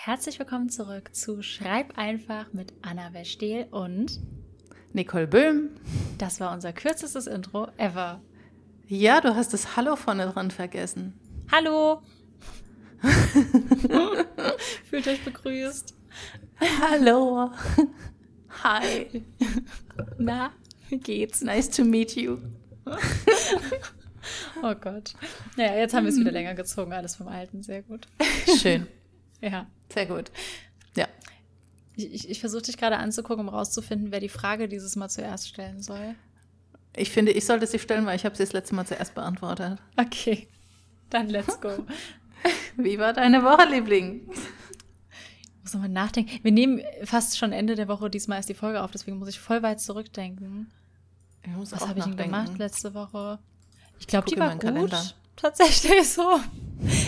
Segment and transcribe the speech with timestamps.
[0.00, 4.20] Herzlich willkommen zurück zu Schreib einfach mit Anna Westehl und
[4.92, 5.70] Nicole Böhm.
[6.18, 8.22] Das war unser kürzestes Intro ever.
[8.86, 11.18] Ja, du hast das Hallo vorne dran vergessen.
[11.50, 12.00] Hallo!
[14.88, 15.96] Fühlt euch begrüßt.
[16.80, 17.50] Hallo.
[18.62, 19.24] Hi.
[20.16, 20.52] Na,
[20.90, 21.42] wie geht's?
[21.42, 22.38] Nice to meet you.
[24.62, 25.14] oh Gott.
[25.56, 27.64] Naja, jetzt haben wir es wieder länger gezogen, alles vom Alten.
[27.64, 28.06] Sehr gut.
[28.60, 28.86] Schön.
[29.40, 29.66] Ja.
[29.92, 30.30] Sehr gut.
[30.96, 31.06] Ja.
[31.96, 35.48] Ich, ich, ich versuche dich gerade anzugucken, um rauszufinden, wer die Frage dieses Mal zuerst
[35.48, 36.14] stellen soll.
[36.96, 39.78] Ich finde, ich sollte sie stellen, weil ich habe sie das letzte Mal zuerst beantwortet.
[39.96, 40.48] Okay,
[41.10, 41.86] dann let's go.
[42.76, 44.28] Wie war deine Woche, Liebling?
[44.30, 46.38] Ich muss nochmal nachdenken.
[46.42, 49.38] Wir nehmen fast schon Ende der Woche diesmal erst die Folge auf, deswegen muss ich
[49.38, 50.70] voll weit zurückdenken.
[51.56, 53.38] Was habe ich denn gemacht letzte Woche?
[53.98, 54.60] Ich glaube, die war gut.
[54.60, 55.02] Kalender.
[55.38, 56.40] Tatsächlich so.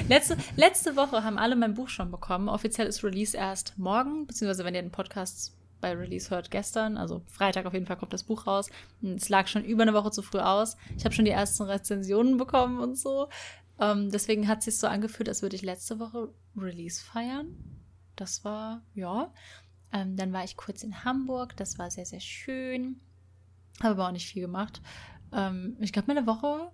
[0.09, 2.48] Letzte, letzte Woche haben alle mein Buch schon bekommen.
[2.48, 6.96] Offiziell ist Release erst morgen, beziehungsweise wenn ihr den Podcast bei Release hört, gestern.
[6.96, 8.68] Also Freitag auf jeden Fall kommt das Buch raus.
[9.02, 10.77] Es lag schon über eine Woche zu früh aus.
[10.96, 13.29] Ich habe schon die ersten Rezensionen bekommen und so.
[13.80, 17.57] Ähm, deswegen hat es sich so angefühlt, als würde ich letzte Woche Release feiern.
[18.15, 19.33] Das war, ja.
[19.93, 21.57] Ähm, dann war ich kurz in Hamburg.
[21.57, 23.01] Das war sehr, sehr schön.
[23.83, 24.80] Habe aber auch nicht viel gemacht.
[25.33, 26.71] Ähm, ich glaube, meine Woche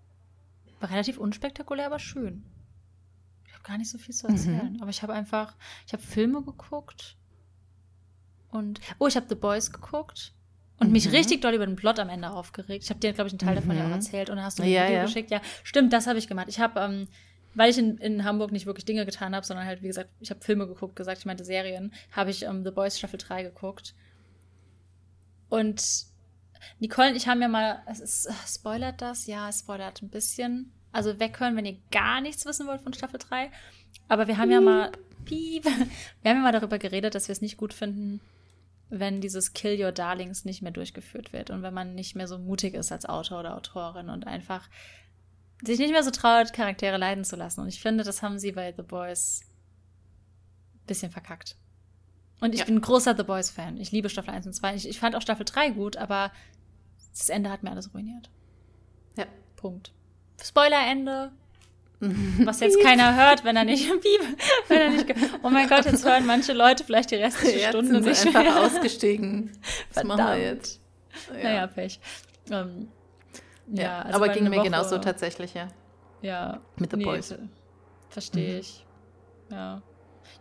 [0.80, 2.44] war relativ unspektakulär, aber schön.
[3.46, 4.74] Ich habe gar nicht so viel zu erzählen.
[4.74, 4.82] Mhm.
[4.82, 7.16] Aber ich habe einfach, ich habe Filme geguckt.
[8.50, 10.32] Und, oh, ich habe The Boys geguckt.
[10.78, 10.92] Und mhm.
[10.92, 12.84] mich richtig doll über den Plot am Ende aufgeregt.
[12.84, 13.94] Ich habe dir, glaube ich, einen Teil davon ja auch mhm.
[13.94, 14.28] erzählt.
[14.28, 15.04] Und dann hast du mir ja, ein Video ja.
[15.06, 15.30] geschickt.
[15.30, 16.48] Ja, stimmt, das habe ich gemacht.
[16.48, 17.08] Ich habe, ähm,
[17.54, 20.30] weil ich in, in Hamburg nicht wirklich Dinge getan habe, sondern halt, wie gesagt, ich
[20.30, 23.94] habe Filme geguckt, gesagt, ich meinte Serien, habe ich ähm, The Boys Staffel 3 geguckt.
[25.48, 25.82] Und
[26.78, 29.26] Nicole und ich haben ja mal, es ist, spoilert das?
[29.26, 30.72] Ja, es spoilert ein bisschen.
[30.92, 33.50] Also weghören, wenn ihr gar nichts wissen wollt von Staffel 3.
[34.08, 34.92] Aber wir haben ja mal,
[35.24, 35.64] piep,
[36.22, 38.20] wir haben ja mal darüber geredet, dass wir es nicht gut finden,
[38.88, 42.38] wenn dieses Kill Your Darlings nicht mehr durchgeführt wird und wenn man nicht mehr so
[42.38, 44.68] mutig ist als Autor oder Autorin und einfach
[45.62, 47.60] sich nicht mehr so traut, Charaktere leiden zu lassen.
[47.60, 49.40] Und ich finde, das haben sie bei The Boys
[50.74, 51.56] ein bisschen verkackt.
[52.40, 52.66] Und ich ja.
[52.66, 53.80] bin ein großer The Boys-Fan.
[53.80, 54.74] Ich liebe Staffel 1 und 2.
[54.74, 56.32] Ich, ich fand auch Staffel 3 gut, aber
[57.12, 58.28] das Ende hat mir alles ruiniert.
[59.16, 59.24] Ja.
[59.56, 59.92] Punkt.
[60.42, 61.32] Spoiler-Ende.
[62.44, 63.88] Was jetzt keiner hört, wenn er nicht
[64.68, 65.14] wenn er nicht.
[65.42, 68.42] Oh mein Gott, jetzt hören manche Leute vielleicht die restliche jetzt Stunde sind nicht einfach
[68.42, 68.60] mehr.
[68.60, 69.52] ausgestiegen.
[69.88, 70.20] Was Verdammt.
[70.20, 70.80] machen wir jetzt?
[71.34, 71.42] Ja.
[71.42, 72.00] Naja, Pech.
[72.50, 72.88] Ähm,
[73.68, 75.68] ja, ja also aber ging mir Woche, genauso tatsächlich, ja.
[76.20, 76.60] Ja.
[76.76, 77.34] Mit The nee, Boys.
[78.10, 78.60] Verstehe mhm.
[78.60, 78.84] ich.
[79.50, 79.82] Ja.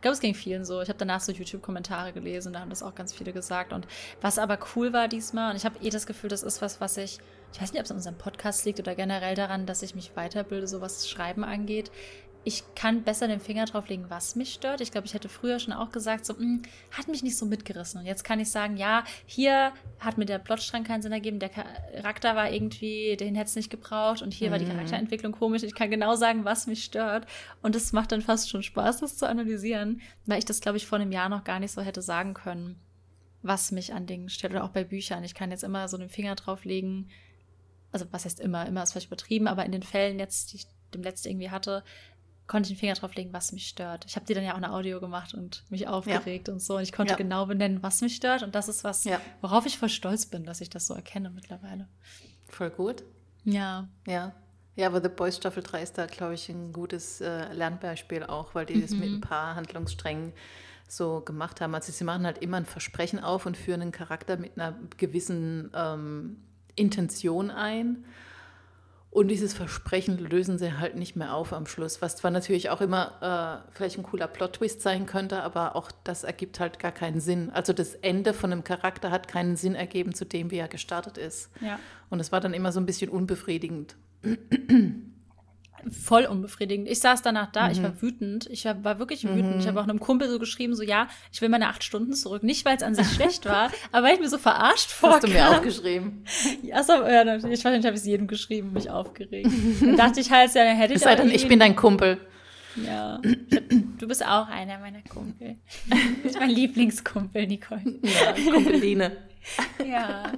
[0.06, 0.84] Ich glaube, es ging vielen so.
[0.84, 3.74] Ich habe danach so YouTube-Kommentare gelesen, da haben das auch ganz viele gesagt.
[3.74, 3.88] Und
[4.22, 6.98] was aber cool war diesmal, und ich habe eh das Gefühl, das ist was, was
[6.98, 7.18] ich,
[7.52, 10.16] ich weiß nicht, ob es an unserem Podcast liegt oder generell daran, dass ich mich
[10.16, 11.90] weiterbilde, so was Schreiben angeht
[12.48, 14.80] ich kann besser den Finger drauf legen, was mich stört.
[14.80, 16.62] Ich glaube, ich hätte früher schon auch gesagt, so, mh, hm,
[16.92, 18.00] hat mich nicht so mitgerissen.
[18.00, 21.50] Und jetzt kann ich sagen, ja, hier hat mir der Plotstrang keinen Sinn ergeben, der
[21.50, 24.52] Charakter war irgendwie, den hätte es nicht gebraucht und hier mhm.
[24.52, 24.74] war die mhm.
[24.74, 25.64] Charakterentwicklung komisch.
[25.64, 27.26] Ich kann genau sagen, was mich stört.
[27.64, 30.86] Und es macht dann fast schon Spaß, das zu analysieren, weil ich das, glaube ich,
[30.86, 32.80] vor einem Jahr noch gar nicht so hätte sagen können,
[33.42, 34.54] was mich an Dingen stört.
[34.54, 35.24] Oder auch bei Büchern.
[35.24, 37.10] Ich kann jetzt immer so den Finger drauf legen.
[37.92, 38.68] Also, was heißt immer?
[38.68, 41.84] Immer ist vielleicht übertrieben, aber in den Fällen jetzt, die ich dem letzten irgendwie hatte,
[42.48, 44.06] konnte ich den Finger drauf legen, was mich stört.
[44.08, 46.54] Ich habe dir dann ja auch eine Audio gemacht und mich aufgeregt ja.
[46.54, 46.78] und so.
[46.78, 47.18] Und ich konnte ja.
[47.18, 48.44] genau benennen, was mich stört.
[48.44, 49.20] Und das ist was, ja.
[49.42, 51.88] worauf ich voll stolz bin, dass ich das so erkenne mittlerweile.
[52.48, 53.04] Voll gut.
[53.44, 53.88] Ja.
[54.08, 54.34] Ja.
[54.76, 58.56] Ja, aber The Boys Staffel 3 ist da, glaube ich, ein gutes äh, Lernbeispiel auch,
[58.56, 58.82] weil die mhm.
[58.82, 60.34] das mit ein paar Handlungssträngen
[60.88, 61.74] so gemacht haben.
[61.74, 65.72] Also sie machen halt immer ein Versprechen auf und führen einen Charakter mit einer gewissen
[65.74, 66.38] ähm,
[66.76, 68.06] Intention ein.
[69.16, 72.82] Und dieses Versprechen lösen sie halt nicht mehr auf am Schluss, was zwar natürlich auch
[72.82, 77.22] immer äh, vielleicht ein cooler Plot-Twist sein könnte, aber auch das ergibt halt gar keinen
[77.22, 77.50] Sinn.
[77.50, 81.18] Also das Ende von einem Charakter hat keinen Sinn ergeben zu dem, wie er gestartet
[81.18, 81.50] ist.
[81.62, 81.80] Ja.
[82.10, 83.96] Und es war dann immer so ein bisschen unbefriedigend
[85.92, 86.88] voll unbefriedigend.
[86.88, 87.72] Ich saß danach da, mhm.
[87.72, 88.02] ich war mhm.
[88.02, 88.48] wütend.
[88.50, 89.56] Ich war, war wirklich wütend.
[89.56, 89.60] Mhm.
[89.60, 92.44] Ich habe auch einem Kumpel so geschrieben, so ja, ich will meine acht Stunden zurück.
[92.44, 95.22] Nicht, weil es an sich schlecht war, aber weil ich mir so verarscht vorkam.
[95.22, 96.24] Hast du mir auch geschrieben?
[96.62, 99.50] Ja, so, ja ich weiß nicht, habe ich es jedem geschrieben, mich aufgeregt.
[99.82, 102.20] Dann dachte ich halt, ja, dann hätte ich Es sei denn, ich bin dein Kumpel.
[102.76, 105.58] Ja, du bist auch einer meiner Kumpel.
[105.88, 108.00] Du bist mein Lieblingskumpel, Nicole.
[108.02, 109.12] Ja, Kumpeline.
[109.86, 110.32] ja,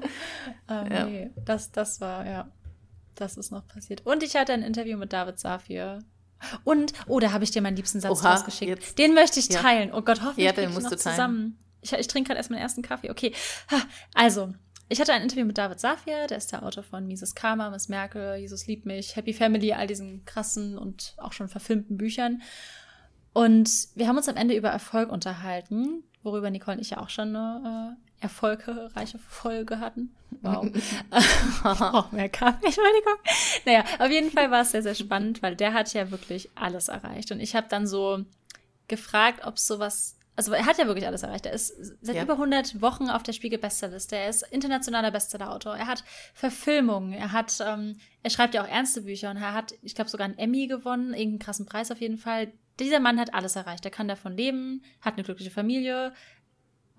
[0.69, 1.05] ähm, ja.
[1.05, 2.51] Nee, das, das war, ja
[3.19, 4.05] das ist noch passiert.
[4.05, 5.99] Und ich hatte ein Interview mit David Safir.
[6.63, 8.69] Und, oh, da habe ich dir meinen liebsten Satz Oha, rausgeschickt.
[8.69, 8.99] Jetzt.
[8.99, 9.89] Den möchte ich teilen.
[9.89, 9.95] Ja.
[9.95, 11.57] Oh Gott, hoffentlich ja, den musst noch du zusammen.
[11.81, 13.09] Ich, ich trinke gerade erst meinen ersten Kaffee.
[13.09, 13.33] Okay,
[14.13, 14.53] also,
[14.89, 17.89] ich hatte ein Interview mit David Safir, der ist der Autor von Mises Karma, Miss
[17.89, 22.41] Merkel, Jesus liebt mich, Happy Family, all diesen krassen und auch schon verfilmten Büchern.
[23.33, 27.09] Und wir haben uns am Ende über Erfolg unterhalten, worüber Nicole und ich ja auch
[27.09, 30.15] schon eine äh, erfolgreiche Folge hatten.
[30.41, 30.65] Wow.
[30.73, 33.15] ich brauche mehr Kaffee, Entschuldigung.
[33.65, 36.87] Naja, auf jeden Fall war es sehr, sehr spannend, weil der hat ja wirklich alles
[36.87, 37.31] erreicht.
[37.31, 38.23] Und ich habe dann so
[38.87, 41.47] gefragt, ob es sowas also er hat ja wirklich alles erreicht.
[41.47, 42.21] Er ist seit ja.
[42.21, 44.15] über 100 Wochen auf der Spiegel-Bestsellerliste.
[44.15, 45.75] Er ist internationaler Bestsellerautor.
[45.75, 46.03] Er hat
[46.35, 47.11] Verfilmungen.
[47.11, 50.25] Er hat, ähm, er schreibt ja auch ernste Bücher und er hat, ich glaube, sogar
[50.25, 52.53] einen Emmy gewonnen, irgendeinen krassen Preis auf jeden Fall.
[52.79, 53.83] Dieser Mann hat alles erreicht.
[53.83, 56.13] Er kann davon leben, hat eine glückliche Familie,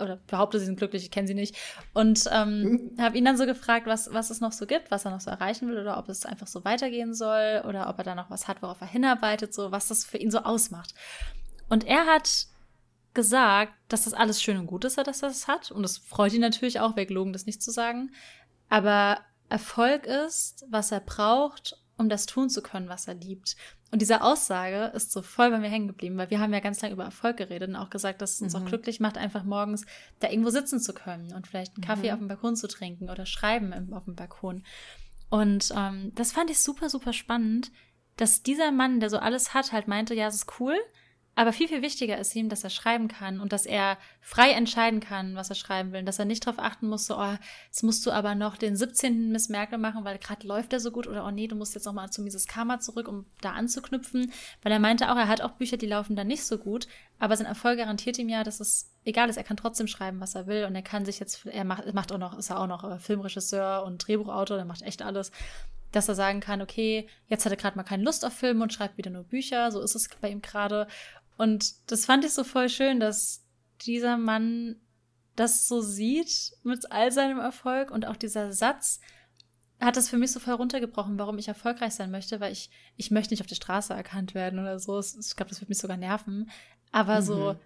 [0.01, 1.57] oder behaupte, sie sind glücklich, ich kenne sie nicht.
[1.95, 3.01] Und ähm, mhm.
[3.01, 5.31] habe ihn dann so gefragt, was, was es noch so gibt, was er noch so
[5.31, 8.49] erreichen will oder ob es einfach so weitergehen soll oder ob er da noch was
[8.49, 10.95] hat, worauf er hinarbeitet, so was das für ihn so ausmacht.
[11.69, 12.47] Und er hat
[13.15, 15.71] gesagt, dass das alles schön und gut ist, dass er das hat.
[15.71, 18.13] Und das freut ihn natürlich auch, wäre gelogen, das nicht zu sagen.
[18.69, 19.19] Aber
[19.49, 23.57] Erfolg ist, was er braucht, um das tun zu können, was er liebt.
[23.91, 26.81] Und diese Aussage ist so voll bei mir hängen geblieben, weil wir haben ja ganz
[26.81, 28.63] lange über Erfolg geredet und auch gesagt, dass es uns mhm.
[28.63, 29.85] auch glücklich macht, einfach morgens
[30.21, 32.13] da irgendwo sitzen zu können und vielleicht einen Kaffee mhm.
[32.13, 34.63] auf dem Balkon zu trinken oder schreiben im, auf dem Balkon.
[35.31, 37.71] Und ähm, das fand ich super, super spannend,
[38.17, 40.77] dass dieser Mann, der so alles hat, halt meinte, ja, es ist cool,
[41.39, 44.99] aber viel, viel wichtiger ist ihm, dass er schreiben kann und dass er frei entscheiden
[44.99, 46.01] kann, was er schreiben will.
[46.01, 47.37] Und dass er nicht darauf achten muss, so, oh,
[47.67, 49.31] jetzt musst du aber noch den 17.
[49.31, 51.07] Miss Merkel machen, weil gerade läuft er so gut.
[51.07, 54.33] Oder, oh nee, du musst jetzt nochmal zu Mises Karma zurück, um da anzuknüpfen.
[54.65, 56.89] Weil er meinte auch, er hat auch Bücher, die laufen da nicht so gut.
[57.21, 59.37] Aber sein Erfolg garantiert ihm ja, dass es egal ist.
[59.37, 60.65] Er kann trotzdem schreiben, was er will.
[60.65, 62.99] Und er kann sich jetzt, er macht, macht auch noch, ist er auch noch äh,
[62.99, 65.31] Filmregisseur und Drehbuchautor, der macht echt alles
[65.93, 68.73] dass er sagen kann, okay, jetzt hat er gerade mal keine Lust auf Filme und
[68.73, 70.87] schreibt wieder nur Bücher, so ist es bei ihm gerade.
[71.39, 73.45] Und das fand ich so voll schön, dass
[73.81, 74.77] dieser Mann
[75.37, 79.01] das so sieht mit all seinem Erfolg und auch dieser Satz
[79.81, 83.13] hat das für mich so voll runtergebrochen, warum ich erfolgreich sein möchte, weil ich, ich
[83.13, 84.99] möchte nicht auf der Straße erkannt werden oder so.
[84.99, 86.51] Ich glaube, das wird mich sogar nerven.
[86.91, 87.25] Aber mhm.
[87.25, 87.57] so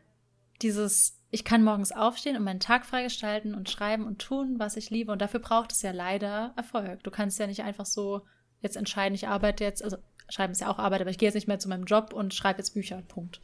[0.61, 4.91] dieses, ich kann morgens aufstehen und meinen Tag freigestalten und schreiben und tun, was ich
[4.91, 5.11] liebe.
[5.11, 7.03] Und dafür braucht es ja leider Erfolg.
[7.05, 8.21] Du kannst ja nicht einfach so
[8.61, 9.97] jetzt entscheiden, ich arbeite jetzt, also
[10.29, 12.35] schreiben ist ja auch Arbeit, aber ich gehe jetzt nicht mehr zu meinem Job und
[12.35, 13.01] schreibe jetzt Bücher.
[13.09, 13.41] Punkt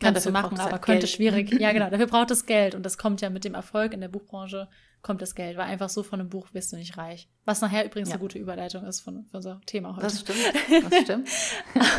[0.00, 1.10] kannst ja, du machen, aber halt könnte Geld.
[1.10, 1.50] schwierig.
[1.60, 4.08] Ja, genau, dafür braucht es Geld und das kommt ja mit dem Erfolg in der
[4.08, 4.68] Buchbranche
[5.02, 7.28] kommt das Geld, weil einfach so von einem Buch wirst du nicht reich.
[7.44, 8.14] Was nachher übrigens ja.
[8.14, 10.02] eine gute Überleitung ist von, von unserem Thema heute.
[10.02, 10.38] Das stimmt,
[10.90, 11.28] das stimmt.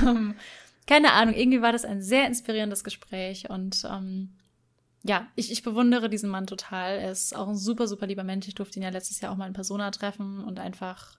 [0.01, 0.35] um, ähm,
[0.87, 4.35] keine Ahnung, irgendwie war das ein sehr inspirierendes Gespräch und ähm,
[5.03, 6.99] ja, ich, ich bewundere diesen Mann total.
[6.99, 8.47] Er ist auch ein super, super lieber Mensch.
[8.47, 11.17] Ich durfte ihn ja letztes Jahr auch mal in Persona treffen und einfach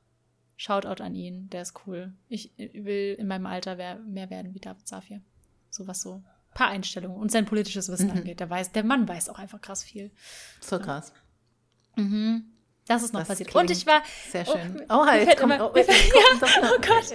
[0.57, 1.49] Shoutout an ihn.
[1.51, 2.13] Der ist cool.
[2.29, 5.21] Ich will in meinem Alter mehr werden wie David Safir.
[5.71, 6.23] So was so
[6.55, 8.19] paar Einstellungen und sein politisches Wissen mhm.
[8.19, 8.41] angeht.
[8.41, 10.11] Der, weiß, der Mann weiß auch einfach krass viel.
[10.61, 11.13] So krass.
[11.97, 12.45] Mhm.
[12.87, 13.55] Das ist noch das passiert.
[13.55, 14.03] Und ich war.
[14.31, 14.83] Sehr schön.
[14.89, 15.41] Oh, oh halt.
[15.41, 15.85] Immer, oh, ja,
[16.63, 17.15] oh Gott.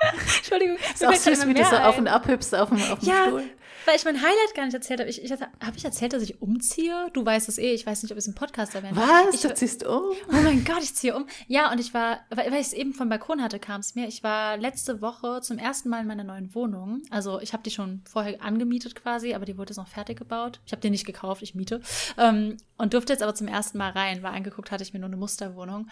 [0.36, 0.76] Entschuldigung.
[0.92, 3.24] Ist auch süß, wie du so auf und ab hüpfst auf dem, auf dem ja,
[3.26, 3.44] Stuhl.
[3.84, 5.10] Weil ich mein Highlight gar nicht erzählt habe.
[5.10, 7.08] Ich, ich habe ich erzählt, dass ich umziehe?
[7.12, 7.72] Du weißt es eh.
[7.72, 9.34] Ich weiß nicht, ob es im Podcast erwähnt Was?
[9.34, 10.12] Ich, du ziehst um?
[10.28, 11.26] Oh mein Gott, ich ziehe um.
[11.48, 14.06] Ja, und ich war, weil, weil ich es eben vom Balkon hatte, kam es mir.
[14.06, 17.02] Ich war letzte Woche zum ersten Mal in meiner neuen Wohnung.
[17.10, 20.60] Also ich habe die schon vorher angemietet quasi, aber die wurde jetzt noch fertig gebaut.
[20.64, 21.80] Ich habe die nicht gekauft, ich miete.
[22.18, 25.08] Ähm, und durfte jetzt aber zum ersten Mal rein, weil angeguckt hatte ich mir nur
[25.08, 25.88] eine Musterwohnung.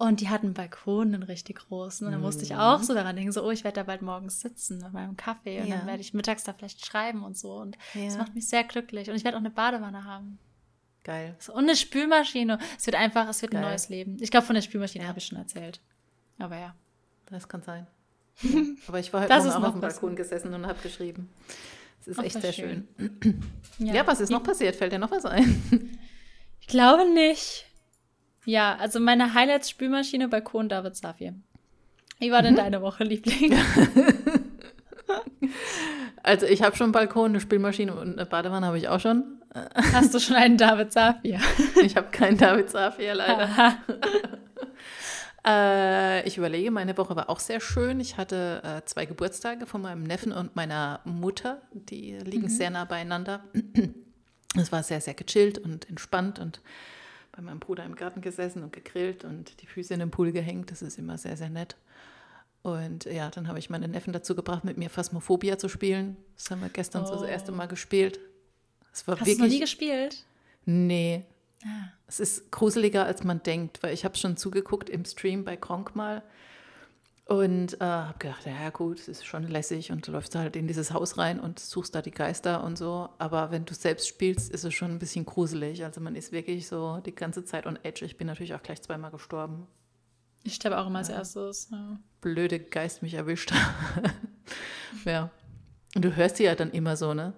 [0.00, 2.06] Und die hatten einen Balkon, einen richtig großen.
[2.06, 4.40] Und dann musste ich auch so daran denken, so, oh, ich werde da bald morgens
[4.40, 5.76] sitzen mit meinem Kaffee und ja.
[5.76, 7.56] dann werde ich mittags da vielleicht schreiben und so.
[7.56, 8.06] Und ja.
[8.06, 9.10] das macht mich sehr glücklich.
[9.10, 10.38] Und ich werde auch eine Badewanne haben.
[11.04, 11.36] Geil.
[11.38, 12.58] So, und eine Spülmaschine.
[12.78, 13.62] Es wird einfach, es wird Geil.
[13.62, 14.16] ein neues Leben.
[14.22, 15.08] Ich glaube, von der Spülmaschine ja.
[15.10, 15.82] habe ich schon erzählt.
[16.38, 16.74] Aber ja.
[17.26, 17.86] Das kann sein.
[18.88, 21.28] Aber ich war heute Morgen auch auf dem Balkon gesessen und habe geschrieben.
[22.00, 22.88] Es ist Ach, echt sehr schön.
[22.96, 23.42] schön.
[23.76, 23.96] Ja.
[23.96, 24.76] ja, was ist noch passiert?
[24.76, 25.98] Fällt dir noch was ein?
[26.60, 27.69] Ich glaube nicht.
[28.50, 31.34] Ja, also meine Highlights-Spülmaschine, Balkon, David Safir.
[32.18, 32.58] Wie war denn mhm.
[32.58, 33.56] deine Woche, Liebling?
[36.24, 39.40] also ich habe schon einen Balkon, eine Spülmaschine und eine Badewanne habe ich auch schon.
[39.92, 41.38] Hast du schon einen David Safir?
[41.84, 43.78] ich habe keinen David Safir, leider.
[45.46, 48.00] äh, ich überlege, meine Woche war auch sehr schön.
[48.00, 51.62] Ich hatte äh, zwei Geburtstage von meinem Neffen und meiner Mutter.
[51.72, 52.48] Die liegen mhm.
[52.48, 53.44] sehr nah beieinander.
[54.56, 56.60] Es war sehr, sehr gechillt und entspannt und
[57.40, 60.70] bei meinem Bruder im Garten gesessen und gegrillt und die Füße in den Pool gehängt.
[60.70, 61.76] Das ist immer sehr, sehr nett.
[62.62, 66.18] Und ja, dann habe ich meine Neffen dazu gebracht, mit mir Phasmophobia zu spielen.
[66.36, 67.06] Das haben wir gestern oh.
[67.06, 68.20] so das erste Mal gespielt.
[68.90, 70.24] Das war Hast wirklich, du noch nie gespielt?
[70.66, 71.24] Nee.
[71.64, 71.88] Ah.
[72.06, 75.96] Es ist gruseliger, als man denkt, weil ich habe schon zugeguckt im Stream bei Kronk
[75.96, 76.22] mal.
[77.30, 80.66] Und äh, habe gedacht, ja gut, es ist schon lässig und du läufst halt in
[80.66, 83.08] dieses Haus rein und suchst da die Geister und so.
[83.18, 85.84] Aber wenn du selbst spielst, ist es schon ein bisschen gruselig.
[85.84, 88.04] Also man ist wirklich so die ganze Zeit on edge.
[88.04, 89.68] Ich bin natürlich auch gleich zweimal gestorben.
[90.42, 91.68] Ich sterbe auch immer als erstes.
[91.70, 92.00] Ja.
[92.20, 93.52] Blöde Geist mich erwischt.
[95.04, 95.30] ja.
[95.94, 97.32] Und du hörst sie ja dann immer so, ne?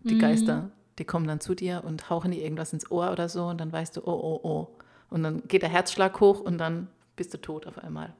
[0.00, 0.20] Die mhm.
[0.20, 3.58] Geister, die kommen dann zu dir und hauchen dir irgendwas ins Ohr oder so und
[3.58, 4.68] dann weißt du, oh, oh, oh.
[5.08, 8.14] Und dann geht der Herzschlag hoch und dann bist du tot auf einmal.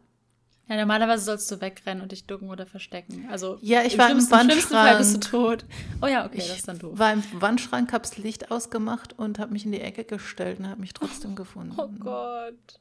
[0.71, 3.27] Ja, normalerweise sollst du wegrennen und dich ducken oder verstecken.
[3.29, 4.53] Also ja, ich war im Wandschrank.
[4.53, 5.65] Im Fall bist du tot.
[6.01, 6.97] Oh ja, okay, ich das ist dann doof.
[6.97, 10.81] war im Wandschrank, hab's Licht ausgemacht und habe mich in die Ecke gestellt und habe
[10.81, 11.75] mich trotzdem gefunden.
[11.77, 12.79] Oh Gott.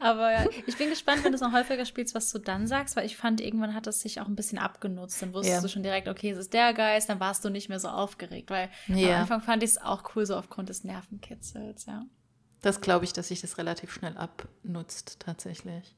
[0.00, 2.96] Aber ja, ich bin gespannt, wenn du es noch häufiger spielst, was du dann sagst,
[2.96, 5.20] weil ich fand, irgendwann hat es sich auch ein bisschen abgenutzt.
[5.20, 5.60] Dann wusstest ja.
[5.60, 8.48] du schon direkt, okay, es ist der Geist, dann warst du nicht mehr so aufgeregt,
[8.48, 9.16] weil ja.
[9.16, 12.06] am Anfang fand ich es auch cool, so aufgrund des Nervenkitzels, ja.
[12.62, 15.94] Das glaube ich, dass sich das relativ schnell abnutzt, tatsächlich.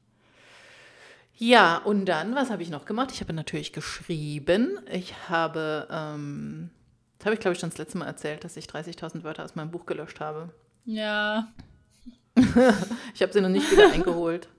[1.41, 3.11] Ja, und dann, was habe ich noch gemacht?
[3.13, 4.77] Ich habe natürlich geschrieben.
[4.91, 6.69] Ich habe, ähm,
[7.17, 9.55] das habe ich glaube ich schon das letzte Mal erzählt, dass ich 30.000 Wörter aus
[9.55, 10.49] meinem Buch gelöscht habe.
[10.83, 11.47] Ja.
[12.35, 14.49] ich habe sie noch nicht wieder eingeholt.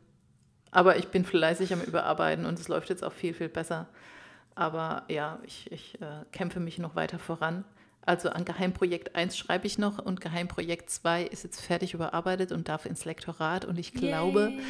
[0.71, 3.87] Aber ich bin fleißig am Überarbeiten und es läuft jetzt auch viel, viel besser.
[4.55, 7.65] Aber ja, ich, ich äh, kämpfe mich noch weiter voran.
[8.07, 12.69] Also an Geheimprojekt 1 schreibe ich noch und Geheimprojekt 2 ist jetzt fertig überarbeitet und
[12.69, 13.67] darf ins Lektorat.
[13.67, 14.61] Und ich glaube, Yay.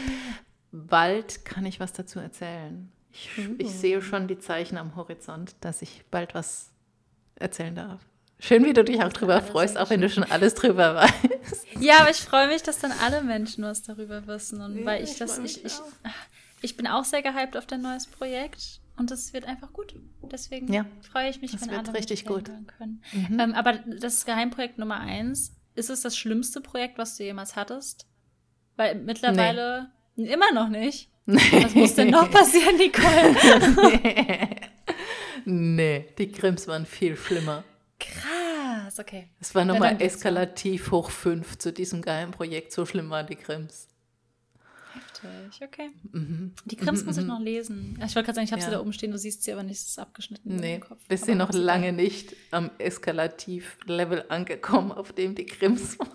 [0.72, 2.90] Bald kann ich was dazu erzählen.
[3.12, 3.54] Ich, uh.
[3.58, 6.70] ich sehe schon die Zeichen am Horizont, dass ich bald was
[7.34, 8.00] erzählen darf.
[8.38, 11.66] Schön, wie du dich auch drüber freust, auch wenn du schon alles drüber weißt.
[11.78, 14.62] Ja, aber ich freue mich, dass dann alle Menschen was darüber wissen.
[14.62, 15.74] Und ja, weil ich, ich das, ich, ich,
[16.62, 19.94] ich bin auch sehr gehypt auf dein neues Projekt und es wird einfach gut.
[20.22, 22.50] Deswegen ja, freue ich mich, das wenn alle richtig gut.
[22.78, 23.02] können.
[23.12, 23.40] Mhm.
[23.40, 28.06] Ähm, aber das Geheimprojekt Nummer eins, ist es das schlimmste Projekt, was du jemals hattest?
[28.76, 29.99] Weil mittlerweile nee.
[30.26, 31.08] Immer noch nicht.
[31.26, 31.38] Nee.
[31.52, 33.36] Was muss denn noch passieren, Nicole?
[34.02, 34.48] nee.
[35.44, 37.64] nee, die Krims waren viel schlimmer.
[37.98, 39.28] Krass, okay.
[39.40, 42.72] Es war nochmal eskalativ hoch fünf zu diesem geilen Projekt.
[42.72, 43.88] So schlimm waren die Krims.
[44.92, 45.90] Heftig, okay.
[46.12, 46.54] Mhm.
[46.64, 47.28] Die Krims mhm, muss ich mhm.
[47.28, 47.98] noch lesen.
[48.04, 48.68] Ich wollte gerade sagen, ich habe ja.
[48.68, 50.56] sie da oben stehen, du siehst sie aber nicht, es ist abgeschnitten.
[50.56, 51.00] Nee, im Kopf.
[51.08, 56.10] wir sind noch lange nicht am Eskalativ-Level angekommen, auf dem die Krims waren.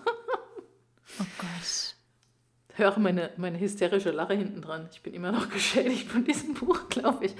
[1.20, 1.95] Oh Gott.
[2.76, 4.88] Höre meine, meine hysterische Lache hinten dran.
[4.92, 7.34] Ich bin immer noch geschädigt von diesem Buch, glaube ich.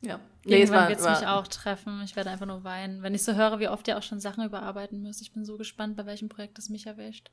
[0.00, 0.20] Ja.
[0.44, 2.02] Nee, Irgendwann wird es mich auch treffen.
[2.04, 3.02] Ich werde einfach nur weinen.
[3.02, 5.22] Wenn ich so höre, wie oft ihr auch schon Sachen überarbeiten müsst.
[5.22, 7.30] Ich bin so gespannt, bei welchem Projekt es mich erwischt.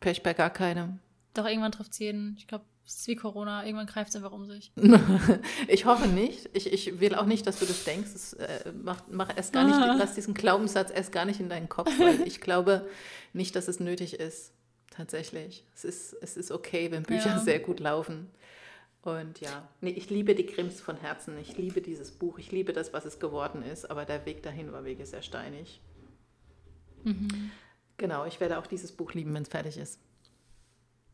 [0.00, 0.98] Vielleicht bei gar keinem.
[1.34, 2.36] Doch, irgendwann trifft es jeden.
[2.38, 3.64] Ich glaube, es ist wie Corona.
[3.64, 4.72] Irgendwann greift es einfach um sich.
[5.68, 6.50] ich hoffe nicht.
[6.52, 8.12] Ich, ich will auch nicht, dass du das denkst.
[8.12, 11.68] Das, äh, mach, mach erst gar nicht, lass diesen Glaubenssatz erst gar nicht in deinen
[11.68, 12.88] Kopf, weil ich glaube
[13.32, 14.52] nicht, dass es nötig ist.
[14.92, 15.64] Tatsächlich.
[15.74, 17.38] Es ist, es ist okay, wenn Bücher ja.
[17.38, 18.30] sehr gut laufen.
[19.00, 21.38] Und ja, nee, ich liebe die Krims von Herzen.
[21.38, 22.38] Ich liebe dieses Buch.
[22.38, 23.90] Ich liebe das, was es geworden ist.
[23.90, 25.80] Aber der Weg dahin war wirklich sehr steinig.
[27.04, 27.50] Mhm.
[27.96, 29.98] Genau, ich werde auch dieses Buch lieben, wenn es fertig ist.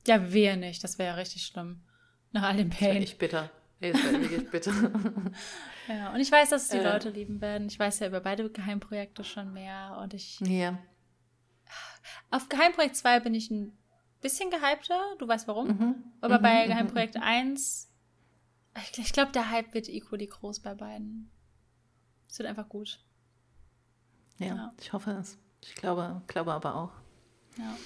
[0.07, 0.83] Ja, wir nicht.
[0.83, 1.83] Das wäre ja richtig schlimm.
[2.33, 3.01] Nach all dem Pain.
[3.01, 3.51] Ich bitter.
[3.81, 4.73] Nee, das wäre wirklich bitter.
[5.89, 7.69] ja, und ich weiß, dass die äh, Leute lieben werden.
[7.69, 9.99] Ich weiß ja über beide Geheimprojekte schon mehr.
[10.03, 10.41] Und ich.
[10.41, 10.79] Ja.
[12.31, 13.77] Auf Geheimprojekt 2 bin ich ein
[14.21, 15.01] bisschen gehypter.
[15.19, 15.69] Du weißt warum.
[15.69, 15.95] Mhm.
[16.21, 17.23] Aber mhm, bei mhm, Geheimprojekt mhm.
[17.23, 17.91] 1,
[18.93, 21.31] ich, ich glaube, der Hype wird equally groß bei beiden.
[22.29, 23.01] Es wird einfach gut.
[24.39, 24.73] Ja, ja.
[24.81, 25.39] ich hoffe es.
[25.63, 26.93] Ich glaube, glaube aber auch.
[27.57, 27.77] Ja.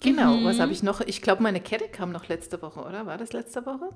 [0.00, 0.44] Genau, mhm.
[0.44, 1.00] was habe ich noch?
[1.00, 3.06] Ich glaube, meine Kette kam noch letzte Woche, oder?
[3.06, 3.90] War das letzte Woche?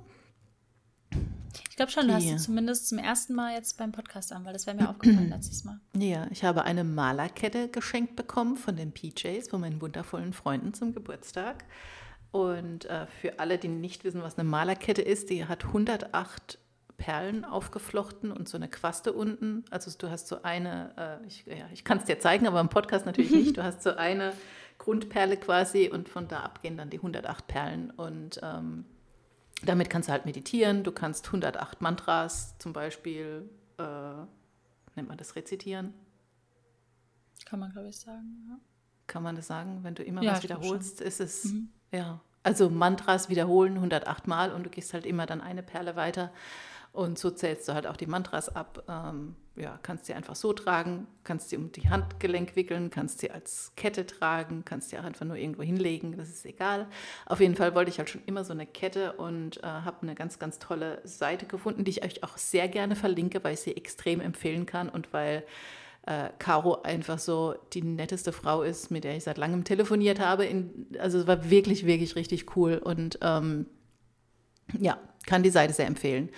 [1.79, 4.53] Ich glaube schon, du hast du zumindest zum ersten Mal jetzt beim Podcast an, weil
[4.53, 5.79] das wäre mir aufgefallen letztes Mal.
[5.97, 10.93] Ja, ich habe eine Malerkette geschenkt bekommen von den PJs, von meinen wundervollen Freunden zum
[10.93, 11.65] Geburtstag.
[12.33, 16.59] Und äh, für alle, die nicht wissen, was eine Malerkette ist, die hat 108
[16.97, 19.65] Perlen aufgeflochten und so eine Quaste unten.
[19.71, 22.71] Also du hast so eine, äh, ich, ja, ich kann es dir zeigen, aber im
[22.71, 23.57] Podcast natürlich nicht.
[23.57, 24.33] Du hast so eine
[24.79, 27.91] Grundperle quasi und von da ab gehen dann die 108 Perlen.
[27.91, 28.85] Und ähm,
[29.63, 30.85] damit kannst du halt meditieren.
[30.85, 33.49] Du kannst 108 Mantras zum Beispiel,
[33.79, 33.83] äh,
[34.95, 35.95] nennt man das rezitieren?
[37.45, 38.47] Kann man, glaube ich, sagen.
[38.49, 38.59] Ja.
[39.07, 39.81] Kann man das sagen?
[39.83, 41.69] Wenn du immer ja, was wiederholst, ist es, mhm.
[41.93, 42.21] ja.
[42.43, 46.31] Also Mantras wiederholen 108 Mal und du gehst halt immer dann eine Perle weiter.
[46.93, 48.85] Und so zählst du halt auch die Mantras ab.
[48.89, 53.31] Ähm, ja, kannst sie einfach so tragen, kannst sie um die Handgelenk wickeln, kannst sie
[53.31, 56.87] als Kette tragen, kannst sie auch einfach nur irgendwo hinlegen, das ist egal.
[57.27, 60.15] Auf jeden Fall wollte ich halt schon immer so eine Kette und äh, habe eine
[60.15, 63.77] ganz, ganz tolle Seite gefunden, die ich euch auch sehr gerne verlinke, weil ich sie
[63.77, 65.45] extrem empfehlen kann und weil
[66.07, 70.47] äh, Caro einfach so die netteste Frau ist, mit der ich seit langem telefoniert habe.
[70.47, 73.67] In, also es war wirklich, wirklich richtig cool und ähm,
[74.79, 76.31] ja, kann die Seite sehr empfehlen.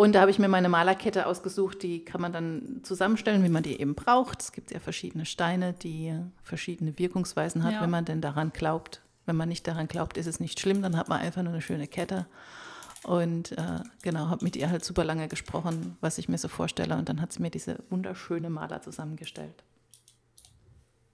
[0.00, 3.62] Und da habe ich mir meine Malerkette ausgesucht, die kann man dann zusammenstellen, wie man
[3.62, 4.40] die eben braucht.
[4.40, 7.82] Es gibt ja verschiedene Steine, die verschiedene Wirkungsweisen hat, ja.
[7.82, 9.02] wenn man denn daran glaubt.
[9.26, 11.60] Wenn man nicht daran glaubt, ist es nicht schlimm, dann hat man einfach nur eine
[11.60, 12.24] schöne Kette.
[13.02, 16.96] Und äh, genau, habe mit ihr halt super lange gesprochen, was ich mir so vorstelle.
[16.96, 19.64] Und dann hat sie mir diese wunderschöne Maler zusammengestellt.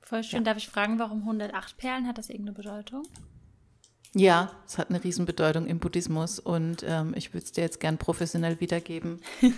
[0.00, 0.44] Voll schön.
[0.44, 0.44] Ja.
[0.44, 2.06] Darf ich fragen, warum 108 Perlen?
[2.06, 3.02] Hat das irgendeine Bedeutung?
[4.16, 7.98] Ja, es hat eine Riesenbedeutung im Buddhismus und ähm, ich würde es dir jetzt gern
[7.98, 9.20] professionell wiedergeben.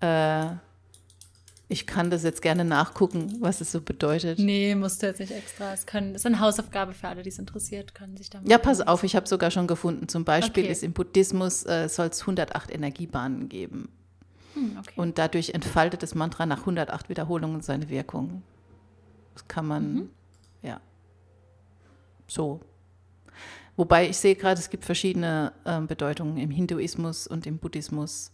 [0.00, 0.46] äh,
[1.66, 4.38] ich kann das jetzt gerne nachgucken, was es so bedeutet.
[4.38, 5.72] Nee, musst du jetzt nicht extra.
[5.72, 8.48] Es können, ist eine Hausaufgabe für alle, die es interessiert, können sich damit.
[8.48, 10.06] Ja, pass auf, ich habe sogar schon gefunden.
[10.06, 10.72] Zum Beispiel okay.
[10.72, 13.88] ist im Buddhismus äh, soll es 108 Energiebahnen geben.
[14.54, 14.92] Hm, okay.
[14.94, 18.44] Und dadurch entfaltet das Mantra nach 108 Wiederholungen seine Wirkung.
[19.34, 20.10] Das kann man, mhm.
[22.32, 22.60] So.
[23.76, 28.32] Wobei ich sehe gerade, es gibt verschiedene äh, Bedeutungen im Hinduismus und im Buddhismus.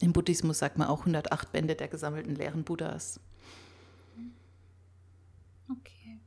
[0.00, 3.20] Im Buddhismus sagt man auch 108 Bände der gesammelten Lehren Buddhas.
[5.70, 6.18] Okay.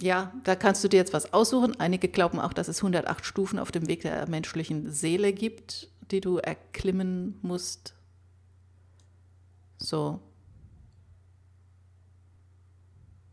[0.00, 1.78] Ja, da kannst du dir jetzt was aussuchen.
[1.78, 6.20] Einige glauben auch, dass es 108 Stufen auf dem Weg der menschlichen Seele gibt, die
[6.20, 7.94] du erklimmen musst.
[9.78, 10.20] So.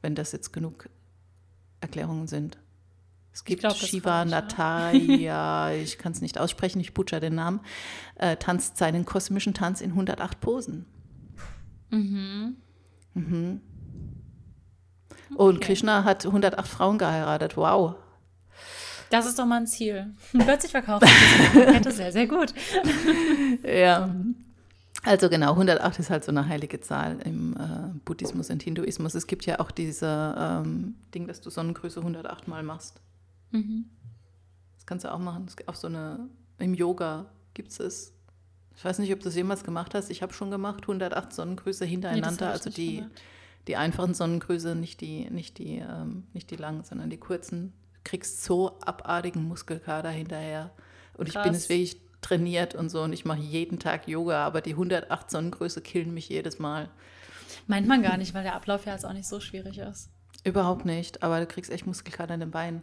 [0.02, 0.90] Wenn das jetzt genug
[1.82, 2.58] Erklärungen sind.
[3.32, 7.62] Es gibt glaub, Shiva Natalia, ich kann es nicht aussprechen, ich butcher den Namen,
[8.16, 10.86] äh, tanzt seinen kosmischen Tanz in 108 Posen.
[11.90, 12.58] Mhm.
[13.14, 13.62] Mhm.
[15.32, 15.42] Okay.
[15.42, 17.56] Und Krishna hat 108 Frauen geheiratet.
[17.56, 17.96] Wow.
[19.10, 20.14] Das ist doch mal ein Ziel.
[20.32, 22.54] Plötzlich verkauft sich das sehr, sehr gut.
[23.64, 24.14] ja.
[25.04, 29.16] Also genau, 108 ist halt so eine heilige Zahl im äh, Buddhismus und Hinduismus.
[29.16, 33.02] Es gibt ja auch dieses ähm, Ding, dass du Sonnengröße 108 mal machst.
[33.52, 33.86] Mhm.
[34.76, 35.48] Das kannst du auch machen.
[35.68, 38.14] Auf so eine, Im Yoga gibt es es.
[38.76, 40.10] Ich weiß nicht, ob du das jemals gemacht hast.
[40.10, 42.46] Ich habe schon gemacht, 108 Sonnengrüße hintereinander.
[42.48, 43.04] Nee, also die,
[43.68, 47.74] die einfachen Sonnengrüße, nicht die, nicht, die, ähm, nicht die langen, sondern die kurzen.
[47.94, 50.72] Du kriegst so abartigen Muskelkater hinterher.
[51.18, 51.46] Und Krass.
[51.46, 54.72] ich bin es wirklich trainiert und so und ich mache jeden Tag Yoga, aber die
[54.72, 56.90] 108 Sonnengröße killen mich jedes Mal.
[57.68, 60.10] Meint man gar nicht, weil der Ablauf ja jetzt auch nicht so schwierig ist.
[60.44, 62.82] Überhaupt nicht, aber du kriegst echt Muskelkater in den Beinen.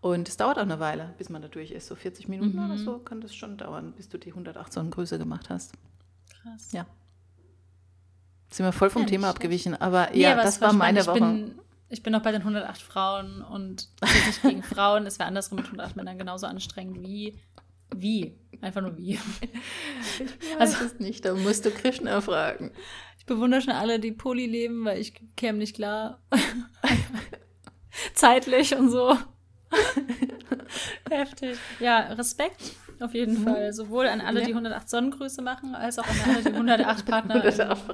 [0.00, 1.88] Und es dauert auch eine Weile, bis man da durch ist.
[1.88, 2.70] So 40 Minuten mhm.
[2.70, 5.72] oder so kann das schon dauern, bis du die 108 Sonnengröße gemacht hast.
[6.42, 6.72] Krass.
[6.72, 6.86] Ja.
[8.50, 11.20] Sind wir voll vom ja, Thema abgewichen, aber ja, ja das war meine Woche.
[11.20, 13.88] Bin, ich bin noch bei den 108 Frauen und
[14.42, 15.06] gegen Frauen.
[15.06, 17.34] Es wäre andersrum mit 108 Männern genauso anstrengend wie
[17.94, 18.36] wie?
[18.60, 19.12] Einfach nur wie.
[19.12, 22.72] Ich weiß also, es nicht, da musst du Krishna fragen.
[23.18, 26.20] Ich bewundere schon alle, die Poly leben, weil ich käme nicht klar.
[28.14, 29.16] Zeitlich und so.
[31.10, 31.58] Heftig.
[31.80, 33.44] Ja, Respekt auf jeden mhm.
[33.44, 33.72] Fall.
[33.72, 37.42] Sowohl an alle, die 108 Sonnengrüße machen, als auch an alle, die 108 Partner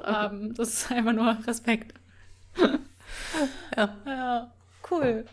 [0.04, 0.54] haben.
[0.54, 1.94] Das ist einfach nur Respekt.
[3.76, 3.96] Ja.
[4.07, 4.52] Ja,
[4.90, 5.24] cool.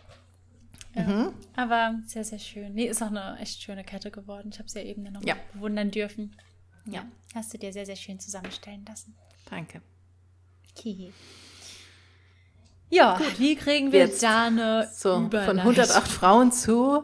[0.94, 1.02] Ja.
[1.02, 1.32] Mhm.
[1.56, 2.74] Aber sehr, sehr schön.
[2.74, 4.50] Nee, ist auch eine echt schöne Kette geworden.
[4.52, 5.36] Ich habe sie ja eben noch ja.
[5.52, 6.36] bewundern dürfen.
[6.86, 7.06] Ja.
[7.34, 9.14] Hast du dir sehr, sehr schön zusammenstellen lassen.
[9.48, 9.80] Danke.
[10.76, 11.12] Okay.
[12.90, 13.38] Ja, Gut.
[13.38, 17.02] wie kriegen wir Jetzt da eine so, Von 108 Frauen zu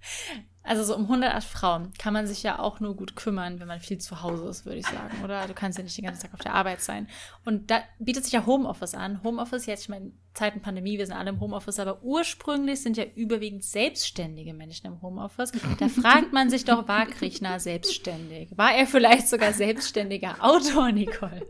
[0.66, 3.80] also so um 108 Frauen kann man sich ja auch nur gut kümmern, wenn man
[3.80, 5.22] viel zu Hause ist, würde ich sagen.
[5.24, 7.08] Oder du kannst ja nicht den ganzen Tag auf der Arbeit sein.
[7.44, 9.22] Und da bietet sich ja Homeoffice an.
[9.22, 13.04] Homeoffice, jetzt, ich meine, Zeiten Pandemie, wir sind alle im Homeoffice, aber ursprünglich sind ja
[13.14, 15.52] überwiegend selbstständige Menschen im Homeoffice.
[15.78, 18.50] Da fragt man sich doch, war Krishna selbstständig?
[18.56, 21.46] War er vielleicht sogar selbstständiger Autor, Nicole?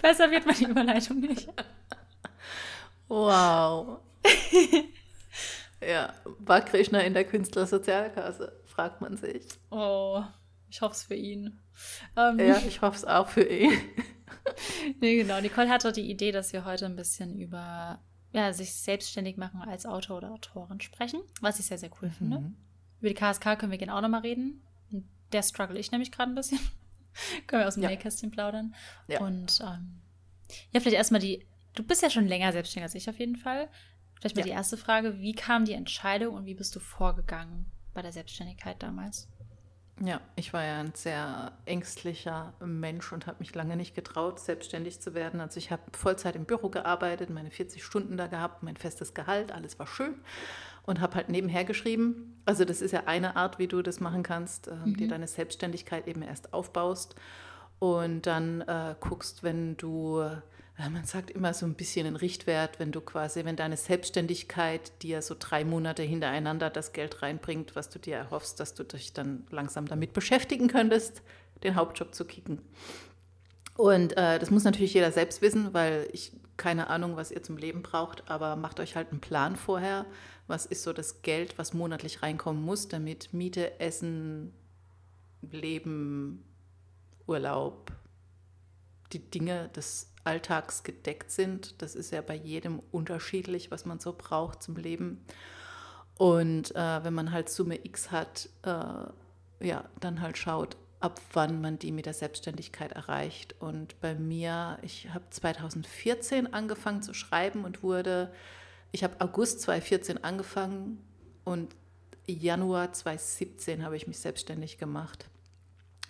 [0.00, 1.48] Besser wird man die Überleitung nicht.
[3.08, 3.98] Wow.
[5.88, 9.46] Ja, war Krishna in der Künstlersozialkasse, fragt man sich.
[9.70, 10.22] Oh,
[10.68, 11.60] ich hoffe es für ihn.
[12.16, 13.72] Ähm, ja, ich hoffe es auch für ihn.
[15.00, 15.40] nee, genau.
[15.40, 18.00] Nicole hatte die Idee, dass wir heute ein bisschen über
[18.32, 22.12] ja, sich selbstständig machen als Autor oder Autorin sprechen, was ich sehr, sehr cool mhm.
[22.12, 22.52] finde.
[23.00, 24.62] Über die KSK können wir gerne auch nochmal reden.
[25.32, 26.58] Der struggle ich nämlich gerade ein bisschen.
[27.46, 27.90] können wir aus dem ja.
[27.90, 28.74] Nähkästchen plaudern.
[29.06, 29.20] Ja.
[29.20, 30.00] Und ähm,
[30.72, 33.68] ja, vielleicht erstmal die, du bist ja schon länger selbstständig als ich auf jeden Fall.
[34.20, 34.46] Vielleicht mal ja.
[34.46, 38.82] die erste Frage, wie kam die Entscheidung und wie bist du vorgegangen bei der Selbstständigkeit
[38.82, 39.28] damals?
[40.00, 45.00] Ja, ich war ja ein sehr ängstlicher Mensch und habe mich lange nicht getraut, selbstständig
[45.00, 45.40] zu werden.
[45.40, 49.52] Also ich habe Vollzeit im Büro gearbeitet, meine 40 Stunden da gehabt, mein festes Gehalt,
[49.52, 50.16] alles war schön
[50.82, 52.40] und habe halt nebenher geschrieben.
[52.44, 54.96] Also das ist ja eine Art, wie du das machen kannst, äh, mhm.
[54.96, 57.14] dir deine Selbstständigkeit eben erst aufbaust
[57.78, 60.24] und dann äh, guckst, wenn du
[60.76, 65.22] man sagt immer so ein bisschen einen Richtwert, wenn du quasi, wenn deine Selbstständigkeit dir
[65.22, 69.46] so drei Monate hintereinander das Geld reinbringt, was du dir erhoffst, dass du dich dann
[69.50, 71.22] langsam damit beschäftigen könntest,
[71.62, 72.60] den Hauptjob zu kicken.
[73.76, 77.56] Und äh, das muss natürlich jeder selbst wissen, weil ich keine Ahnung, was ihr zum
[77.56, 80.06] Leben braucht, aber macht euch halt einen Plan vorher.
[80.46, 84.52] Was ist so das Geld, was monatlich reinkommen muss, damit Miete, Essen,
[85.50, 86.44] Leben,
[87.26, 87.92] Urlaub,
[89.12, 91.80] die Dinge des Alltags gedeckt sind.
[91.82, 95.24] Das ist ja bei jedem unterschiedlich, was man so braucht zum Leben.
[96.16, 101.60] Und äh, wenn man halt Summe X hat, äh, ja, dann halt schaut, ab wann
[101.60, 103.54] man die mit der Selbstständigkeit erreicht.
[103.60, 108.32] Und bei mir, ich habe 2014 angefangen zu schreiben und wurde,
[108.90, 111.04] ich habe August 2014 angefangen
[111.44, 111.74] und
[112.26, 115.28] Januar 2017 habe ich mich selbstständig gemacht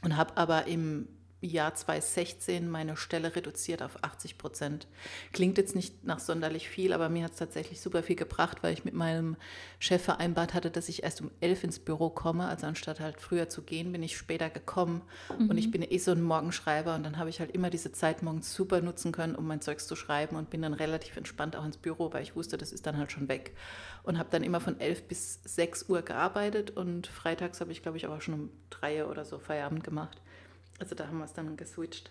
[0.03, 1.09] und habe aber im
[1.47, 4.87] Jahr 2016 meine Stelle reduziert auf 80 Prozent.
[5.33, 8.73] Klingt jetzt nicht nach sonderlich viel, aber mir hat es tatsächlich super viel gebracht, weil
[8.73, 9.37] ich mit meinem
[9.79, 12.47] Chef vereinbart hatte, dass ich erst um elf ins Büro komme.
[12.47, 15.03] Also anstatt halt früher zu gehen, bin ich später gekommen.
[15.39, 15.51] Mhm.
[15.51, 18.23] Und ich bin eh so ein Morgenschreiber und dann habe ich halt immer diese Zeit
[18.23, 21.65] morgens super nutzen können, um mein Zeugs zu schreiben und bin dann relativ entspannt auch
[21.65, 23.55] ins Büro, weil ich wusste, das ist dann halt schon weg.
[24.03, 27.97] Und habe dann immer von elf bis sechs Uhr gearbeitet und freitags habe ich, glaube
[27.97, 30.21] ich, auch schon um drei oder so Feierabend gemacht.
[30.79, 32.11] Also da haben wir es dann geswitcht.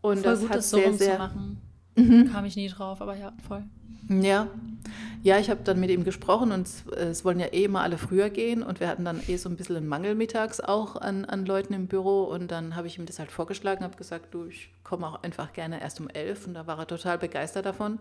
[0.00, 1.60] Und voll das gut, hat das so sehr, sehr, machen.
[1.94, 2.30] Mhm.
[2.32, 3.64] Kam ich nie drauf, aber ja, voll.
[4.08, 4.48] Ja,
[5.22, 7.98] ja, ich habe dann mit ihm gesprochen und es, es, wollen ja eh immer alle
[7.98, 11.24] früher gehen und wir hatten dann eh so ein bisschen einen Mangel mittags auch an,
[11.24, 14.46] an Leuten im Büro und dann habe ich ihm das halt vorgeschlagen, habe gesagt, du,
[14.46, 18.00] ich komme auch einfach gerne erst um elf und da war er total begeistert davon.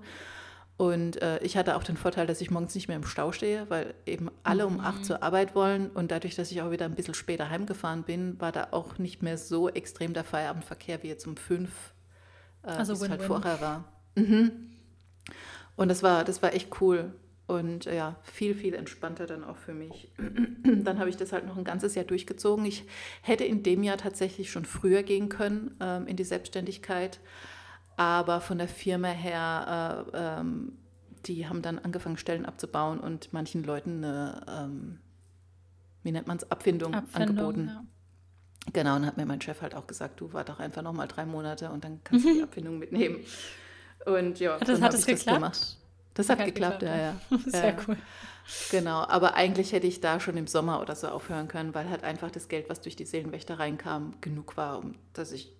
[0.77, 3.69] Und äh, ich hatte auch den Vorteil, dass ich morgens nicht mehr im Stau stehe,
[3.69, 5.03] weil eben alle um acht mhm.
[5.03, 5.89] zur Arbeit wollen.
[5.91, 9.21] Und dadurch, dass ich auch wieder ein bisschen später heimgefahren bin, war da auch nicht
[9.21, 11.93] mehr so extrem der Feierabendverkehr wie jetzt um fünf,
[12.63, 13.83] äh, also wie es halt vorher war.
[14.15, 14.71] Mhm.
[15.75, 17.13] Und das war, das war echt cool.
[17.47, 20.11] Und äh, ja, viel, viel entspannter dann auch für mich.
[20.63, 22.65] dann habe ich das halt noch ein ganzes Jahr durchgezogen.
[22.65, 22.85] Ich
[23.21, 27.19] hätte in dem Jahr tatsächlich schon früher gehen können ähm, in die Selbstständigkeit.
[27.97, 30.77] Aber von der Firma her, äh, ähm,
[31.25, 34.99] die haben dann angefangen, Stellen abzubauen und manchen Leuten eine, ähm,
[36.03, 37.67] wie nennt man es, Abfindung, Abfindung, angeboten.
[37.67, 37.83] Ja.
[38.73, 41.07] Genau, und hat mir mein Chef halt auch gesagt, du war doch einfach noch mal
[41.07, 43.19] drei Monate und dann kannst du die Abfindung mitnehmen.
[44.05, 45.27] Und ja, hat das, hat das geklappt?
[45.27, 45.77] Das, gemacht.
[46.13, 47.37] das hat geklappt, geklappt, ja, ja.
[47.45, 47.77] Sehr ja.
[47.87, 47.97] cool.
[48.71, 52.03] Genau, aber eigentlich hätte ich da schon im Sommer oder so aufhören können, weil halt
[52.03, 55.55] einfach das Geld, was durch die Seelenwächter reinkam, genug war, um dass ich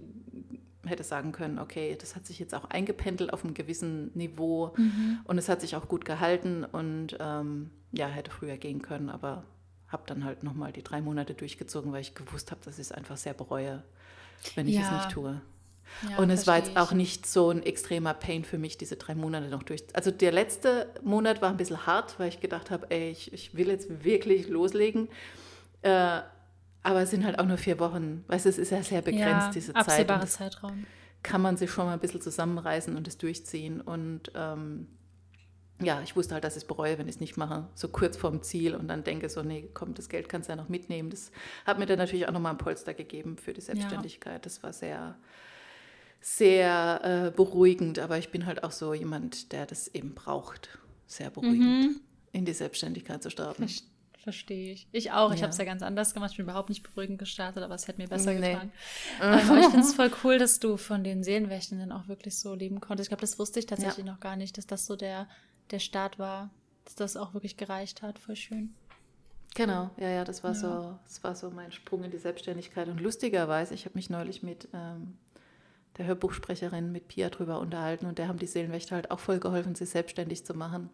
[0.86, 5.20] hätte sagen können, okay, das hat sich jetzt auch eingependelt auf einem gewissen Niveau mhm.
[5.24, 9.44] und es hat sich auch gut gehalten und ähm, ja, hätte früher gehen können, aber
[9.88, 12.92] habe dann halt nochmal die drei Monate durchgezogen, weil ich gewusst habe, dass ich es
[12.92, 13.84] einfach sehr bereue,
[14.56, 14.82] wenn ich ja.
[14.82, 15.42] es nicht tue.
[16.10, 19.14] Ja, und es war jetzt auch nicht so ein extremer Pain für mich, diese drei
[19.14, 19.84] Monate noch durch.
[19.94, 23.56] Also der letzte Monat war ein bisschen hart, weil ich gedacht habe, ey, ich, ich
[23.56, 25.10] will jetzt wirklich loslegen.
[25.82, 26.22] Äh,
[26.84, 28.24] aber es sind halt auch nur vier Wochen.
[28.28, 29.88] Weißt du, es ist ja sehr begrenzt, ja, diese Zeit.
[29.88, 30.86] Absehbarer Zeitraum.
[31.24, 33.80] Kann man sich schon mal ein bisschen zusammenreißen und es durchziehen.
[33.80, 34.88] Und ähm,
[35.80, 37.68] ja, ich wusste halt, dass ich es bereue, wenn ich es nicht mache.
[37.76, 40.56] So kurz vorm Ziel und dann denke so, nee, komm, das Geld kannst du ja
[40.56, 41.12] noch mitnehmen.
[41.12, 41.32] Das
[41.66, 44.34] hat mir dann natürlich auch nochmal ein Polster gegeben für die Selbstständigkeit.
[44.34, 44.40] Ja.
[44.40, 45.16] Das war sehr,
[46.20, 48.00] sehr äh, beruhigend.
[48.00, 50.80] Aber ich bin halt auch so jemand, der das eben braucht.
[51.06, 52.02] Sehr beruhigend, mhm.
[52.32, 53.68] in die Selbstständigkeit zu starten.
[53.68, 53.91] Verstehe.
[54.24, 54.88] Verstehe ich.
[54.92, 55.34] Ich auch.
[55.34, 55.44] Ich ja.
[55.44, 56.32] habe es ja ganz anders gemacht.
[56.32, 58.52] Ich bin überhaupt nicht beruhigend gestartet, aber es hätte mir besser nee.
[58.52, 58.72] getan.
[59.20, 62.38] Ähm, aber ich finde es voll cool, dass du von den Seelenwächten dann auch wirklich
[62.38, 63.08] so leben konntest.
[63.08, 64.12] Ich glaube, das wusste ich tatsächlich ja.
[64.12, 65.28] noch gar nicht, dass das so der,
[65.72, 66.52] der Start war,
[66.86, 68.20] dass das auch wirklich gereicht hat.
[68.20, 68.76] Voll schön.
[69.56, 70.58] Genau, ja, ja, das war ja.
[70.58, 72.88] so, das war so mein Sprung in die Selbstständigkeit.
[72.88, 75.18] Und lustigerweise, ich habe mich neulich mit ähm,
[75.98, 79.76] der Hörbuchsprecherin, mit Pia drüber unterhalten und der haben die Seelenwächter halt auch voll geholfen,
[79.76, 80.90] sich selbstständig zu machen.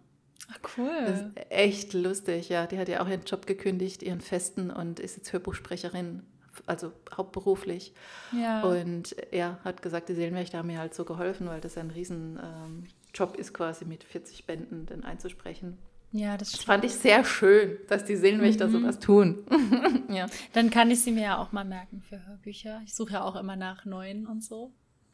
[0.49, 1.05] Ach, cool.
[1.05, 2.67] Das ist echt lustig, ja.
[2.67, 6.23] Die hat ja auch ihren Job gekündigt, ihren festen und ist jetzt Hörbuchsprecherin,
[6.65, 7.93] also hauptberuflich.
[8.31, 8.63] Ja.
[8.63, 12.39] Und er hat gesagt, die Seelenwächter haben mir halt so geholfen, weil das ein riesen
[12.41, 15.77] ähm, Job ist, quasi mit 40 Bänden dann einzusprechen.
[16.13, 18.71] Ja, das, das fand ich sehr schön, dass die Seelenwächter mhm.
[18.71, 19.45] sowas tun.
[20.09, 20.27] ja.
[20.53, 22.81] Dann kann ich sie mir ja auch mal merken für Hörbücher.
[22.85, 24.71] Ich suche ja auch immer nach neuen und so.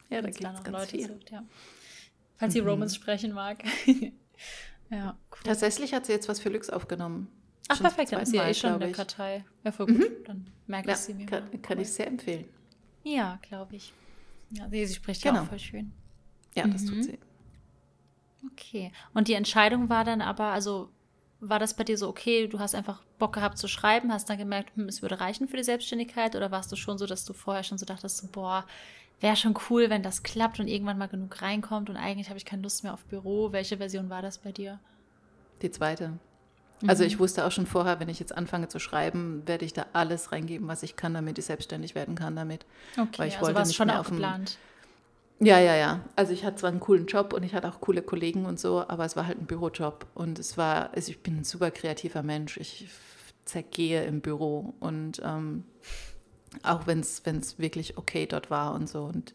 [0.08, 1.08] Ja, da gibt es ganz Leute viel.
[1.08, 1.42] Sucht, ja.
[2.36, 2.68] Falls sie mhm.
[2.68, 3.64] Romans sprechen mag.
[4.90, 5.38] Ja, cool.
[5.44, 7.28] Tatsächlich hat sie jetzt was für Lux aufgenommen.
[7.68, 9.44] Ach, schon perfekt, dann ist sie ja eh schon in der Kartei.
[9.64, 9.98] Ja, voll gut.
[9.98, 10.24] Mhm.
[10.26, 11.58] Dann merke ich ja, sie mir kann, mal.
[11.58, 12.44] Kann ich sehr empfehlen.
[13.02, 13.92] Ja, glaube ich.
[14.50, 15.36] Ja, sie, sie spricht genau.
[15.36, 15.92] ja auch voll schön.
[16.54, 16.72] Ja, mhm.
[16.72, 17.02] das tut mhm.
[17.02, 17.18] sie.
[18.52, 18.92] Okay.
[19.14, 20.90] Und die Entscheidung war dann aber, also
[21.40, 24.38] war das bei dir so, okay, du hast einfach Bock gehabt zu schreiben, hast dann
[24.38, 27.32] gemerkt, hm, es würde reichen für die Selbstständigkeit oder warst du schon so, dass du
[27.32, 28.66] vorher schon so dachtest, so, boah,
[29.24, 32.44] wäre schon cool, wenn das klappt und irgendwann mal genug reinkommt und eigentlich habe ich
[32.44, 33.52] keine Lust mehr auf Büro.
[33.52, 34.78] Welche Version war das bei dir?
[35.62, 36.10] Die zweite.
[36.82, 36.90] Mhm.
[36.90, 39.86] Also ich wusste auch schon vorher, wenn ich jetzt anfange zu schreiben, werde ich da
[39.94, 42.66] alles reingeben, was ich kann, damit ich selbstständig werden kann damit.
[42.98, 44.58] Okay, Weil ich also wollte nicht schon mehr auch auf dem, geplant.
[45.40, 46.00] Ja, ja, ja.
[46.16, 48.86] Also ich hatte zwar einen coolen Job und ich hatte auch coole Kollegen und so,
[48.86, 52.22] aber es war halt ein Bürojob und es war, also ich bin ein super kreativer
[52.22, 52.58] Mensch.
[52.58, 52.88] Ich
[53.46, 55.64] zergehe im Büro und ähm,
[56.62, 59.34] auch wenn es wirklich okay dort war und so und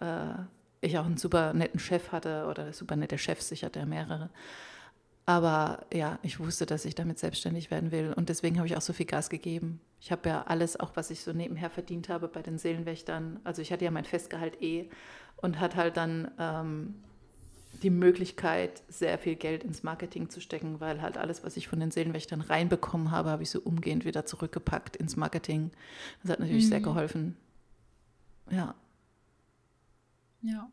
[0.00, 0.34] äh,
[0.80, 4.30] ich auch einen super netten Chef hatte oder super nette Chefs, ich hatte ja mehrere.
[5.26, 8.80] Aber ja, ich wusste, dass ich damit selbstständig werden will und deswegen habe ich auch
[8.80, 9.80] so viel Gas gegeben.
[10.00, 13.62] Ich habe ja alles, auch was ich so nebenher verdient habe bei den Seelenwächtern, also
[13.62, 14.88] ich hatte ja mein Festgehalt eh
[15.36, 16.94] und hatte halt dann ähm,
[17.82, 21.80] die Möglichkeit, sehr viel Geld ins Marketing zu stecken, weil halt alles, was ich von
[21.80, 25.70] den Seelenwächtern reinbekommen habe, habe ich so umgehend wieder zurückgepackt ins Marketing.
[26.22, 26.68] Das hat natürlich mhm.
[26.68, 27.36] sehr geholfen.
[28.50, 28.74] Ja.
[30.42, 30.70] Ja.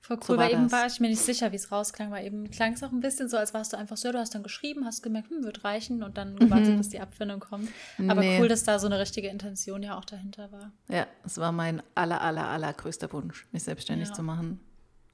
[0.00, 2.50] Voll cool, so weil eben war ich mir nicht sicher, wie es rausklang, weil eben
[2.50, 4.84] klang es auch ein bisschen so, als warst du einfach so, du hast dann geschrieben,
[4.84, 6.76] hast gemerkt, hm, wird reichen und dann gewartet, mhm.
[6.76, 7.70] bis die Abfindung kommt.
[8.08, 8.38] Aber nee.
[8.38, 10.72] cool, dass da so eine richtige Intention ja auch dahinter war.
[10.88, 14.14] Ja, es war mein aller, aller, allergrößter Wunsch, mich selbstständig ja.
[14.14, 14.60] zu machen.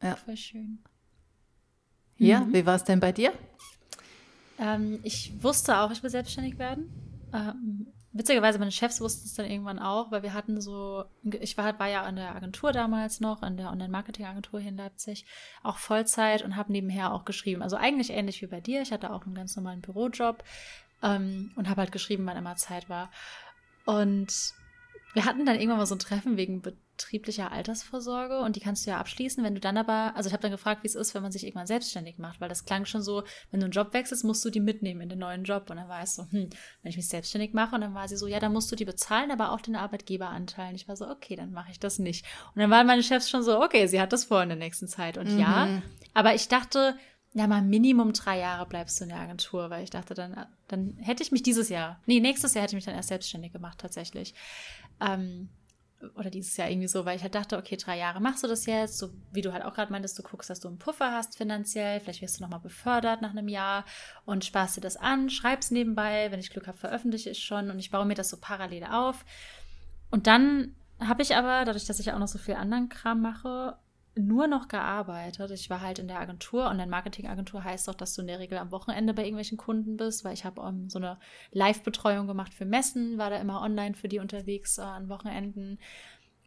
[0.03, 0.17] Ja.
[0.17, 0.83] Voll schön.
[2.17, 2.53] Ja, mhm.
[2.53, 3.33] wie war es denn bei dir?
[4.59, 6.91] Ähm, ich wusste auch, ich will selbstständig werden.
[7.33, 11.79] Ähm, witzigerweise, meine Chefs wussten es dann irgendwann auch, weil wir hatten so, ich war,
[11.79, 15.25] war ja in der Agentur damals noch, in der Online-Marketing-Agentur hier in Leipzig,
[15.63, 17.63] auch Vollzeit und habe nebenher auch geschrieben.
[17.63, 18.83] Also eigentlich ähnlich wie bei dir.
[18.83, 20.45] Ich hatte auch einen ganz normalen Bürojob
[21.03, 23.11] ähm, und habe halt geschrieben, wann immer Zeit war.
[23.87, 24.53] Und
[25.15, 26.63] wir hatten dann irgendwann mal so ein Treffen wegen
[27.01, 30.43] betrieblicher Altersvorsorge und die kannst du ja abschließen, wenn du dann aber, also ich habe
[30.43, 33.03] dann gefragt, wie es ist, wenn man sich irgendwann selbstständig macht, weil das klang schon
[33.03, 35.77] so, wenn du einen Job wechselst, musst du die mitnehmen in den neuen Job und
[35.77, 36.51] dann war es so, hm,
[36.83, 38.85] wenn ich mich selbstständig mache und dann war sie so, ja, dann musst du die
[38.85, 40.71] bezahlen, aber auch den Arbeitgeberanteil.
[40.71, 42.25] Und ich war so, okay, dann mache ich das nicht.
[42.55, 44.89] Und dann waren meine Chefs schon so, okay, sie hat das vor in der nächsten
[44.89, 45.39] Zeit und mhm.
[45.39, 45.83] ja,
[46.13, 46.97] aber ich dachte,
[47.33, 50.97] ja, mal Minimum drei Jahre bleibst du in der Agentur, weil ich dachte, dann, dann
[50.99, 53.79] hätte ich mich dieses Jahr, nee, nächstes Jahr hätte ich mich dann erst selbstständig gemacht,
[53.79, 54.35] tatsächlich.
[55.01, 55.49] Ähm,
[56.15, 58.67] oder dieses Jahr irgendwie so, weil ich halt dachte, okay, drei Jahre machst du das
[58.67, 61.37] jetzt, so wie du halt auch gerade meintest, du guckst, dass du einen Puffer hast
[61.37, 63.85] finanziell, vielleicht wirst du nochmal befördert nach einem Jahr
[64.25, 67.79] und sparst dir das an, schreibst nebenbei, wenn ich Glück habe, veröffentliche ich schon und
[67.79, 69.25] ich baue mir das so parallel auf.
[70.11, 73.77] Und dann habe ich aber, dadurch, dass ich auch noch so viel anderen Kram mache,
[74.16, 75.51] nur noch gearbeitet.
[75.53, 78.38] Ich war halt in der Agentur und eine Marketingagentur heißt auch, dass du in der
[78.38, 81.18] Regel am Wochenende bei irgendwelchen Kunden bist, weil ich habe um, ähm, so eine
[81.53, 85.79] Live-Betreuung gemacht für Messen, war da immer online für die unterwegs äh, an Wochenenden.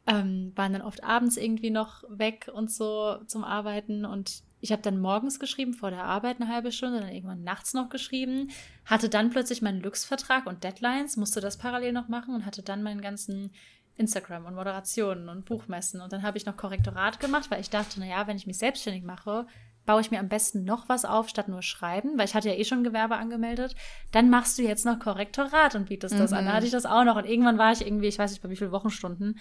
[0.06, 4.82] Ähm, waren dann oft abends irgendwie noch weg und so zum Arbeiten und ich habe
[4.82, 8.50] dann morgens geschrieben, vor der Arbeit eine halbe Stunde, dann irgendwann nachts noch geschrieben,
[8.86, 12.82] hatte dann plötzlich meinen Lux-Vertrag und Deadlines, musste das parallel noch machen und hatte dann
[12.82, 13.52] meinen ganzen
[13.96, 16.02] Instagram und Moderationen und Buchmessen.
[16.02, 19.04] Und dann habe ich noch Korrektorat gemacht, weil ich dachte, naja, wenn ich mich selbstständig
[19.04, 19.46] mache,
[19.86, 22.56] baue ich mir am besten noch was auf, statt nur schreiben, weil ich hatte ja
[22.56, 23.76] eh schon Gewerbe angemeldet.
[24.12, 26.20] Dann machst du jetzt noch Korrektorat und bietest mhm.
[26.20, 26.46] das an.
[26.46, 27.18] Da hatte ich das auch noch.
[27.18, 29.40] Und irgendwann war ich irgendwie, ich weiß nicht bei wie vielen Wochenstunden,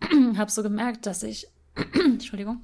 [0.36, 1.46] habe so gemerkt, dass ich,
[1.92, 2.62] Entschuldigung,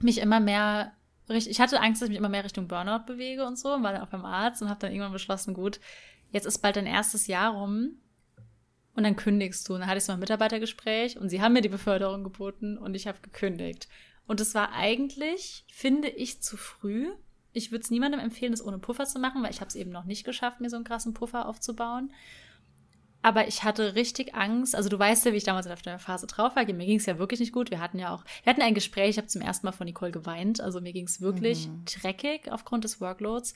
[0.00, 0.92] mich immer mehr
[1.28, 3.92] ich hatte Angst, dass ich mich immer mehr Richtung Burnout bewege und so, und war
[3.92, 5.80] dann auch beim Arzt und habe dann irgendwann beschlossen, gut,
[6.30, 7.96] jetzt ist bald dein erstes Jahr rum
[8.96, 9.74] und dann kündigst du.
[9.74, 12.94] Und dann hatte ich so ein Mitarbeitergespräch und sie haben mir die Beförderung geboten und
[12.94, 13.88] ich habe gekündigt.
[14.26, 17.12] Und es war eigentlich, finde ich, zu früh.
[17.52, 19.90] Ich würde es niemandem empfehlen, das ohne Puffer zu machen, weil ich habe es eben
[19.90, 22.10] noch nicht geschafft, mir so einen krassen Puffer aufzubauen.
[23.22, 24.74] Aber ich hatte richtig Angst.
[24.76, 26.64] Also du weißt ja, wie ich damals in der Phase drauf war.
[26.64, 27.70] Mir ging es ja wirklich nicht gut.
[27.70, 30.12] Wir hatten ja auch, wir hatten ein Gespräch, ich habe zum ersten Mal von Nicole
[30.12, 30.60] geweint.
[30.60, 31.84] Also mir ging es wirklich mhm.
[31.86, 33.54] dreckig aufgrund des Workloads.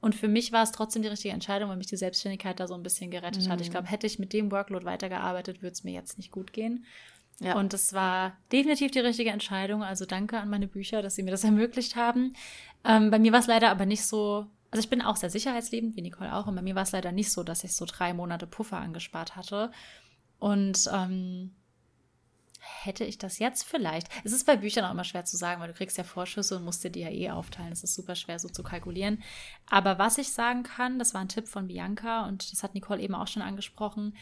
[0.00, 2.74] Und für mich war es trotzdem die richtige Entscheidung, weil mich die Selbstständigkeit da so
[2.74, 3.50] ein bisschen gerettet mhm.
[3.50, 3.60] hat.
[3.60, 3.72] Ich mhm.
[3.72, 6.84] glaube, hätte ich mit dem Workload weitergearbeitet, würde es mir jetzt nicht gut gehen.
[7.40, 7.58] Ja.
[7.58, 9.82] Und es war definitiv die richtige Entscheidung.
[9.82, 12.34] Also danke an meine Bücher, dass sie mir das ermöglicht haben.
[12.84, 14.46] Ähm, bei mir war es leider aber nicht so.
[14.70, 16.46] Also ich bin auch sehr sicherheitsliebend, wie Nicole auch.
[16.46, 19.36] Und bei mir war es leider nicht so, dass ich so drei Monate Puffer angespart
[19.36, 19.72] hatte.
[20.38, 21.50] Und ähm,
[22.84, 24.08] hätte ich das jetzt vielleicht?
[24.24, 26.64] Es ist bei Büchern auch immer schwer zu sagen, weil du kriegst ja Vorschüsse und
[26.64, 27.72] musst dir die ja eh aufteilen.
[27.72, 29.22] Es ist super schwer so zu kalkulieren.
[29.68, 33.00] Aber was ich sagen kann, das war ein Tipp von Bianca und das hat Nicole
[33.00, 34.16] eben auch schon angesprochen,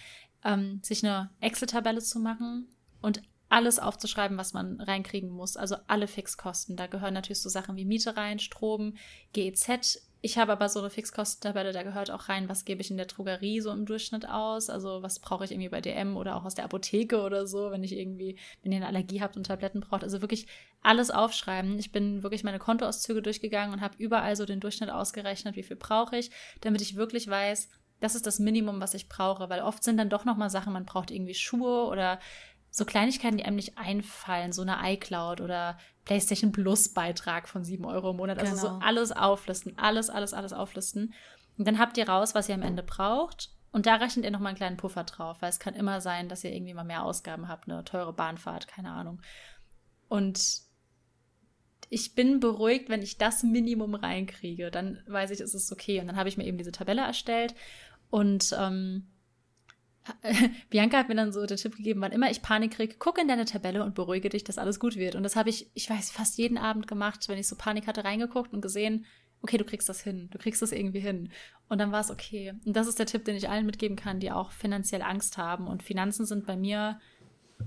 [0.44, 2.68] ähm, sich eine Excel-Tabelle zu machen
[3.00, 5.56] und alles aufzuschreiben, was man reinkriegen muss.
[5.56, 6.76] Also alle Fixkosten.
[6.76, 8.94] Da gehören natürlich so Sachen wie Miete rein, Strom,
[9.32, 12.96] GEZ, ich habe aber so eine Fixkostentabelle, da gehört auch rein, was gebe ich in
[12.96, 14.68] der Drogerie so im Durchschnitt aus.
[14.68, 17.84] Also was brauche ich irgendwie bei DM oder auch aus der Apotheke oder so, wenn
[17.84, 20.02] ich irgendwie, wenn ihr eine Allergie habt und Tabletten braucht.
[20.02, 20.48] Also wirklich
[20.82, 21.78] alles aufschreiben.
[21.78, 25.76] Ich bin wirklich meine Kontoauszüge durchgegangen und habe überall so den Durchschnitt ausgerechnet, wie viel
[25.76, 26.30] brauche ich,
[26.62, 27.68] damit ich wirklich weiß,
[28.00, 29.48] das ist das Minimum, was ich brauche.
[29.50, 32.18] Weil oft sind dann doch nochmal Sachen, man braucht irgendwie Schuhe oder
[32.70, 37.84] so Kleinigkeiten, die einem nicht einfallen, so eine iCloud oder PlayStation Plus Beitrag von 7
[37.84, 38.38] Euro im Monat.
[38.38, 38.78] Also genau.
[38.80, 41.14] so alles auflisten, alles, alles, alles auflisten.
[41.56, 43.50] Und dann habt ihr raus, was ihr am Ende braucht.
[43.70, 46.44] Und da rechnet ihr nochmal einen kleinen Puffer drauf, weil es kann immer sein, dass
[46.44, 49.20] ihr irgendwie mal mehr Ausgaben habt, eine teure Bahnfahrt, keine Ahnung.
[50.08, 50.62] Und
[51.90, 54.70] ich bin beruhigt, wenn ich das Minimum reinkriege.
[54.70, 56.00] Dann weiß ich, es ist okay.
[56.00, 57.54] Und dann habe ich mir eben diese Tabelle erstellt.
[58.10, 59.08] Und ähm,
[60.70, 63.28] Bianca hat mir dann so den Tipp gegeben, wann immer ich Panik kriege, guck in
[63.28, 65.14] deine Tabelle und beruhige dich, dass alles gut wird.
[65.14, 68.04] Und das habe ich, ich weiß, fast jeden Abend gemacht, wenn ich so Panik hatte,
[68.04, 69.06] reingeguckt und gesehen,
[69.42, 71.30] okay, du kriegst das hin, du kriegst das irgendwie hin.
[71.68, 72.54] Und dann war es okay.
[72.64, 75.66] Und das ist der Tipp, den ich allen mitgeben kann, die auch finanziell Angst haben.
[75.66, 76.98] Und Finanzen sind bei mir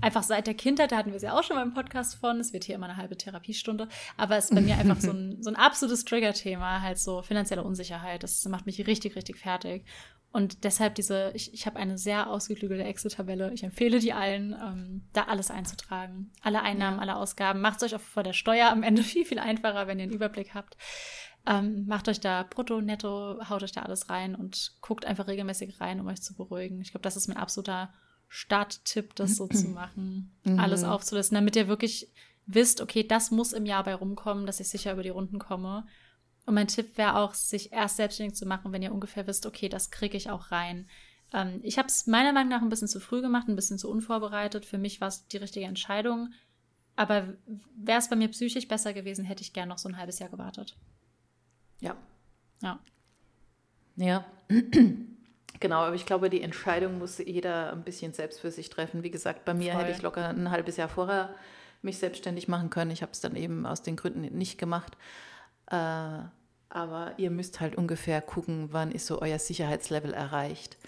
[0.00, 2.40] einfach seit der Kindheit, da hatten wir es ja auch schon mal im Podcast von,
[2.40, 5.42] es wird hier immer eine halbe Therapiestunde, aber es ist bei mir einfach so ein,
[5.42, 8.22] so ein absolutes Trigger-Thema, halt so finanzielle Unsicherheit.
[8.22, 9.84] Das macht mich richtig, richtig fertig.
[10.32, 13.52] Und deshalb diese, ich, ich habe eine sehr ausgeklügelte Excel-Tabelle.
[13.52, 16.32] Ich empfehle die allen, ähm, da alles einzutragen.
[16.40, 17.02] Alle Einnahmen, ja.
[17.02, 17.60] alle Ausgaben.
[17.60, 20.12] Macht es euch auch vor der Steuer am Ende viel, viel einfacher, wenn ihr einen
[20.12, 20.78] Überblick habt.
[21.44, 25.80] Ähm, macht euch da brutto, netto, haut euch da alles rein und guckt einfach regelmäßig
[25.80, 26.80] rein, um euch zu beruhigen.
[26.80, 27.92] Ich glaube, das ist mein absoluter
[28.28, 30.34] Starttipp, das so zu machen.
[30.44, 30.58] Mhm.
[30.58, 32.10] Alles aufzulisten, damit ihr wirklich
[32.46, 35.86] wisst, okay, das muss im Jahr bei rumkommen, dass ich sicher über die Runden komme.
[36.44, 39.68] Und mein Tipp wäre auch, sich erst selbstständig zu machen, wenn ihr ungefähr wisst, okay,
[39.68, 40.88] das kriege ich auch rein.
[41.32, 43.90] Ähm, ich habe es meiner Meinung nach ein bisschen zu früh gemacht, ein bisschen zu
[43.90, 44.66] unvorbereitet.
[44.66, 46.32] Für mich war es die richtige Entscheidung.
[46.96, 47.34] Aber
[47.76, 50.28] wäre es bei mir psychisch besser gewesen, hätte ich gern noch so ein halbes Jahr
[50.28, 50.76] gewartet.
[51.80, 51.96] Ja.
[52.62, 52.78] Ja.
[53.96, 54.24] Ja.
[55.60, 59.04] Genau, aber ich glaube, die Entscheidung muss jeder ein bisschen selbst für sich treffen.
[59.04, 59.82] Wie gesagt, bei mir Voll.
[59.82, 61.36] hätte ich locker ein halbes Jahr vorher
[61.82, 62.90] mich selbstständig machen können.
[62.90, 64.96] Ich habe es dann eben aus den Gründen nicht gemacht.
[65.72, 66.28] Äh,
[66.68, 70.78] aber ihr müsst halt ungefähr gucken, wann ist so euer Sicherheitslevel erreicht.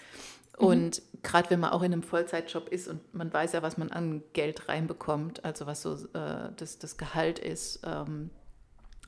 [0.59, 0.65] Mhm.
[0.65, 3.91] Und gerade wenn man auch in einem Vollzeitjob ist und man weiß ja, was man
[3.91, 8.29] an Geld reinbekommt, also was so äh, das, das Gehalt ist, ähm,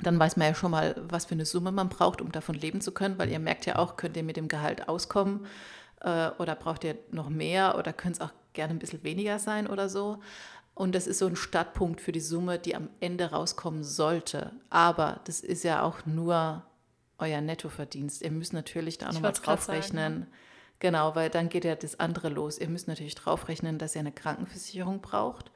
[0.01, 2.81] dann weiß man ja schon mal, was für eine Summe man braucht, um davon leben
[2.81, 5.47] zu können, weil ihr merkt ja auch, könnt ihr mit dem Gehalt auskommen
[6.01, 9.67] äh, oder braucht ihr noch mehr oder könnt es auch gerne ein bisschen weniger sein
[9.67, 10.19] oder so.
[10.77, 14.51] Und das ist so ein Startpunkt für die Summe, die am Ende rauskommen sollte.
[14.69, 16.63] Aber das ist ja auch nur
[17.17, 18.21] euer Nettoverdienst.
[18.21, 20.13] Ihr müsst natürlich da auch nochmal draufrechnen.
[20.13, 20.27] Sagen,
[20.79, 22.59] Genau, weil dann geht ja das andere los.
[22.59, 25.51] Ihr müsst natürlich draufrechnen, dass ihr eine Krankenversicherung braucht,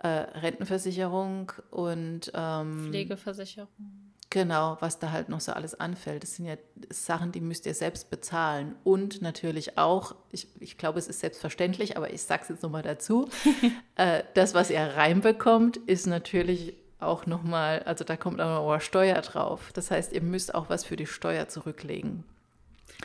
[0.00, 4.07] äh, Rentenversicherung und ähm, Pflegeversicherung.
[4.30, 6.22] Genau, was da halt noch so alles anfällt.
[6.22, 6.56] Das sind ja
[6.90, 8.74] Sachen, die müsst ihr selbst bezahlen.
[8.84, 12.82] Und natürlich auch, ich, ich glaube, es ist selbstverständlich, aber ich sage es jetzt nochmal
[12.82, 13.28] dazu,
[13.96, 19.20] äh, das, was ihr reinbekommt, ist natürlich auch nochmal, also da kommt auch noch Steuer
[19.22, 19.70] drauf.
[19.72, 22.24] Das heißt, ihr müsst auch was für die Steuer zurücklegen.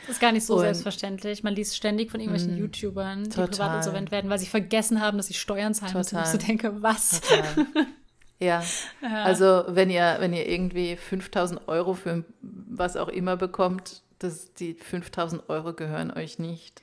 [0.00, 1.42] Das ist gar nicht so und, selbstverständlich.
[1.42, 3.48] Man liest ständig von irgendwelchen mh, YouTubern, die total.
[3.48, 6.00] privat insolvent werden, weil sie vergessen haben, dass sie Steuern zahlen total.
[6.00, 6.16] müssen.
[6.16, 7.22] Und ich so denke, was?
[8.40, 8.62] Ja.
[9.02, 9.24] ja.
[9.24, 14.74] also wenn ihr, wenn ihr irgendwie 5000 Euro für was auch immer bekommt, das, die
[14.74, 16.82] 5000 Euro gehören euch nicht.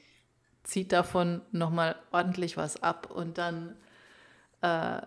[0.64, 3.76] Zieht davon nochmal ordentlich was ab und dann,
[4.62, 5.02] äh,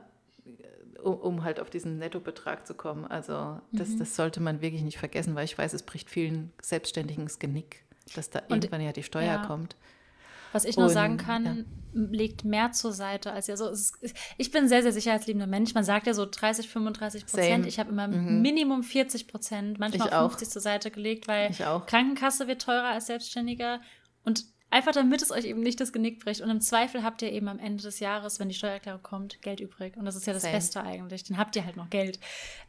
[1.02, 3.07] um, um, halt auf diesen Nettobetrag zu kommen.
[3.07, 3.98] Also das, mhm.
[4.00, 7.85] das sollte man wirklich nicht vergessen, weil ich weiß, es bricht vielen Selbstständigen das Genick,
[8.14, 9.46] dass da und, irgendwann ja die Steuer ja.
[9.46, 9.76] kommt.
[10.55, 12.01] Was ich nur sagen kann, ja.
[12.12, 13.69] legt mehr zur Seite als ja so.
[13.69, 13.99] Ist,
[14.38, 15.75] ich bin sehr, sehr sicherheitsliebender Mensch.
[15.75, 17.67] Man sagt ja so 30, 35 Prozent.
[17.67, 18.40] Ich habe immer mhm.
[18.40, 21.51] Minimum 40 Prozent, manchmal ich auch 50 zur Seite gelegt, weil
[21.87, 23.81] Krankenkasse wird teurer als Selbstständiger.
[24.25, 26.40] Und einfach damit es euch eben nicht das Genick bricht.
[26.40, 29.59] Und im Zweifel habt ihr eben am Ende des Jahres, wenn die Steuererklärung kommt, Geld
[29.59, 29.97] übrig.
[29.97, 30.55] Und das ist ja das Same.
[30.55, 31.25] Beste eigentlich.
[31.25, 32.21] Dann habt ihr halt noch Geld.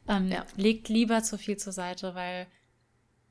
[0.07, 0.43] Ähm, ja.
[0.55, 2.47] Legt lieber zu viel zur Seite, weil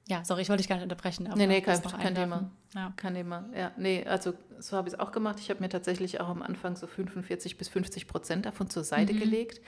[0.07, 1.27] ja, sorry, ich wollte dich gar nicht unterbrechen.
[1.27, 2.51] Aber nee, nee, kein, kein Thema.
[2.75, 2.93] Ja.
[2.97, 3.45] Kein Thema.
[3.57, 5.39] Ja, nee, also so habe ich es auch gemacht.
[5.41, 9.15] Ich habe mir tatsächlich auch am Anfang so 45 bis 50 Prozent davon zur Seite
[9.15, 9.21] mhm.
[9.21, 9.63] gelegt,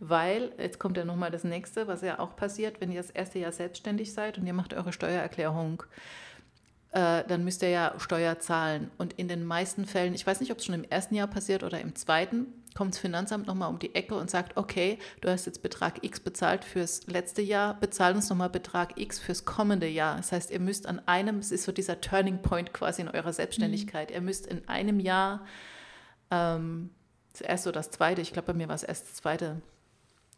[0.00, 3.38] weil, jetzt kommt ja nochmal das nächste, was ja auch passiert, wenn ihr das erste
[3.38, 5.82] Jahr selbstständig seid und ihr macht eure Steuererklärung
[6.92, 8.90] äh, dann müsst ihr ja Steuer zahlen.
[8.98, 11.62] Und in den meisten Fällen, ich weiß nicht, ob es schon im ersten Jahr passiert
[11.62, 15.46] oder im zweiten, kommt das Finanzamt nochmal um die Ecke und sagt, okay, du hast
[15.46, 20.16] jetzt Betrag X bezahlt fürs letzte Jahr, bezahl uns nochmal Betrag X fürs kommende Jahr.
[20.16, 23.32] Das heißt, ihr müsst an einem, es ist so dieser Turning Point quasi in eurer
[23.32, 24.14] Selbstständigkeit, mhm.
[24.14, 25.44] ihr müsst in einem Jahr,
[26.30, 26.90] ähm,
[27.32, 29.60] das erste oder das zweite, ich glaube, bei mir war es erst das zweite,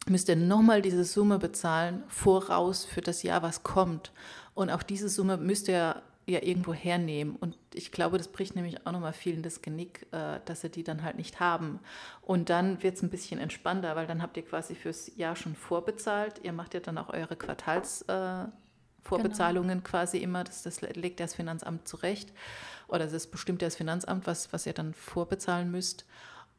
[0.07, 4.11] müsst ihr nochmal diese Summe bezahlen, voraus für das Jahr, was kommt.
[4.53, 7.35] Und auch diese Summe müsst ihr ja irgendwo hernehmen.
[7.35, 10.83] Und ich glaube, das bricht nämlich auch nochmal vielen das Genick, äh, dass sie die
[10.83, 11.79] dann halt nicht haben.
[12.21, 15.55] Und dann wird es ein bisschen entspannter, weil dann habt ihr quasi fürs Jahr schon
[15.55, 16.39] vorbezahlt.
[16.43, 19.87] Ihr macht ja dann auch eure Quartalsvorbezahlungen äh, genau.
[19.87, 20.43] quasi immer.
[20.43, 22.33] Das, das legt das Finanzamt zurecht.
[22.87, 26.05] Oder das bestimmt das Finanzamt, was, was ihr dann vorbezahlen müsst.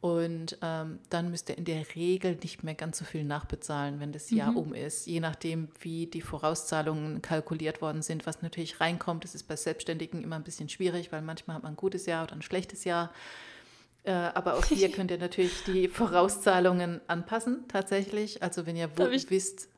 [0.01, 4.13] Und ähm, dann müsst ihr in der Regel nicht mehr ganz so viel nachbezahlen, wenn
[4.13, 4.59] das Jahr mhm.
[4.59, 5.07] um ist.
[5.07, 9.25] Je nachdem, wie die Vorauszahlungen kalkuliert worden sind, was natürlich reinkommt.
[9.25, 12.25] Das ist bei Selbstständigen immer ein bisschen schwierig, weil manchmal hat man ein gutes Jahr
[12.25, 13.11] oder ein schlechtes Jahr.
[14.05, 18.43] Äh, aber auch hier könnt ihr natürlich die Vorauszahlungen anpassen, tatsächlich.
[18.43, 19.69] Also wenn ihr wisst,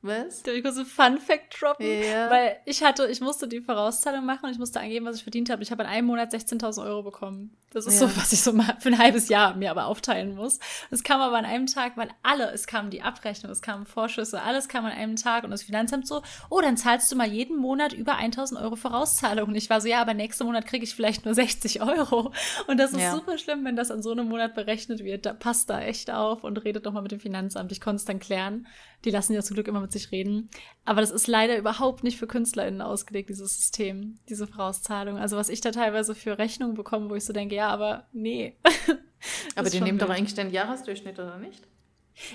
[0.00, 0.42] was?
[0.44, 1.86] Darf ich kurz einen Fun-Fact droppen?
[1.86, 2.30] Ja.
[2.30, 5.50] Weil ich hatte, ich musste die Vorauszahlung machen und ich musste angeben, was ich verdient
[5.50, 5.62] habe.
[5.62, 7.56] Ich habe in einem Monat 16.000 Euro bekommen.
[7.70, 8.08] Das ist ja.
[8.08, 10.58] so, was ich so mal für ein halbes Jahr mir aber aufteilen muss.
[10.90, 14.40] Es kam aber an einem Tag, weil alle, es kam die Abrechnung, es kamen Vorschüsse,
[14.40, 17.58] alles kam an einem Tag und das Finanzamt so, oh, dann zahlst du mal jeden
[17.58, 19.50] Monat über 1.000 Euro Vorauszahlung.
[19.50, 22.32] Und ich war so, ja, aber nächsten Monat kriege ich vielleicht nur 60 Euro.
[22.66, 23.12] Und das ist ja.
[23.14, 25.26] super schlimm, wenn das an so einem Monat berechnet wird.
[25.26, 27.70] Da passt da echt auf und redet doch mal mit dem Finanzamt.
[27.70, 28.66] Ich konnte es dann klären.
[29.04, 30.50] Die lassen ja zum Glück immer mit sich reden.
[30.84, 35.18] Aber das ist leider überhaupt nicht für KünstlerInnen ausgelegt, dieses System, diese Vorauszahlung.
[35.18, 38.56] Also was ich da teilweise für Rechnungen bekomme, wo ich so denke, ja, aber nee.
[39.56, 41.66] aber die nehmen doch eigentlich den Jahresdurchschnitt, oder nicht?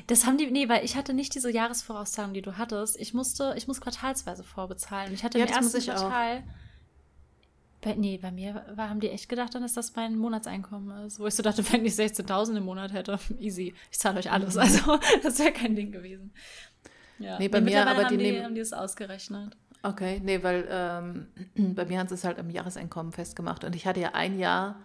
[0.08, 3.00] Das haben die, nee, weil ich hatte nicht diese Jahresvorauszahlung, die du hattest.
[3.00, 5.14] Ich musste, ich muss quartalsweise vorbezahlen.
[5.14, 6.40] Ich hatte ja, im ersten Quartal.
[6.40, 6.44] Auch.
[7.82, 11.20] Bei, nee, bei mir war, haben die echt gedacht, dann ist das mein Monatseinkommen ist.
[11.20, 14.56] Wo ich so dachte, wenn ich 16.000 im Monat hätte, easy, ich zahle euch alles.
[14.56, 14.62] Mhm.
[14.62, 16.34] Also, das wäre kein Ding gewesen.
[17.20, 17.40] Ja.
[17.40, 18.44] Nee, bei Und mir, aber die, die nehmen.
[18.44, 19.56] Haben die es ausgerechnet.
[19.84, 21.28] Okay, nee, weil ähm,
[21.76, 23.64] bei mir haben sie es halt am Jahreseinkommen festgemacht.
[23.64, 24.80] Und ich hatte ja ein Jahr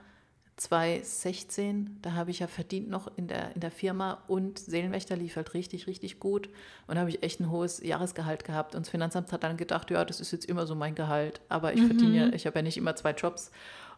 [0.59, 5.37] 2016, da habe ich ja verdient noch in der, in der Firma und Seelenwächter lief
[5.37, 6.49] halt richtig, richtig gut.
[6.89, 8.75] Und da habe ich echt ein hohes Jahresgehalt gehabt.
[8.75, 11.41] Und das Finanzamt hat dann gedacht, ja, das ist jetzt immer so mein Gehalt.
[11.49, 11.87] Aber ich mhm.
[11.87, 13.53] verdiene ja, ich habe ja nicht immer zwei Jobs.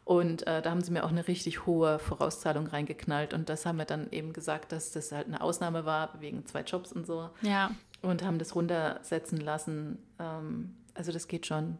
[0.05, 3.33] Und äh, da haben sie mir auch eine richtig hohe Vorauszahlung reingeknallt.
[3.33, 6.61] Und das haben wir dann eben gesagt, dass das halt eine Ausnahme war, wegen zwei
[6.61, 7.31] Jobs und so.
[7.41, 7.71] Ja.
[8.03, 9.99] Und haben das runtersetzen lassen.
[10.19, 11.79] Ähm, also das geht schon.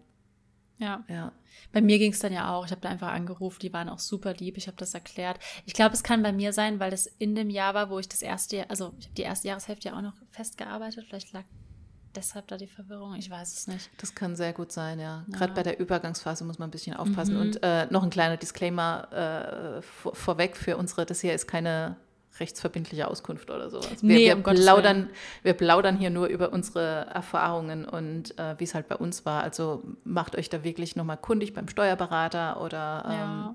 [0.81, 1.05] Ja.
[1.09, 1.33] ja.
[1.73, 2.65] Bei mir ging es dann ja auch.
[2.65, 4.57] Ich habe da einfach angerufen, die waren auch super lieb.
[4.57, 5.39] Ich habe das erklärt.
[5.67, 8.09] Ich glaube, es kann bei mir sein, weil das in dem Jahr war, wo ich
[8.09, 11.05] das erste Jahr, also ich habe die erste Jahreshälfte ja auch noch festgearbeitet.
[11.07, 11.45] Vielleicht lag
[12.15, 13.15] deshalb da die Verwirrung.
[13.15, 13.91] Ich weiß es nicht.
[13.99, 15.25] Das kann sehr gut sein, ja.
[15.29, 15.37] ja.
[15.37, 17.35] Gerade bei der Übergangsphase muss man ein bisschen aufpassen.
[17.35, 17.41] Mhm.
[17.41, 21.97] Und äh, noch ein kleiner Disclaimer äh, vor, vorweg für unsere, das hier ist keine
[22.41, 24.03] rechtsverbindliche Auskunft oder sowas.
[24.03, 25.11] Wir, nee, wir, um plaudern,
[25.43, 29.43] wir plaudern hier nur über unsere Erfahrungen und äh, wie es halt bei uns war.
[29.43, 33.55] Also macht euch da wirklich nochmal kundig beim Steuerberater oder ähm, ja.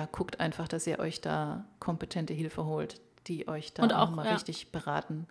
[0.00, 0.08] ja.
[0.10, 4.26] guckt einfach, dass ihr euch da kompetente Hilfe holt, die euch da und auch, mal
[4.26, 4.32] ja.
[4.32, 5.26] richtig beraten.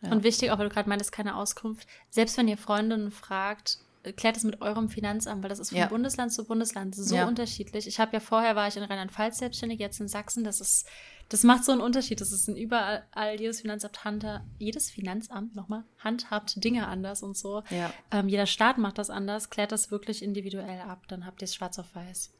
[0.00, 0.12] Ja.
[0.12, 1.88] Und wichtig, auch weil du gerade meintest, keine Auskunft.
[2.10, 3.78] Selbst wenn ihr Freundinnen fragt,
[4.12, 5.86] klärt es mit eurem Finanzamt, weil das ist von ja.
[5.86, 7.26] Bundesland zu Bundesland so ja.
[7.26, 7.86] unterschiedlich.
[7.86, 10.44] Ich habe ja vorher war ich in Rheinland-Pfalz selbstständig, jetzt in Sachsen.
[10.44, 10.86] Das ist,
[11.28, 12.20] das macht so einen Unterschied.
[12.20, 13.04] Das ist in überall
[13.38, 17.62] jedes Finanzamt handhabt, jedes Finanzamt nochmal handhabt Dinge anders und so.
[17.70, 17.92] Ja.
[18.10, 21.08] Ähm, jeder Staat macht das anders, klärt das wirklich individuell ab.
[21.08, 22.32] Dann habt ihr es schwarz auf weiß.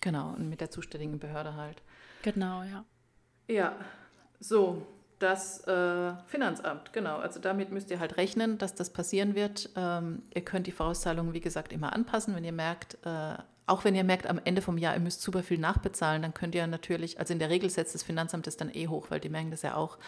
[0.00, 1.82] Genau und mit der zuständigen Behörde halt.
[2.22, 2.84] Genau, ja.
[3.48, 3.76] Ja,
[4.40, 4.86] so
[5.18, 7.16] das äh, Finanzamt, genau.
[7.18, 9.70] Also damit müsst ihr halt rechnen, dass das passieren wird.
[9.76, 13.36] Ähm, ihr könnt die Vorauszahlungen, wie gesagt, immer anpassen, wenn ihr merkt, äh,
[13.66, 16.54] auch wenn ihr merkt, am Ende vom Jahr, ihr müsst super viel nachbezahlen, dann könnt
[16.54, 19.28] ihr natürlich, also in der Regel setzt das Finanzamt das dann eh hoch, weil die
[19.28, 19.98] merken das ja auch.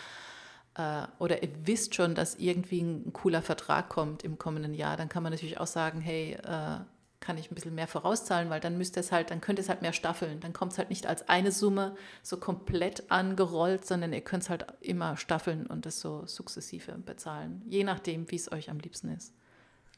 [0.75, 5.09] Äh, oder ihr wisst schon, dass irgendwie ein cooler Vertrag kommt im kommenden Jahr, dann
[5.09, 6.79] kann man natürlich auch sagen, hey, äh,
[7.21, 9.83] kann ich ein bisschen mehr vorauszahlen, weil dann müsste es halt, dann könnte es halt
[9.83, 10.41] mehr staffeln.
[10.41, 14.51] Dann kommt es halt nicht als eine Summe so komplett angerollt, sondern ihr könnt es
[14.51, 17.63] halt immer staffeln und das so sukzessive bezahlen.
[17.67, 19.35] Je nachdem, wie es euch am liebsten ist.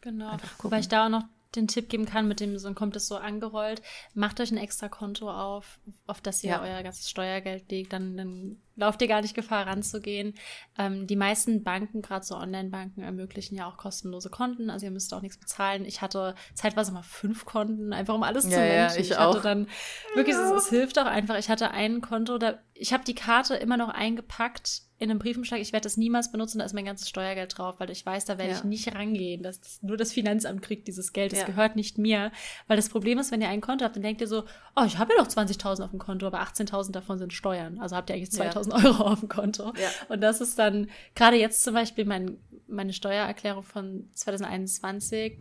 [0.01, 0.37] Genau.
[0.63, 1.25] Wobei ich da auch noch
[1.57, 3.83] den Tipp geben kann, mit dem so kommt es so angerollt,
[4.15, 6.63] macht euch ein extra Konto auf, auf das ihr ja.
[6.63, 10.35] euer ganzes Steuergeld legt, dann, dann lauft ihr gar nicht Gefahr ranzugehen.
[10.79, 15.13] Ähm, die meisten Banken, gerade so Online-Banken, ermöglichen ja auch kostenlose Konten, also ihr müsst
[15.15, 15.85] auch nichts bezahlen.
[15.85, 18.95] Ich hatte zeitweise mal fünf Konten, einfach um alles ja, zu managen.
[18.95, 19.35] Ja, ich, ich auch.
[19.35, 19.69] hatte dann
[20.15, 20.57] wirklich, ja.
[20.57, 21.39] es, es hilft auch einfach.
[21.39, 25.61] Ich hatte ein Konto, da ich habe die Karte immer noch eingepackt in einem Briefumschlag,
[25.61, 28.37] ich werde das niemals benutzen, da ist mein ganzes Steuergeld drauf, weil ich weiß, da
[28.37, 29.43] werde ich nicht rangehen.
[29.43, 32.31] Das, nur das Finanzamt kriegt dieses Geld, das gehört nicht mir.
[32.67, 34.45] Weil das Problem ist, wenn ihr ein Konto habt, dann denkt ihr so,
[34.77, 37.79] oh, ich habe ja noch 20.000 auf dem Konto, aber 18.000 davon sind Steuern.
[37.81, 38.85] Also habt ihr eigentlich 2.000 ja.
[38.85, 39.73] Euro auf dem Konto.
[40.09, 45.39] Und das ist dann, gerade jetzt zum Beispiel mein, meine Steuererklärung von 2021,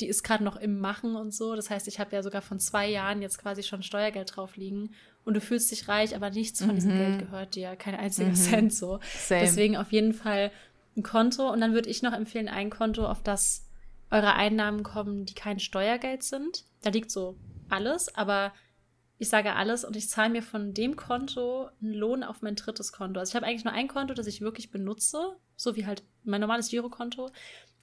[0.00, 1.54] die ist gerade noch im Machen und so.
[1.54, 4.90] Das heißt, ich habe ja sogar von zwei Jahren jetzt quasi schon Steuergeld drauf liegen
[5.24, 6.98] und du fühlst dich reich, aber nichts von diesem mhm.
[6.98, 8.34] Geld gehört dir, kein einziger mhm.
[8.34, 8.98] Cent so.
[9.16, 9.40] Same.
[9.40, 10.50] Deswegen auf jeden Fall
[10.96, 13.66] ein Konto und dann würde ich noch empfehlen, ein Konto, auf das
[14.10, 16.64] eure Einnahmen kommen, die kein Steuergeld sind.
[16.82, 17.36] Da liegt so
[17.68, 18.52] alles, aber
[19.18, 22.92] ich sage alles und ich zahle mir von dem Konto einen Lohn auf mein drittes
[22.92, 23.20] Konto.
[23.20, 26.40] Also ich habe eigentlich nur ein Konto, das ich wirklich benutze, so wie halt mein
[26.40, 27.30] normales Girokonto.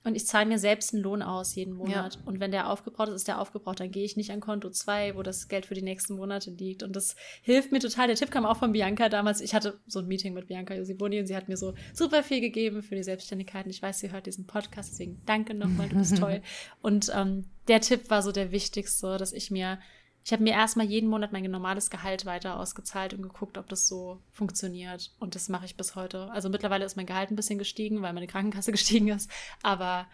[0.03, 2.15] Und ich zahle mir selbst einen Lohn aus jeden Monat.
[2.15, 2.21] Ja.
[2.25, 3.79] Und wenn der aufgebraucht ist, ist der aufgebraucht.
[3.79, 6.81] Dann gehe ich nicht an Konto 2, wo das Geld für die nächsten Monate liegt.
[6.81, 8.07] Und das hilft mir total.
[8.07, 9.41] Der Tipp kam auch von Bianca damals.
[9.41, 12.41] Ich hatte so ein Meeting mit Bianca Josiboni und sie hat mir so super viel
[12.41, 13.65] gegeben für die Selbstständigkeit.
[13.65, 16.41] Und ich weiß, sie hört diesen Podcast, deswegen danke nochmal, du bist toll.
[16.81, 19.77] Und ähm, der Tipp war so der wichtigste, dass ich mir
[20.23, 23.87] Ich habe mir erstmal jeden Monat mein normales Gehalt weiter ausgezahlt und geguckt, ob das
[23.87, 25.11] so funktioniert.
[25.19, 26.29] Und das mache ich bis heute.
[26.31, 29.29] Also mittlerweile ist mein Gehalt ein bisschen gestiegen, weil meine Krankenkasse gestiegen ist.
[29.63, 30.07] Aber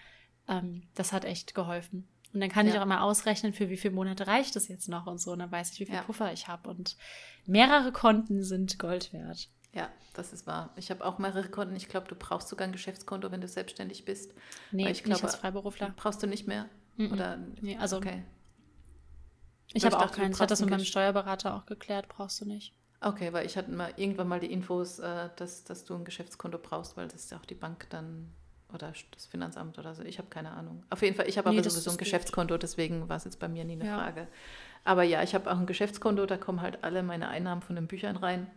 [0.47, 2.07] ähm, das hat echt geholfen.
[2.33, 2.73] Und dann kann ja.
[2.73, 5.31] ich auch immer ausrechnen, für wie viele Monate reicht es jetzt noch und so.
[5.31, 6.03] Und dann weiß ich, wie viel ja.
[6.03, 6.69] Puffer ich habe.
[6.69, 6.95] Und
[7.45, 9.49] mehrere Konten sind Gold wert.
[9.73, 10.73] Ja, das ist wahr.
[10.75, 11.75] Ich habe auch mehrere Konten.
[11.75, 14.33] Ich glaube, du brauchst sogar ein Geschäftskonto, wenn du selbstständig bist.
[14.71, 15.93] Nee, ich glaube, als Freiberufler.
[15.95, 16.69] Brauchst du nicht mehr?
[16.95, 17.13] Mm -mm.
[17.13, 17.37] Oder?
[17.61, 18.23] Nee, also okay.
[19.73, 20.31] Ich habe auch keinen.
[20.31, 22.73] Ich hatte das mit meinem Steuerberater auch geklärt, brauchst du nicht.
[22.99, 26.57] Okay, weil ich hatte mal irgendwann mal die Infos, äh, dass, dass du ein Geschäftskonto
[26.57, 28.31] brauchst, weil das ja auch die Bank dann
[28.73, 30.03] oder das Finanzamt oder so.
[30.03, 30.83] Ich habe keine Ahnung.
[30.89, 33.47] Auf jeden Fall, ich habe nee, aber sowieso ein Geschäftskonto, deswegen war es jetzt bei
[33.47, 33.97] mir nie eine ja.
[33.97, 34.27] Frage.
[34.83, 37.87] Aber ja, ich habe auch ein Geschäftskonto, da kommen halt alle meine Einnahmen von den
[37.87, 38.49] Büchern rein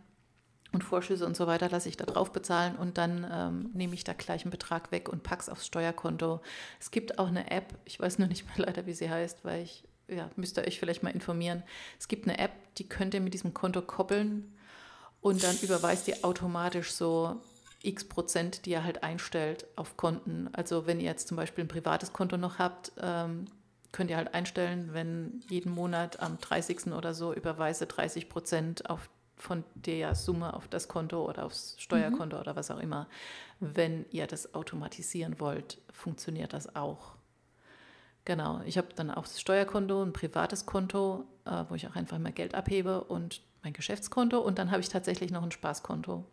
[0.71, 4.03] und Vorschüsse und so weiter lasse ich da drauf bezahlen und dann ähm, nehme ich
[4.03, 6.41] da gleich einen Betrag weg und packe es aufs Steuerkonto.
[6.79, 9.63] Es gibt auch eine App, ich weiß nur nicht mehr leider, wie sie heißt, weil
[9.63, 11.63] ich ja, müsst ihr euch vielleicht mal informieren.
[11.99, 14.53] Es gibt eine App, die könnt ihr mit diesem Konto koppeln
[15.21, 17.41] und dann überweist ihr automatisch so
[17.83, 20.49] x Prozent, die ihr halt einstellt auf Konten.
[20.53, 23.45] Also wenn ihr jetzt zum Beispiel ein privates Konto noch habt, ähm,
[23.91, 26.93] könnt ihr halt einstellen, wenn jeden Monat am 30.
[26.93, 32.35] oder so überweise 30 Prozent auf, von der Summe auf das Konto oder aufs Steuerkonto
[32.35, 32.41] mhm.
[32.41, 33.07] oder was auch immer.
[33.59, 37.15] Wenn ihr das automatisieren wollt, funktioniert das auch.
[38.25, 42.19] Genau, ich habe dann auch das Steuerkonto, ein privates Konto, äh, wo ich auch einfach
[42.19, 46.25] mal Geld abhebe und mein Geschäftskonto und dann habe ich tatsächlich noch ein Spaßkonto.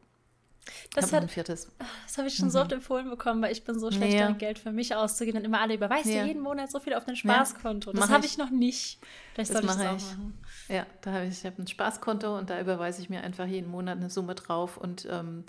[0.94, 2.50] Das, hat, das habe ich schon mhm.
[2.50, 4.20] so oft empfohlen bekommen, weil ich bin so schlecht ja.
[4.20, 5.38] darin, Geld für mich auszugeben.
[5.40, 6.24] Und immer alle überweist ja.
[6.24, 7.92] jeden Monat so viel auf dein Spaßkonto.
[7.92, 9.00] Ja, das habe ich noch nicht.
[9.34, 10.02] Vielleicht das mache ich.
[10.02, 10.38] Machen.
[10.68, 13.70] Ja, da habe ich, ich habe ein Spaßkonto und da überweise ich mir einfach jeden
[13.70, 15.44] Monat eine Summe drauf und ähm,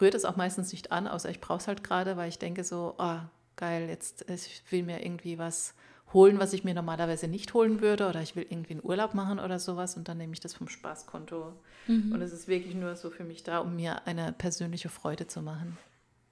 [0.00, 2.64] rührt es auch meistens nicht an, außer ich brauche es halt gerade, weil ich denke
[2.64, 3.18] so, oh,
[3.56, 5.74] geil, jetzt ich will mir irgendwie was
[6.12, 9.40] holen, was ich mir normalerweise nicht holen würde oder ich will irgendwie einen Urlaub machen
[9.40, 11.52] oder sowas und dann nehme ich das vom Spaßkonto.
[11.88, 12.12] Mhm.
[12.12, 15.42] Und es ist wirklich nur so für mich da, um mir eine persönliche Freude zu
[15.42, 15.76] machen.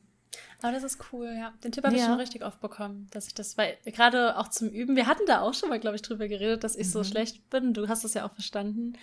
[0.62, 1.52] Aber das ist cool, ja.
[1.62, 2.02] Den Tipp habe ja.
[2.02, 5.26] ich schon richtig oft bekommen, dass ich das, weil gerade auch zum Üben, wir hatten
[5.26, 6.92] da auch schon mal, glaube ich, drüber geredet, dass ich mhm.
[6.92, 7.74] so schlecht bin.
[7.74, 8.94] Du hast das ja auch verstanden.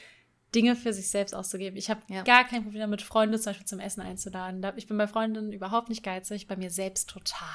[0.56, 1.78] Dinge für sich selbst auszugeben.
[1.78, 2.24] Ich habe ja.
[2.24, 4.66] gar kein Problem damit, Freunde zum Beispiel zum Essen einzuladen.
[4.78, 7.46] Ich bin bei Freundinnen überhaupt nicht geizig, bei mir selbst total.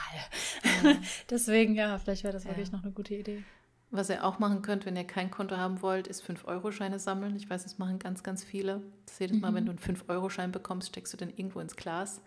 [0.83, 0.95] Ja.
[1.31, 2.51] Deswegen, ja, vielleicht wäre das ja.
[2.51, 3.43] wirklich noch eine gute Idee.
[3.91, 7.37] Was ihr auch machen könnt, wenn ihr kein Konto haben wollt, ist 5-Euro-Scheine sammeln.
[7.37, 8.83] Ich weiß, das machen ganz, ganz viele.
[9.07, 9.55] Das jedes Mal, mhm.
[9.55, 12.21] wenn du einen 5-Euro-Schein bekommst, steckst du den irgendwo ins Glas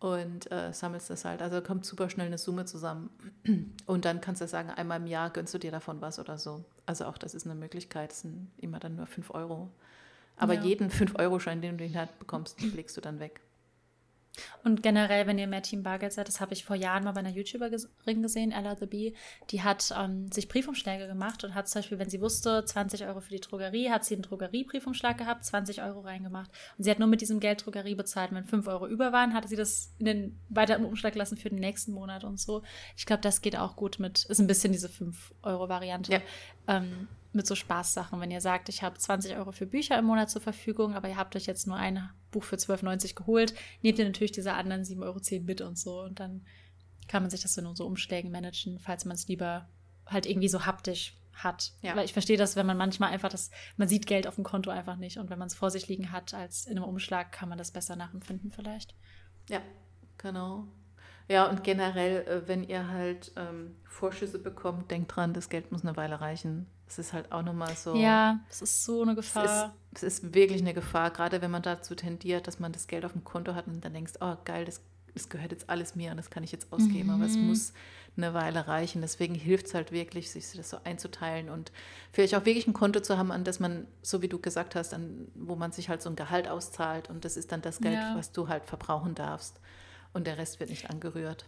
[0.00, 1.42] und äh, sammelst das halt.
[1.42, 3.10] Also kommt super schnell eine Summe zusammen.
[3.86, 6.64] Und dann kannst du sagen, einmal im Jahr gönnst du dir davon was oder so.
[6.86, 8.12] Also auch das ist eine Möglichkeit.
[8.12, 9.70] Das sind immer dann nur 5 Euro.
[10.38, 10.62] Aber ja.
[10.62, 13.40] jeden 5-Euro-Schein, den du in die Hand bekommst, legst du dann weg.
[14.64, 17.20] Und generell, wenn ihr mehr Team Bargeld seid, das habe ich vor Jahren mal bei
[17.20, 19.14] einer YouTuberin gesehen, Ella the Bee,
[19.50, 23.20] die hat ähm, sich Briefumschläge gemacht und hat zum Beispiel, wenn sie wusste, 20 Euro
[23.20, 26.50] für die Drogerie, hat sie einen Drogeriebriefumschlag gehabt, 20 Euro reingemacht.
[26.76, 28.32] Und sie hat nur mit diesem Geld Drogerie bezahlt.
[28.32, 31.58] Wenn 5 Euro über waren, hatte sie das in den weiteren Umschlag lassen für den
[31.58, 32.62] nächsten Monat und so.
[32.96, 36.12] Ich glaube, das geht auch gut mit, ist ein bisschen diese 5-Euro-Variante.
[36.12, 36.20] Ja.
[36.66, 40.30] Ähm, mit so Spaßsachen, wenn ihr sagt, ich habe 20 Euro für Bücher im Monat
[40.30, 44.06] zur Verfügung, aber ihr habt euch jetzt nur ein Buch für 12,90 geholt, nehmt ihr
[44.06, 46.00] natürlich diese anderen 7,10 Euro mit und so.
[46.00, 46.46] Und dann
[47.06, 49.68] kann man sich das in so Umschlägen managen, falls man es lieber
[50.06, 51.72] halt irgendwie so haptisch hat.
[51.82, 51.94] Ja.
[51.96, 54.70] Weil ich verstehe das, wenn man manchmal einfach das, man sieht Geld auf dem Konto
[54.70, 57.48] einfach nicht und wenn man es vor sich liegen hat als in einem Umschlag, kann
[57.48, 58.94] man das besser nachempfinden vielleicht.
[59.48, 59.60] Ja,
[60.16, 60.66] genau.
[61.28, 65.82] Ja, und generell, äh, wenn ihr halt ähm, Vorschüsse bekommt, denkt dran, das Geld muss
[65.82, 66.66] eine Weile reichen.
[66.88, 67.94] Es ist halt auch nochmal so.
[67.94, 69.74] Ja, es ist so eine Gefahr.
[69.92, 72.86] Es ist, es ist, wirklich eine Gefahr, gerade wenn man dazu tendiert, dass man das
[72.86, 74.80] Geld auf dem Konto hat und dann denkst, oh geil, das,
[75.14, 77.14] das gehört jetzt alles mir und das kann ich jetzt ausgeben, mhm.
[77.14, 77.48] aber es mhm.
[77.48, 77.72] muss
[78.16, 79.02] eine Weile reichen.
[79.02, 81.72] Deswegen hilft es halt wirklich, sich das so einzuteilen und
[82.12, 84.94] vielleicht auch wirklich ein Konto zu haben, an das man, so wie du gesagt hast,
[84.94, 87.94] an, wo man sich halt so ein Gehalt auszahlt und das ist dann das Geld,
[87.94, 88.16] ja.
[88.16, 89.60] was du halt verbrauchen darfst
[90.12, 91.44] und der Rest wird nicht angerührt.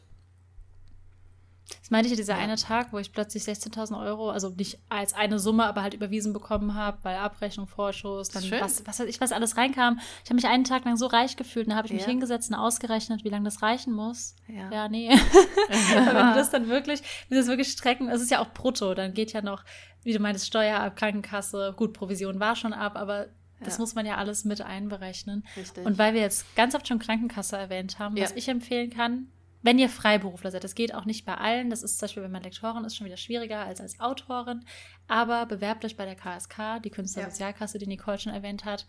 [1.80, 2.40] Das meinte ich ja, dieser ja.
[2.40, 6.32] eine Tag, wo ich plötzlich 16.000 Euro, also nicht als eine Summe, aber halt überwiesen
[6.32, 10.00] bekommen habe, weil Abrechnung, Vorschuss, dann was, was weiß ich, was alles reinkam.
[10.24, 11.98] Ich habe mich einen Tag lang so reich gefühlt, da habe ich ja.
[11.98, 14.34] mich hingesetzt und ausgerechnet, wie lange das reichen muss.
[14.48, 15.10] Ja, ja nee.
[15.68, 19.14] wenn du das dann wirklich, wenn das wirklich strecken, es ist ja auch brutto, dann
[19.14, 19.64] geht ja noch,
[20.02, 23.28] wie du meintest, Steuer ab, Krankenkasse, gut, Provision war schon ab, aber
[23.60, 23.80] das ja.
[23.80, 25.44] muss man ja alles mit einberechnen.
[25.56, 25.84] Richtig.
[25.84, 28.24] Und weil wir jetzt ganz oft schon Krankenkasse erwähnt haben, ja.
[28.24, 29.28] was ich empfehlen kann,
[29.62, 32.32] wenn ihr Freiberufler seid, das geht auch nicht bei allen, das ist zum Beispiel, wenn
[32.32, 34.64] man Lektorin ist, schon wieder schwieriger als als Autorin,
[35.08, 38.86] aber bewerbt euch bei der KSK, die Künstlersozialkasse, die Nicole schon erwähnt hat.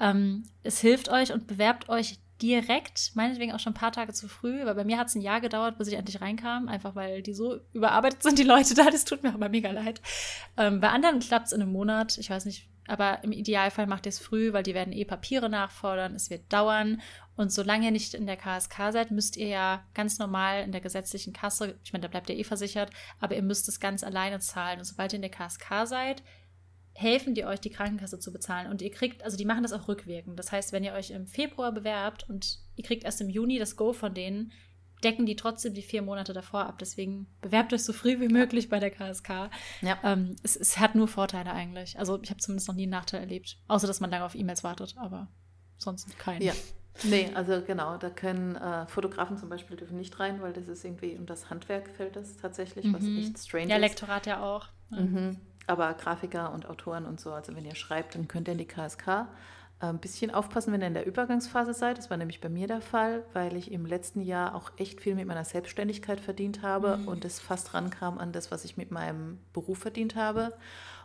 [0.00, 4.28] Ähm, es hilft euch und bewerbt euch direkt, meinetwegen auch schon ein paar Tage zu
[4.28, 7.22] früh, weil bei mir hat es ein Jahr gedauert, bis ich endlich reinkam, einfach weil
[7.22, 10.00] die so überarbeitet sind, die Leute da, das tut mir aber mega leid.
[10.56, 14.06] Ähm, bei anderen klappt es in einem Monat, ich weiß nicht, aber im Idealfall macht
[14.06, 17.02] ihr es früh, weil die werden eh Papiere nachfordern, es wird dauern
[17.36, 20.80] und solange ihr nicht in der KSK seid, müsst ihr ja ganz normal in der
[20.80, 24.40] gesetzlichen Kasse, ich meine, da bleibt ihr eh versichert, aber ihr müsst es ganz alleine
[24.40, 26.22] zahlen und sobald ihr in der KSK seid,
[26.98, 28.68] helfen die euch, die Krankenkasse zu bezahlen.
[28.68, 30.36] Und ihr kriegt, also die machen das auch rückwirkend.
[30.36, 33.76] Das heißt, wenn ihr euch im Februar bewerbt und ihr kriegt erst im Juni das
[33.76, 34.52] Go von denen,
[35.04, 36.78] decken die trotzdem die vier Monate davor ab.
[36.80, 39.48] Deswegen bewerbt euch so früh wie möglich bei der KSK.
[39.80, 39.96] Ja.
[40.02, 41.96] Ähm, es, es, hat nur Vorteile eigentlich.
[42.00, 43.58] Also ich habe zumindest noch nie einen Nachteil erlebt.
[43.68, 45.28] Außer, dass man lange auf E-Mails wartet, aber
[45.76, 46.42] sonst keinen.
[46.42, 46.52] Ja.
[47.04, 50.84] Nee, also genau, da können äh, Fotografen zum Beispiel dürfen nicht rein, weil das ist
[50.84, 52.94] irgendwie um das Handwerk fällt das tatsächlich, mhm.
[52.94, 53.70] was echt strange ist.
[53.70, 54.66] Ja, Lektorat ja auch.
[54.90, 55.36] Mhm
[55.68, 58.66] aber Grafiker und Autoren und so, also wenn ihr schreibt, dann könnt ihr in die
[58.66, 59.28] KSK.
[59.80, 61.98] Ein äh, bisschen aufpassen, wenn ihr in der Übergangsphase seid.
[61.98, 65.14] Das war nämlich bei mir der Fall, weil ich im letzten Jahr auch echt viel
[65.14, 67.08] mit meiner Selbstständigkeit verdient habe mhm.
[67.08, 70.52] und es fast rankam an das, was ich mit meinem Beruf verdient habe.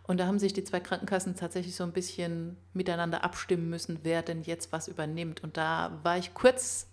[0.05, 4.21] Und da haben sich die zwei Krankenkassen tatsächlich so ein bisschen miteinander abstimmen müssen, wer
[4.21, 5.43] denn jetzt was übernimmt.
[5.43, 6.87] Und da war ich kurz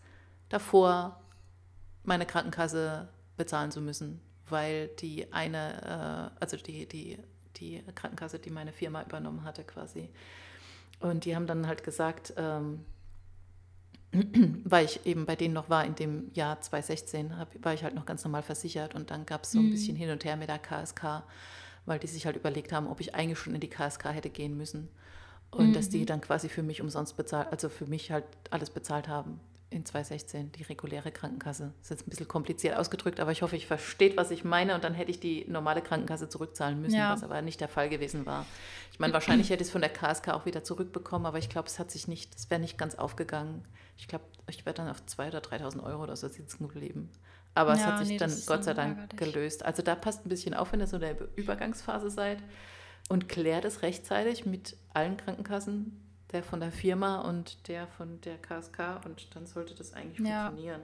[0.49, 1.21] davor,
[2.05, 7.19] meine Krankenkasse bezahlen zu müssen, weil die eine, äh, also die, die
[7.57, 10.09] die Krankenkasse, die meine Firma übernommen hatte quasi.
[11.01, 12.85] Und die haben dann halt gesagt, ähm,
[14.65, 17.95] weil ich eben bei denen noch war in dem Jahr 2016, hab, war ich halt
[17.95, 19.71] noch ganz normal versichert und dann gab es so ein mhm.
[19.71, 21.23] bisschen hin und her mit der KSK,
[21.87, 24.57] weil die sich halt überlegt haben, ob ich eigentlich schon in die KSK hätte gehen
[24.57, 24.89] müssen
[25.51, 25.73] und mhm.
[25.73, 26.07] dass die mhm.
[26.07, 29.41] dann quasi für mich umsonst bezahlt, also für mich halt alles bezahlt haben
[29.71, 31.73] in 2016 die reguläre Krankenkasse.
[31.79, 34.75] Das ist jetzt ein bisschen kompliziert ausgedrückt, aber ich hoffe, ich versteht, was ich meine
[34.75, 37.13] und dann hätte ich die normale Krankenkasse zurückzahlen müssen, ja.
[37.13, 38.47] was aber nicht der Fall gewesen war.
[38.93, 41.69] Ich meine, wahrscheinlich hätte ich es von der KSK auch wieder zurückbekommen, aber ich glaube,
[41.69, 43.65] es hat sich nicht, es wäre nicht ganz aufgegangen.
[43.97, 47.11] Ich glaube, ich wäre dann auf 2.000 oder 3.000 Euro oder so sitzen geblieben.
[47.55, 49.33] Aber ja, es hat sich nee, dann Gott sei Dank ärgerlich.
[49.33, 49.65] gelöst.
[49.65, 52.43] Also da passt ein bisschen auf, wenn ihr so in der Übergangsphase seid
[53.09, 56.01] und klärt es rechtzeitig mit allen Krankenkassen,
[56.33, 60.47] der von der Firma und der von der KSK und dann sollte das eigentlich ja.
[60.47, 60.83] funktionieren.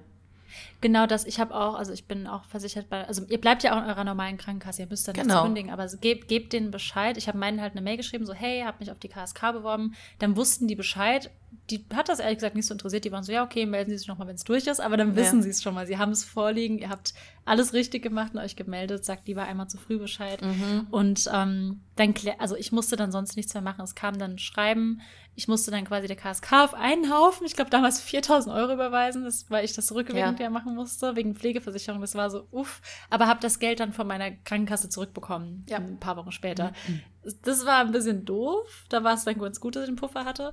[0.81, 3.75] Genau das, ich habe auch, also ich bin auch versichert bei, also ihr bleibt ja
[3.77, 5.27] auch in eurer normalen Krankenkasse, ihr müsst dann genau.
[5.27, 7.17] nichts kündigen, aber gebt, gebt denen Bescheid.
[7.17, 9.95] Ich habe meinen halt eine Mail geschrieben, so hey, habt mich auf die KSK beworben.
[10.19, 11.31] Dann wussten die Bescheid.
[11.71, 13.05] Die hat das ehrlich gesagt nicht so interessiert.
[13.05, 15.17] Die waren so, ja, okay, melden Sie sich nochmal, wenn es durch ist, aber dann
[15.17, 15.43] wissen ja.
[15.43, 15.87] sie es schon mal.
[15.87, 17.15] Sie haben es vorliegen, ihr habt
[17.47, 20.43] alles richtig gemacht und euch gemeldet, sagt lieber einmal zu früh Bescheid.
[20.43, 20.89] Mhm.
[20.91, 23.83] Und ähm, dann, also ich musste dann sonst nichts mehr machen.
[23.83, 25.01] Es kam dann ein Schreiben,
[25.37, 29.25] ich musste dann quasi der KSK auf einen Haufen, ich glaube damals 4000 Euro überweisen,
[29.25, 30.47] das, weil ich das rückwirkend ja.
[30.47, 32.01] ja machen musste, wegen Pflegeversicherung.
[32.01, 32.81] Das war so, uff.
[33.11, 35.77] Aber habe das Geld dann von meiner Krankenkasse zurückbekommen, ja.
[35.77, 36.73] ein paar Wochen später.
[36.89, 37.03] Mhm.
[37.43, 38.87] Das war ein bisschen doof.
[38.89, 40.53] Da war es dann ganz gut, dass ich den Puffer hatte.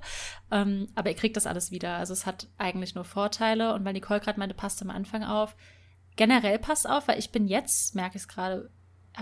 [0.52, 1.98] Ähm, aber ihr kriegt das alles wieder.
[1.98, 3.74] Also es hat eigentlich nur Vorteile.
[3.74, 5.56] Und weil Nicole gerade meinte, passt am Anfang auf.
[6.16, 8.70] Generell passt auf, weil ich bin jetzt, merke ich es gerade,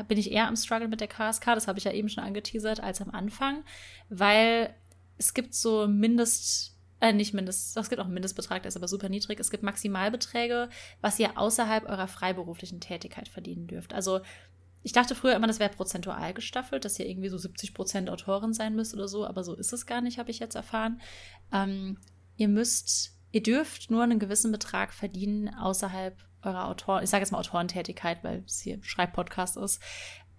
[0.07, 2.79] bin ich eher am Struggle mit der KSK, das habe ich ja eben schon angeteasert,
[2.79, 3.63] als am Anfang,
[4.09, 4.73] weil
[5.17, 8.87] es gibt so Mindest, äh, nicht Mindest, es gibt auch einen Mindestbetrag, der ist aber
[8.87, 9.39] super niedrig.
[9.39, 10.69] Es gibt Maximalbeträge,
[11.01, 13.93] was ihr außerhalb eurer freiberuflichen Tätigkeit verdienen dürft.
[13.93, 14.21] Also
[14.83, 18.53] ich dachte früher immer, das wäre prozentual gestaffelt, dass ihr irgendwie so 70 Prozent Autorin
[18.53, 21.01] sein müsst oder so, aber so ist es gar nicht, habe ich jetzt erfahren.
[21.53, 21.99] Ähm,
[22.37, 27.31] ihr müsst, ihr dürft nur einen gewissen Betrag verdienen außerhalb eurer Autoren, ich sage jetzt
[27.31, 29.81] mal Autorentätigkeit, weil es hier Schreibpodcast ist.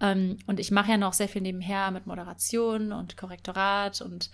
[0.00, 4.30] Ähm, und ich mache ja noch sehr viel nebenher mit Moderation und Korrektorat und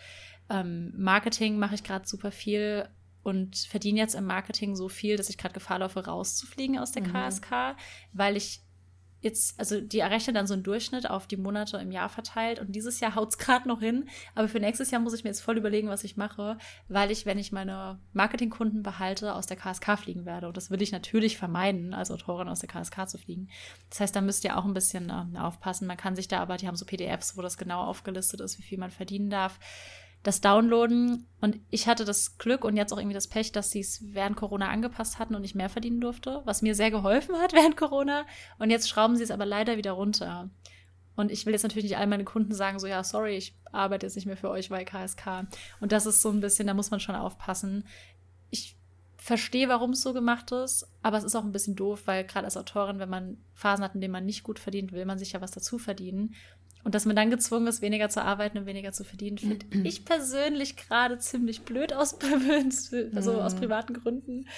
[0.51, 2.89] ähm, Marketing mache ich gerade super viel
[3.23, 7.03] und verdiene jetzt im Marketing so viel, dass ich gerade Gefahr laufe, rauszufliegen aus der
[7.03, 7.13] mhm.
[7.13, 7.77] KSK,
[8.13, 8.63] weil ich
[9.21, 12.75] jetzt, also die errechnen dann so einen Durchschnitt auf die Monate im Jahr verteilt und
[12.75, 15.41] dieses Jahr haut es gerade noch hin, aber für nächstes Jahr muss ich mir jetzt
[15.41, 16.59] voll überlegen, was ich mache,
[16.89, 20.83] weil ich, wenn ich meine Marketingkunden behalte, aus der KSK fliegen werde und das will
[20.83, 23.49] ich natürlich vermeiden, als Autorin aus der KSK zu fliegen.
[23.91, 25.87] Das heißt, da müsst ihr auch ein bisschen äh, aufpassen.
[25.87, 28.63] Man kann sich da aber, die haben so PDFs, wo das genau aufgelistet ist, wie
[28.63, 29.59] viel man verdienen darf
[30.23, 31.27] das downloaden.
[31.41, 34.37] Und ich hatte das Glück und jetzt auch irgendwie das Pech, dass sie es während
[34.37, 38.27] Corona angepasst hatten und ich mehr verdienen durfte, was mir sehr geholfen hat während Corona.
[38.59, 40.51] Und jetzt schrauben sie es aber leider wieder runter.
[41.17, 44.07] Und ich will jetzt natürlich nicht all meine Kunden sagen, so ja, sorry, ich arbeite
[44.07, 45.49] jetzt nicht mehr für euch, weil KSK.
[45.81, 47.85] Und das ist so ein bisschen, da muss man schon aufpassen.
[48.51, 48.77] Ich
[49.17, 52.45] verstehe, warum es so gemacht ist, aber es ist auch ein bisschen doof, weil gerade
[52.45, 55.33] als Autorin, wenn man Phasen hat, in denen man nicht gut verdient, will man sich
[55.33, 56.35] ja was dazu verdienen.
[56.89, 59.85] Und dass man dann gezwungen ist, weniger zu arbeiten und weniger zu verdienen, finde mhm.
[59.85, 62.17] ich persönlich gerade ziemlich blöd aus,
[63.15, 63.39] also mhm.
[63.41, 64.49] aus privaten Gründen.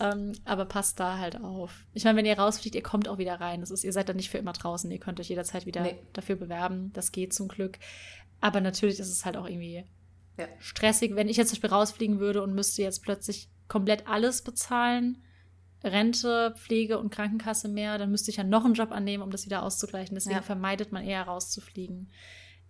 [0.00, 1.86] Ähm, aber passt da halt auf.
[1.94, 3.60] Ich meine, wenn ihr rausfliegt, ihr kommt auch wieder rein.
[3.60, 4.90] Das ist, ihr seid dann nicht für immer draußen.
[4.90, 5.94] Ihr könnt euch jederzeit wieder nee.
[6.12, 6.90] dafür bewerben.
[6.92, 7.78] Das geht zum Glück.
[8.40, 9.84] Aber natürlich ist es halt auch irgendwie
[10.38, 10.48] ja.
[10.58, 15.22] stressig, wenn ich jetzt zum Beispiel rausfliegen würde und müsste jetzt plötzlich komplett alles bezahlen,
[15.92, 19.46] Rente, Pflege und Krankenkasse mehr, dann müsste ich ja noch einen Job annehmen, um das
[19.46, 20.14] wieder auszugleichen.
[20.14, 20.42] Deswegen ja.
[20.42, 22.10] vermeidet man eher rauszufliegen.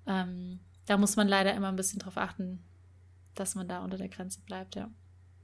[0.06, 2.64] Ähm, da muss man leider immer ein bisschen drauf achten,
[3.34, 4.90] dass man da unter der Grenze bleibt, ja.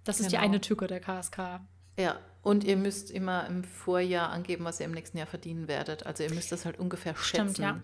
[0.05, 0.45] Das ist die genau.
[0.45, 1.61] eine Tücke der KSK.
[1.97, 6.07] Ja, und ihr müsst immer im Vorjahr angeben, was ihr im nächsten Jahr verdienen werdet.
[6.07, 7.55] Also ihr müsst das halt ungefähr schätzen.
[7.55, 7.83] Stimmt, ja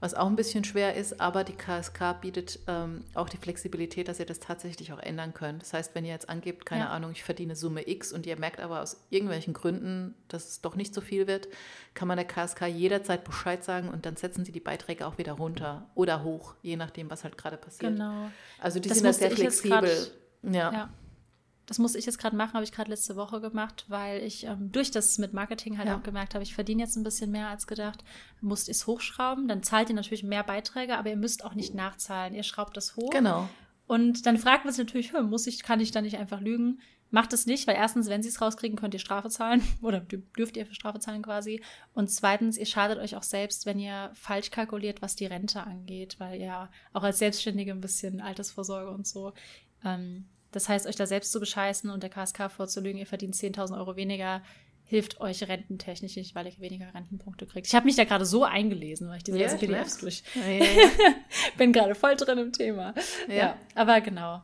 [0.00, 4.20] was auch ein bisschen schwer ist, aber die KSK bietet ähm, auch die Flexibilität, dass
[4.20, 5.62] ihr das tatsächlich auch ändern könnt.
[5.62, 6.90] Das heißt, wenn ihr jetzt angebt, keine ja.
[6.90, 10.76] Ahnung, ich verdiene Summe X und ihr merkt aber aus irgendwelchen Gründen, dass es doch
[10.76, 11.48] nicht so viel wird,
[11.94, 15.32] kann man der KSK jederzeit Bescheid sagen und dann setzen sie die Beiträge auch wieder
[15.32, 17.92] runter oder hoch, je nachdem, was halt gerade passiert.
[17.92, 18.30] Genau.
[18.60, 20.12] Also die das sind da sehr flexibel.
[20.42, 20.72] Ja.
[20.72, 20.90] ja
[21.68, 24.72] das muss ich jetzt gerade machen, habe ich gerade letzte Woche gemacht, weil ich ähm,
[24.72, 25.98] durch das mit Marketing halt ja.
[25.98, 28.04] auch gemerkt habe, ich verdiene jetzt ein bisschen mehr als gedacht.
[28.40, 32.34] Musst es hochschrauben, dann zahlt ihr natürlich mehr Beiträge, aber ihr müsst auch nicht nachzahlen.
[32.34, 33.10] Ihr schraubt das hoch.
[33.10, 33.50] Genau.
[33.86, 36.80] Und dann fragt man sich natürlich, muss ich, kann ich da nicht einfach lügen?
[37.10, 40.56] Macht es nicht, weil erstens, wenn sie es rauskriegen, könnt ihr Strafe zahlen oder dürft
[40.56, 41.62] ihr für Strafe zahlen quasi.
[41.92, 46.16] Und zweitens, ihr schadet euch auch selbst, wenn ihr falsch kalkuliert, was die Rente angeht,
[46.18, 49.34] weil ihr auch als Selbstständige ein bisschen Altersvorsorge und so
[49.84, 53.76] ähm, das heißt, euch da selbst zu bescheißen und der KSK vorzulügen, ihr verdient 10.000
[53.76, 54.42] Euro weniger,
[54.84, 57.66] hilft euch rententechnisch nicht, weil ihr weniger Rentenpunkte kriegt.
[57.66, 60.22] Ich habe mich da gerade so eingelesen, weil ich diese ja, ganzen PDFs durch.
[60.34, 60.64] Ja, ja,
[61.58, 62.94] Bin gerade voll drin im Thema.
[63.28, 64.42] Ja, aber genau.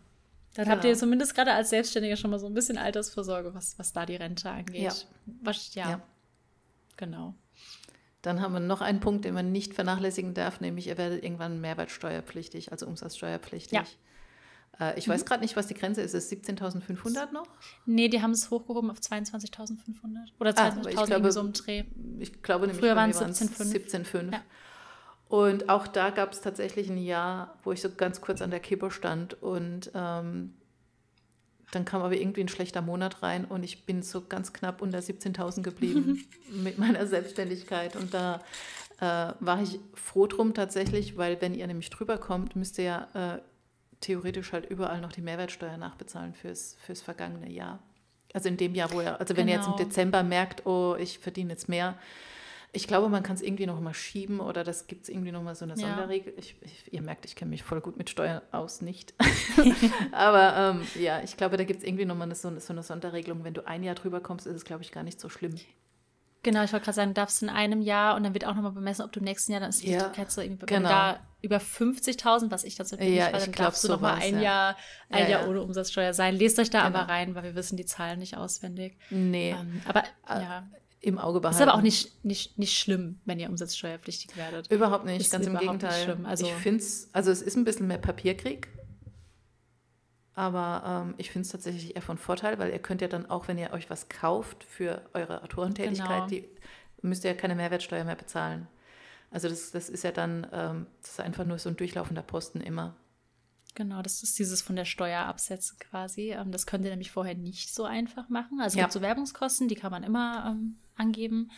[0.55, 0.77] Dann genau.
[0.77, 4.05] habt ihr zumindest gerade als Selbstständiger schon mal so ein bisschen Altersvorsorge, was, was da
[4.05, 4.83] die Rente angeht.
[4.83, 4.93] Ja.
[5.43, 6.03] Was, ja.
[6.97, 7.35] Genau.
[8.21, 11.61] Dann haben wir noch einen Punkt, den man nicht vernachlässigen darf, nämlich ihr werdet irgendwann
[11.61, 13.79] mehrwertsteuerpflichtig, also umsatzsteuerpflichtig.
[13.79, 13.85] Ja.
[14.81, 15.13] Äh, ich mhm.
[15.13, 16.15] weiß gerade nicht, was die Grenze ist.
[16.15, 17.47] Ist es 17.500 noch?
[17.87, 19.77] Nee, die haben es hochgehoben auf 22.500
[20.41, 21.85] oder 22.000 ah, so im Dreh.
[22.19, 23.65] Ich glaube nämlich, Früher waren es 17.5.
[23.65, 24.43] 17, ja.
[25.29, 28.61] Und auch da gab es tatsächlich ein Jahr, wo ich so ganz kurz an der
[28.61, 30.55] Kippe stand und ähm,
[31.73, 34.99] dann kam aber irgendwie ein schlechter Monat rein und ich bin so ganz knapp unter
[34.99, 37.97] 17.000 geblieben mit meiner Selbstständigkeit.
[37.97, 38.43] Und da
[39.01, 43.09] äh, war ich froh drum tatsächlich, weil wenn ihr nämlich drüber kommt, müsst ihr ja
[43.15, 43.41] äh,
[44.05, 47.81] theoretisch halt überall noch die Mehrwertsteuer nachbezahlen fürs, fürs vergangene Jahr.
[48.33, 49.59] Also in dem Jahr, wo er, also wenn genau.
[49.59, 49.89] er jetzt im genau.
[49.89, 51.97] Dezember merkt, oh, ich verdiene jetzt mehr,
[52.73, 55.43] ich glaube, man kann es irgendwie noch mal schieben oder das gibt es irgendwie noch
[55.43, 55.89] mal so eine ja.
[55.89, 56.35] Sonderregel.
[56.37, 59.15] Ich, ich, ihr merkt, ich kenne mich voll gut mit Steuern aus, nicht.
[60.13, 63.45] Aber ähm, ja, ich glaube, da gibt es irgendwie noch mal eine, so, eine Sonderregelung.
[63.45, 65.55] Wenn du ein Jahr drüber kommst, ist es, glaube ich, gar nicht so schlimm.
[66.45, 68.73] Genau, ich wollte gerade sagen, du darfst in einem Jahr und dann wird auch nochmal
[68.73, 70.89] bemessen, ob du im nächsten Jahr, dann ist die ja, so irgendwie genau.
[70.89, 74.43] da über 50.000, was ich dazu ja, nicht, dann darfst du nochmal ein, ja.
[74.43, 74.77] Jahr,
[75.11, 76.37] ein ja, Jahr ohne Umsatzsteuer sein.
[76.37, 76.99] Lest euch da genau.
[76.99, 78.99] aber rein, weil wir wissen die Zahlen nicht auswendig.
[79.11, 79.57] Nee.
[79.59, 80.69] Ähm, aber äh, ja.
[81.01, 81.63] Im Auge behalten.
[81.63, 84.71] Ist aber auch nicht, nicht, nicht schlimm, wenn ihr umsatzsteuerpflichtig werdet.
[84.71, 86.17] Überhaupt nicht, ist ganz im Gegenteil.
[86.25, 88.69] Also, ich finde es, also es ist ein bisschen mehr Papierkrieg.
[90.35, 93.47] Aber ähm, ich finde es tatsächlich eher von Vorteil, weil ihr könnt ja dann auch,
[93.47, 96.27] wenn ihr euch was kauft für eure Autorentätigkeit, genau.
[96.27, 96.49] die,
[97.03, 98.67] müsst ihr ja keine Mehrwertsteuer mehr bezahlen.
[99.31, 102.61] Also das, das ist ja dann, ähm, das ist einfach nur so ein durchlaufender Posten
[102.61, 102.97] immer.
[103.75, 106.33] Genau, das ist dieses von der Steuer absetzen quasi.
[106.33, 108.61] Ähm, das könnt ihr nämlich vorher nicht so einfach machen.
[108.61, 108.85] Also ja.
[108.85, 111.51] gibt so Werbungskosten, die kann man immer ähm, angeben.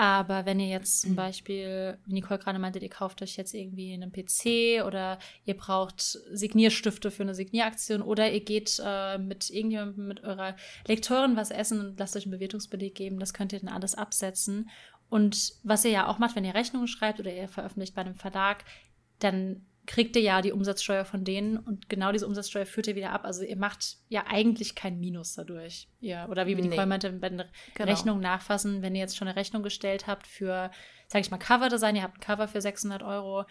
[0.00, 1.16] Aber wenn ihr jetzt zum mhm.
[1.16, 6.00] Beispiel, wie Nicole gerade meinte, ihr kauft euch jetzt irgendwie einen PC oder ihr braucht
[6.00, 10.54] Signierstifte für eine Signieraktion oder ihr geht äh, mit irgendjemandem, mit eurer
[10.86, 14.70] Lektorin was essen und lasst euch einen Bewertungsbeleg geben, das könnt ihr dann alles absetzen.
[15.10, 18.14] Und was ihr ja auch macht, wenn ihr Rechnungen schreibt oder ihr veröffentlicht bei einem
[18.14, 18.64] Verlag,
[19.18, 23.10] dann kriegt ihr ja die Umsatzsteuer von denen und genau diese Umsatzsteuer führt ihr wieder
[23.10, 23.24] ab.
[23.24, 25.88] Also ihr macht ja eigentlich kein Minus dadurch.
[25.98, 26.60] Ja, oder wie nee.
[26.60, 27.42] Nicole meinte, bei den
[27.74, 27.90] genau.
[27.90, 30.70] Rechnungen nachfassen, wenn ihr jetzt schon eine Rechnung gestellt habt für,
[31.06, 33.46] sag ich mal, Coverdesign, ihr habt ein Cover für 600 Euro,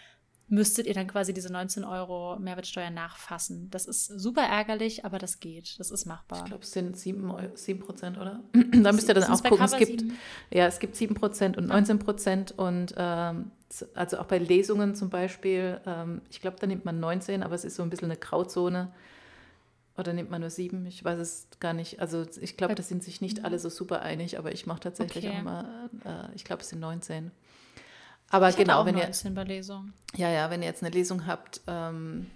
[0.48, 3.72] müsstet ihr dann quasi diese 19 Euro Mehrwertsteuer nachfassen.
[3.72, 5.80] Das ist super ärgerlich, aber das geht.
[5.80, 6.40] Das ist machbar.
[6.40, 8.44] Ich glaube, es sind 7, 7 Prozent, oder?
[8.54, 9.66] da müsst ihr dann auch gucken.
[9.66, 10.04] Es gibt,
[10.52, 13.52] ja, es gibt 7 Prozent und 19 Prozent und ähm,
[13.94, 17.66] also auch bei Lesungen zum Beispiel, ähm, ich glaube, da nimmt man 19, aber es
[17.66, 18.92] ist so ein bisschen eine Grauzone.
[19.98, 20.86] Oder nimmt man nur sieben?
[20.86, 22.00] Ich weiß es gar nicht.
[22.00, 25.26] Also ich glaube, da sind sich nicht alle so super einig, aber ich mache tatsächlich
[25.26, 25.38] okay.
[25.40, 27.32] auch mal, äh, ich glaube, es sind 19.
[28.30, 29.94] Aber ich genau, wenn ihr bei Lesung.
[30.16, 32.28] Ja, ja, wenn ihr jetzt eine Lesung habt, ähm,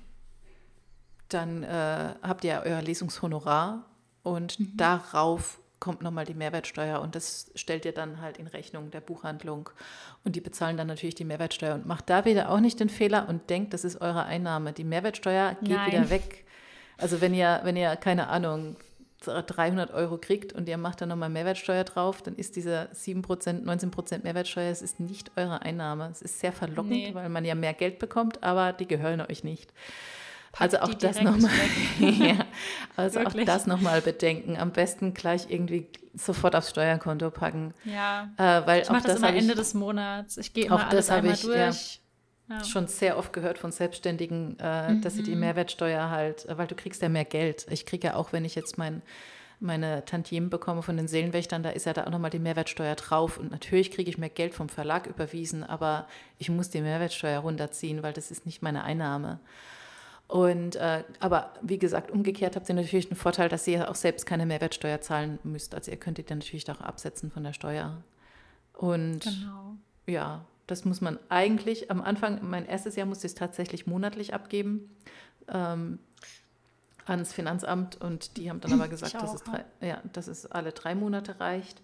[1.30, 3.86] dann äh, habt ihr euer Lesungshonorar
[4.24, 4.78] und mhm.
[4.78, 9.70] darauf kommt nochmal die Mehrwertsteuer und das stellt ihr dann halt in Rechnung der Buchhandlung
[10.24, 13.28] und die bezahlen dann natürlich die Mehrwertsteuer und macht da wieder auch nicht den Fehler
[13.28, 14.72] und denkt, das ist eure Einnahme.
[14.72, 15.92] Die Mehrwertsteuer geht Nein.
[15.92, 16.46] wieder weg.
[16.98, 18.78] Also wenn ihr, wenn ihr, keine Ahnung,
[19.26, 24.24] 300 Euro kriegt und ihr macht dann nochmal Mehrwertsteuer drauf, dann ist diese 7%, 19%
[24.24, 26.10] Mehrwertsteuer, es ist nicht eure Einnahme.
[26.12, 27.14] Es ist sehr verlockend, nee.
[27.14, 29.74] weil man ja mehr Geld bekommt, aber die gehören euch nicht.
[30.58, 31.52] Also auch das nochmal,
[32.00, 32.46] ja,
[32.96, 33.44] also Wirklich?
[33.44, 34.58] auch das nochmal bedenken.
[34.58, 37.74] Am besten gleich irgendwie sofort aufs Steuerkonto packen.
[37.86, 38.30] Ja.
[38.38, 40.38] Äh, weil ich mache das, das immer Ende ich, des Monats.
[40.38, 41.56] Ich gehe immer auch alles das einmal ich, durch.
[42.50, 42.64] Ja, ja.
[42.66, 45.02] schon sehr oft gehört von Selbstständigen, äh, mhm.
[45.02, 45.42] dass sie die mhm.
[45.42, 47.66] Mehrwertsteuer halt, weil du kriegst ja mehr Geld.
[47.70, 49.02] Ich kriege ja auch, wenn ich jetzt mein
[49.62, 53.38] meine Tantiemen bekomme von den Seelenwächtern, da ist ja da auch nochmal die Mehrwertsteuer drauf.
[53.38, 56.08] Und natürlich kriege ich mehr Geld vom Verlag überwiesen, aber
[56.40, 59.40] ich muss die Mehrwertsteuer runterziehen, weil das ist nicht meine Einnahme.
[60.32, 64.26] Und äh, aber wie gesagt, umgekehrt habt ihr natürlich den Vorteil, dass ihr auch selbst
[64.26, 65.76] keine Mehrwertsteuer zahlen müsst.
[65.76, 68.02] Also ihr könnt die dann natürlich auch absetzen von der Steuer.
[68.72, 69.76] Und genau.
[70.08, 74.34] ja, das muss man eigentlich am Anfang, mein erstes Jahr musste ich es tatsächlich monatlich
[74.34, 74.90] abgeben.
[75.50, 76.00] Ähm,
[77.06, 80.72] ans Finanzamt und die haben dann aber gesagt, dass, es drei, ja, dass es alle
[80.72, 81.82] drei Monate reicht.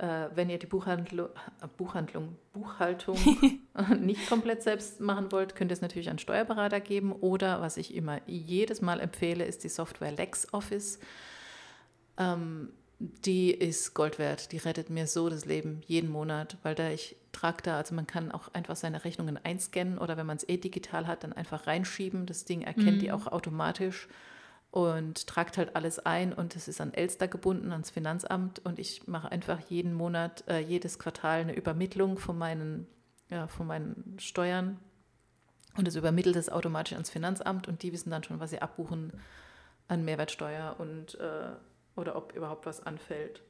[0.00, 3.18] Äh, wenn ihr die Buchhandlung, äh, Buchhandlung, Buchhaltung
[4.00, 7.94] nicht komplett selbst machen wollt, könnt ihr es natürlich an Steuerberater geben oder was ich
[7.94, 11.00] immer jedes Mal empfehle, ist die Software LexOffice.
[12.16, 14.52] Ähm, die ist Gold wert.
[14.52, 18.06] Die rettet mir so das Leben jeden Monat, weil da ich trage da, also man
[18.06, 21.66] kann auch einfach seine Rechnungen einscannen oder wenn man es eh digital hat, dann einfach
[21.66, 22.24] reinschieben.
[22.24, 23.00] Das Ding erkennt mhm.
[23.00, 24.08] die auch automatisch
[24.70, 29.08] und tragt halt alles ein und es ist an Elster gebunden, ans Finanzamt und ich
[29.08, 32.86] mache einfach jeden Monat, äh, jedes Quartal eine Übermittlung von meinen,
[33.28, 34.78] ja, von meinen Steuern
[35.76, 39.12] und es übermittelt es automatisch ans Finanzamt und die wissen dann schon, was sie abbuchen
[39.88, 41.50] an Mehrwertsteuer und äh,
[41.96, 43.42] oder ob überhaupt was anfällt.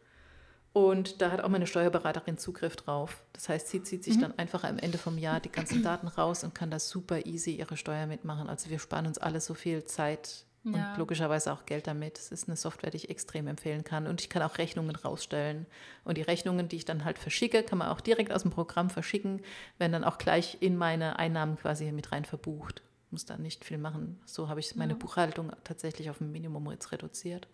[0.73, 3.25] Und da hat auch meine Steuerberaterin Zugriff drauf.
[3.33, 4.21] Das heißt, sie zieht sich mhm.
[4.21, 7.57] dann einfach am Ende vom Jahr die ganzen Daten raus und kann da super easy
[7.57, 8.49] ihre Steuer mitmachen.
[8.49, 10.95] Also wir sparen uns alle so viel Zeit und ja.
[10.97, 12.19] logischerweise auch Geld damit.
[12.19, 14.07] Es ist eine Software, die ich extrem empfehlen kann.
[14.07, 15.67] Und ich kann auch Rechnungen rausstellen.
[16.05, 18.91] Und die Rechnungen, die ich dann halt verschicke, kann man auch direkt aus dem Programm
[18.91, 19.41] verschicken,
[19.79, 22.83] werden dann auch gleich in meine Einnahmen quasi mit rein verbucht.
[23.11, 24.21] Muss da nicht viel machen.
[24.27, 24.99] So habe ich meine ja.
[24.99, 27.49] Buchhaltung tatsächlich auf ein Minimum jetzt reduziert.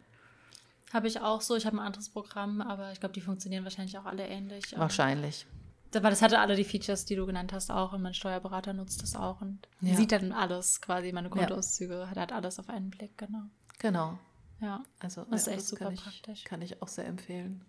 [0.92, 1.56] Habe ich auch so.
[1.56, 4.76] Ich habe ein anderes Programm, aber ich glaube, die funktionieren wahrscheinlich auch alle ähnlich.
[4.76, 5.46] Wahrscheinlich.
[5.94, 9.02] Aber das hatte alle die Features, die du genannt hast, auch und mein Steuerberater nutzt
[9.02, 9.94] das auch und ja.
[9.94, 12.10] sieht dann alles quasi, meine Kontoauszüge, ja.
[12.10, 13.42] hat, hat alles auf einen Blick, genau.
[13.78, 14.18] Genau.
[14.60, 14.82] Ja.
[15.00, 16.44] Also das ist echt das super kann ich, praktisch.
[16.44, 17.64] Kann ich auch sehr empfehlen.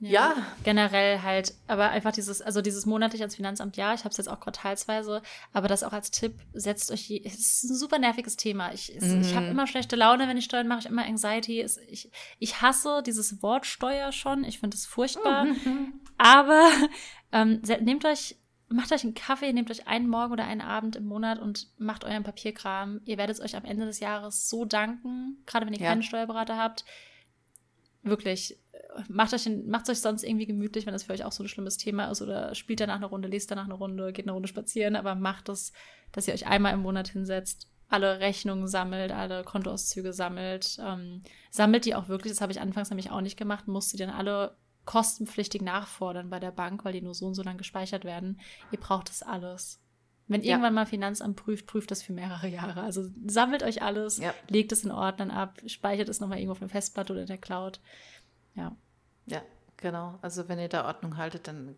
[0.00, 4.08] Ja, ja, Generell halt, aber einfach dieses, also dieses monatlich ans Finanzamt, ja, ich habe
[4.08, 5.20] es jetzt auch quartalsweise,
[5.52, 8.72] aber das auch als Tipp, setzt euch, je, es ist ein super nerviges Thema.
[8.72, 9.20] Ich, mhm.
[9.20, 11.60] ich habe immer schlechte Laune, wenn ich Steuern mache, ich immer Anxiety.
[11.60, 15.99] Es, ich, ich hasse dieses Wort Steuer schon, ich finde es furchtbar, mhm.
[16.20, 16.70] aber
[17.32, 18.36] ähm, nehmt euch,
[18.68, 22.04] macht euch einen Kaffee, nehmt euch einen Morgen oder einen Abend im Monat und macht
[22.04, 23.00] euren Papierkram.
[23.06, 25.88] Ihr werdet es euch am Ende des Jahres so danken, gerade wenn ihr ja.
[25.88, 26.84] keinen Steuerberater habt.
[28.02, 28.58] Wirklich,
[29.08, 31.78] macht euch, macht euch sonst irgendwie gemütlich, wenn das für euch auch so ein schlimmes
[31.78, 34.96] Thema ist oder spielt danach eine Runde, lest danach eine Runde, geht eine Runde spazieren,
[34.96, 35.72] aber macht es,
[36.12, 41.86] dass ihr euch einmal im Monat hinsetzt, alle Rechnungen sammelt, alle Kontoauszüge sammelt, ähm, sammelt
[41.86, 44.56] die auch wirklich, das habe ich anfangs nämlich auch nicht gemacht, musste die dann alle
[44.84, 48.40] kostenpflichtig nachfordern bei der Bank, weil die nur so und so lang gespeichert werden.
[48.72, 49.80] Ihr braucht das alles.
[50.26, 50.50] Wenn ja.
[50.50, 52.82] irgendwann mal Finanzamt prüft, prüft das für mehrere Jahre.
[52.82, 54.32] Also sammelt euch alles, ja.
[54.48, 57.38] legt es in Ordnern ab, speichert es nochmal irgendwo auf einer Festplatte oder in der
[57.38, 57.80] Cloud.
[58.54, 58.76] Ja.
[59.26, 59.42] Ja,
[59.76, 60.18] genau.
[60.22, 61.76] Also wenn ihr da Ordnung haltet, dann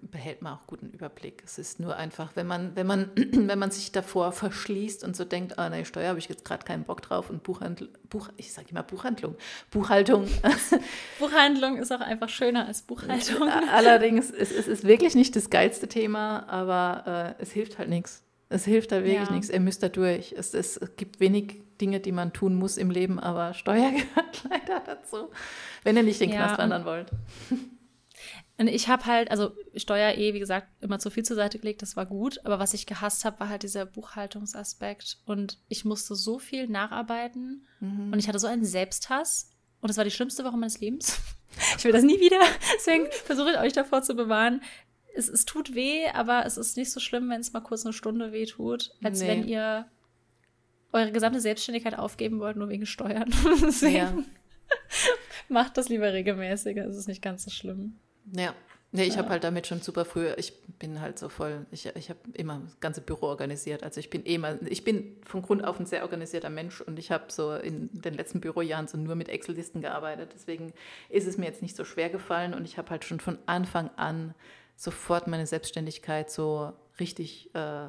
[0.00, 1.42] behält man auch guten Überblick.
[1.44, 5.24] Es ist nur einfach, wenn man, wenn man, wenn man sich davor verschließt und so
[5.24, 8.52] denkt, ah, ne, Steuer habe ich jetzt gerade keinen Bock drauf und Buchhandlung, Buch, ich
[8.52, 9.36] sage immer Buchhandlung,
[9.70, 10.28] Buchhaltung.
[11.18, 13.48] Buchhandlung ist auch einfach schöner als Buchhaltung.
[13.72, 18.22] Allerdings, es, es ist wirklich nicht das geilste Thema, aber äh, es hilft halt nichts.
[18.50, 19.34] Es hilft halt wirklich ja.
[19.34, 19.50] nichts.
[19.50, 20.34] Ihr müsst da durch.
[20.36, 24.80] Es, es gibt wenig Dinge, die man tun muss im Leben, aber Steuer gehört leider
[24.86, 25.30] dazu,
[25.82, 27.10] wenn ihr nicht den ja, Knast wandern wollt.
[28.56, 31.82] Und ich habe halt, also Steuer eh, wie gesagt, immer zu viel zur Seite gelegt,
[31.82, 32.40] das war gut.
[32.44, 35.18] Aber was ich gehasst habe, war halt dieser Buchhaltungsaspekt.
[35.24, 37.66] Und ich musste so viel nacharbeiten.
[37.80, 38.12] Mhm.
[38.12, 39.50] Und ich hatte so einen Selbsthass.
[39.80, 41.20] Und das war die schlimmste Woche meines Lebens.
[41.78, 42.40] Ich will das nie wieder.
[42.74, 44.60] Deswegen versuche ich euch davor zu bewahren.
[45.14, 47.92] Es, es tut weh, aber es ist nicht so schlimm, wenn es mal kurz eine
[47.92, 49.28] Stunde weh tut, als nee.
[49.28, 49.86] wenn ihr
[50.90, 53.32] eure gesamte Selbstständigkeit aufgeben wollt, nur wegen Steuern.
[53.62, 54.14] Deswegen ja.
[55.48, 56.84] macht das lieber regelmäßiger.
[56.86, 58.00] Es ist nicht ganz so schlimm.
[58.32, 58.54] Ja.
[58.96, 62.10] Nee, ich habe halt damit schon super früh, ich bin halt so voll, ich, ich
[62.10, 63.82] habe immer das ganze Büro organisiert.
[63.82, 66.96] Also ich bin eh mal, ich bin von Grund auf ein sehr organisierter Mensch und
[66.96, 70.30] ich habe so in den letzten Bürojahren so nur mit Excel-Listen gearbeitet.
[70.32, 70.72] Deswegen
[71.08, 73.90] ist es mir jetzt nicht so schwer gefallen und ich habe halt schon von Anfang
[73.96, 74.32] an
[74.76, 77.88] sofort meine Selbstständigkeit so richtig äh,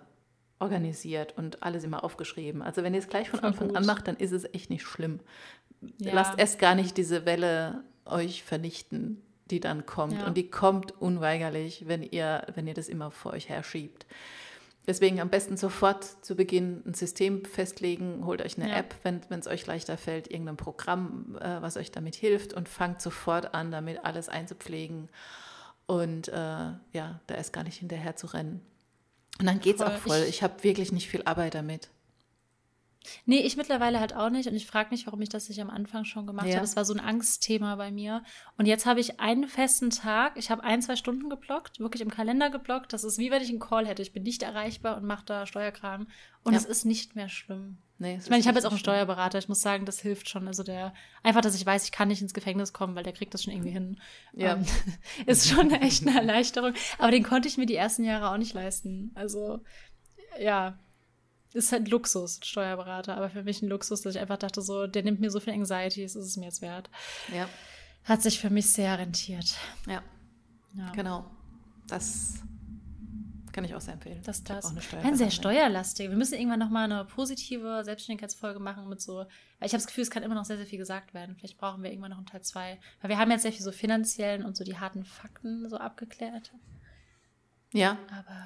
[0.57, 2.63] organisiert und alles immer aufgeschrieben.
[2.63, 3.77] Also wenn ihr es gleich von Voll Anfang gut.
[3.77, 5.19] an macht, dann ist es echt nicht schlimm.
[5.99, 6.15] Ja.
[6.15, 9.21] Lasst erst gar nicht diese Welle euch vernichten
[9.51, 10.19] die dann kommt.
[10.19, 10.25] Ja.
[10.25, 14.05] Und die kommt unweigerlich, wenn ihr, wenn ihr das immer vor euch herschiebt.
[14.87, 18.77] Deswegen am besten sofort zu Beginn ein System festlegen, holt euch eine ja.
[18.77, 23.01] App, wenn es euch leichter fällt, irgendein Programm, äh, was euch damit hilft und fangt
[23.01, 25.09] sofort an, damit alles einzupflegen.
[25.87, 28.61] Und äh, ja, da ist gar nicht hinterher zu rennen.
[29.39, 30.21] Und dann geht es auch voll.
[30.23, 31.89] Ich, ich habe wirklich nicht viel Arbeit damit.
[33.25, 34.47] Nee, ich mittlerweile halt auch nicht.
[34.47, 36.53] Und ich frage mich, warum ich das nicht am Anfang schon gemacht ja.
[36.53, 36.61] habe.
[36.61, 38.23] Das war so ein Angstthema bei mir.
[38.57, 40.37] Und jetzt habe ich einen festen Tag.
[40.37, 42.93] Ich habe ein, zwei Stunden geblockt, wirklich im Kalender geblockt.
[42.93, 44.01] Das ist wie wenn ich einen Call hätte.
[44.01, 46.07] Ich bin nicht erreichbar und mache da Steuerkram.
[46.43, 46.59] Und ja.
[46.59, 47.77] es ist nicht mehr schlimm.
[47.97, 49.37] Nee, ich meine, ich habe jetzt auch einen Steuerberater.
[49.39, 50.47] Ich muss sagen, das hilft schon.
[50.47, 50.93] Also der,
[51.23, 53.53] einfach, dass ich weiß, ich kann nicht ins Gefängnis kommen, weil der kriegt das schon
[53.53, 54.01] irgendwie hin.
[54.33, 54.55] Ja.
[54.55, 54.65] Um,
[55.25, 56.73] ist schon echt eine Erleichterung.
[56.97, 59.11] Aber den konnte ich mir die ersten Jahre auch nicht leisten.
[59.15, 59.61] Also,
[60.39, 60.77] ja,
[61.55, 65.03] ist halt Luxus, Steuerberater, aber für mich ein Luxus, dass ich einfach dachte, so, der
[65.03, 66.89] nimmt mir so viel Anxiety, ist es mir jetzt wert.
[67.33, 67.47] Ja.
[68.03, 69.55] Hat sich für mich sehr rentiert.
[69.87, 70.03] Ja.
[70.73, 70.91] ja.
[70.91, 71.25] Genau.
[71.87, 72.35] Das
[73.55, 74.21] kann ich auch sehr empfehlen.
[74.23, 74.65] Das, das.
[75.01, 76.09] Ein sehr steuerlastig.
[76.09, 79.27] Wir müssen irgendwann nochmal eine positive Selbstständigkeitsfolge machen mit so, weil
[79.67, 81.37] ich habe das Gefühl, es kann immer noch sehr, sehr viel gesagt werden.
[81.37, 82.77] Vielleicht brauchen wir irgendwann noch einen Teil 2.
[83.01, 86.51] Weil wir haben jetzt sehr viel so finanziellen und so die harten Fakten so abgeklärt.
[87.71, 87.97] Ja.
[88.11, 88.43] Aber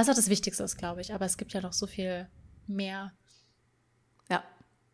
[0.00, 1.14] was auch das Wichtigste ist, glaube ich.
[1.14, 2.26] Aber es gibt ja noch so viel
[2.66, 3.12] mehr.
[4.30, 4.42] Ja,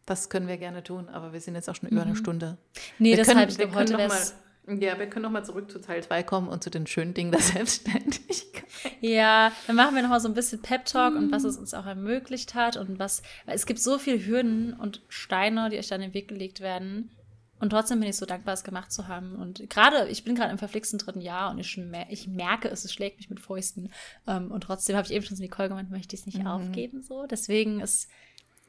[0.05, 2.17] das können wir gerne tun, aber wir sind jetzt auch schon über eine mhm.
[2.17, 2.59] Stunde.
[2.99, 5.81] Nee, wir deshalb, können, wir können noch mal, ja, wir können noch mal zurück zu
[5.81, 8.65] Teil 2 kommen und zu den schönen Dingen der Selbstständigkeit.
[9.01, 11.19] Ja, dann machen wir noch mal so ein bisschen Pep-Talk mhm.
[11.19, 14.73] und was es uns auch ermöglicht hat und was, weil es gibt so viele Hürden
[14.75, 17.11] und Steine, die euch dann in den Weg gelegt werden.
[17.59, 19.37] Und trotzdem bin ich so dankbar, es gemacht zu haben.
[19.37, 22.93] Und gerade, ich bin gerade im verflixten dritten Jahr und ich, ich merke es, es
[22.93, 23.91] schlägt mich mit Fäusten.
[24.27, 26.47] Ähm, und trotzdem habe ich eben schon zu Nicole gemeint, möchte ich es nicht mhm.
[26.47, 27.03] aufgeben.
[27.03, 27.27] So.
[27.27, 28.09] Deswegen es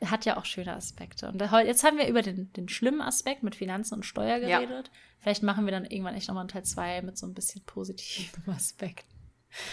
[0.05, 1.27] hat ja auch schöne Aspekte.
[1.27, 4.87] Und jetzt haben wir über den, den schlimmen Aspekt mit Finanzen und Steuer geredet.
[4.87, 4.93] Ja.
[5.19, 8.43] Vielleicht machen wir dann irgendwann echt nochmal einen Teil 2 mit so ein bisschen positiven
[8.53, 9.16] Aspekten.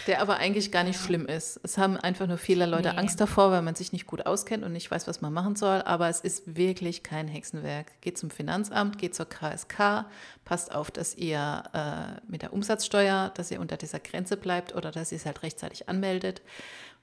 [0.07, 1.59] Der aber eigentlich gar nicht schlimm ist.
[1.63, 2.97] Es haben einfach nur viele Leute nee.
[2.97, 5.81] Angst davor, weil man sich nicht gut auskennt und nicht weiß, was man machen soll.
[5.81, 8.01] Aber es ist wirklich kein Hexenwerk.
[8.01, 10.05] Geht zum Finanzamt, geht zur KSK,
[10.43, 14.91] passt auf, dass ihr äh, mit der Umsatzsteuer, dass ihr unter dieser Grenze bleibt oder
[14.91, 16.41] dass ihr es halt rechtzeitig anmeldet.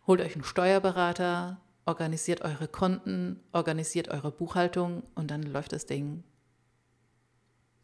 [0.07, 6.25] Holt euch einen Steuerberater, organisiert eure Konten, organisiert eure Buchhaltung und dann läuft das Ding.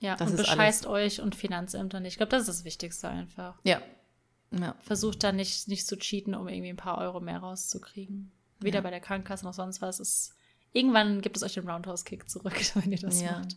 [0.01, 1.19] Ja, das und bescheißt alles.
[1.19, 2.13] euch und Finanzämter nicht.
[2.13, 3.59] Ich glaube, das ist das Wichtigste einfach.
[3.65, 3.81] Ja,
[4.51, 4.75] ja.
[4.81, 8.31] Versucht dann nicht, nicht zu cheaten, um irgendwie ein paar Euro mehr rauszukriegen.
[8.61, 8.81] Weder ja.
[8.83, 10.01] bei der Krankenkasse noch sonst was.
[10.01, 10.35] Es,
[10.73, 13.39] irgendwann gibt es euch den Roundhouse-Kick zurück, wenn ihr das ja.
[13.39, 13.57] macht.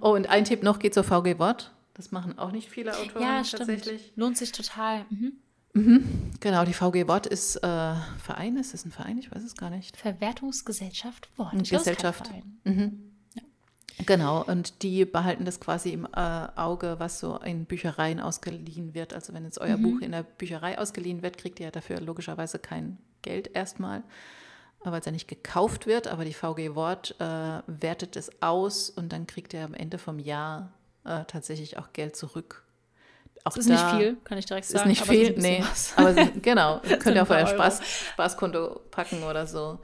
[0.00, 1.72] Oh, und ein Tipp noch geht zur VG Wort.
[1.94, 4.02] Das machen auch nicht viele Autoren ja, tatsächlich.
[4.02, 4.16] Stimmt.
[4.16, 5.06] Lohnt sich total.
[5.10, 5.32] Mhm.
[5.72, 6.32] Mhm.
[6.40, 9.18] Genau, die VG Wort ist äh, Verein, ist es ein Verein?
[9.18, 9.96] Ich weiß es gar nicht.
[9.96, 11.68] Verwertungsgesellschaft Wort.
[11.68, 12.30] Gesellschaft.
[12.64, 13.15] Mhm.
[14.04, 19.14] Genau, und die behalten das quasi im äh, Auge, was so in Büchereien ausgeliehen wird.
[19.14, 19.82] Also wenn jetzt euer mhm.
[19.82, 24.02] Buch in der Bücherei ausgeliehen wird, kriegt ihr ja dafür logischerweise kein Geld erstmal,
[24.80, 26.08] weil es ja nicht gekauft wird.
[26.08, 30.18] Aber die VG Wort äh, wertet es aus und dann kriegt ihr am Ende vom
[30.18, 30.72] Jahr
[31.04, 32.64] äh, tatsächlich auch Geld zurück.
[33.44, 34.90] Auch das ist nicht viel, kann ich direkt sagen.
[34.90, 35.62] Ist nicht viel, nee.
[35.94, 37.80] Aber genau, könnt ihr auf euer Spaß,
[38.12, 39.78] Spaßkonto packen oder so.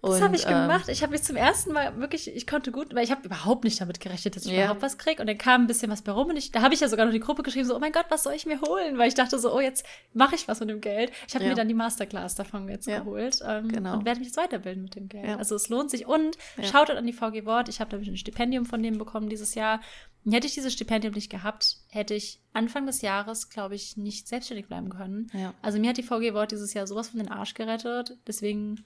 [0.00, 0.88] Das habe ich gemacht.
[0.88, 3.64] Ähm, ich habe mich zum ersten Mal wirklich, ich konnte gut, weil ich habe überhaupt
[3.64, 4.64] nicht damit gerechnet, dass ich ja.
[4.64, 5.20] überhaupt was kriege.
[5.20, 7.06] Und dann kam ein bisschen was bei rum und ich, da habe ich ja sogar
[7.06, 8.96] noch die Gruppe geschrieben, so, oh mein Gott, was soll ich mir holen?
[8.98, 11.10] Weil ich dachte so, oh, jetzt mache ich was mit dem Geld.
[11.26, 11.50] Ich habe ja.
[11.50, 13.00] mir dann die Masterclass davon jetzt ja.
[13.00, 13.94] geholt ähm, genau.
[13.94, 15.38] und werde mich jetzt weiterbilden mit dem Geld.
[15.38, 16.06] Also es lohnt sich.
[16.06, 17.68] Und schaut an die VG Wort.
[17.68, 19.80] Ich habe nämlich ein Stipendium von denen bekommen dieses Jahr.
[20.24, 24.28] Und hätte ich dieses Stipendium nicht gehabt, hätte ich Anfang des Jahres, glaube ich, nicht
[24.28, 25.30] selbstständig bleiben können.
[25.62, 28.18] Also mir hat die VG Wort dieses Jahr sowas von den Arsch gerettet.
[28.26, 28.84] Deswegen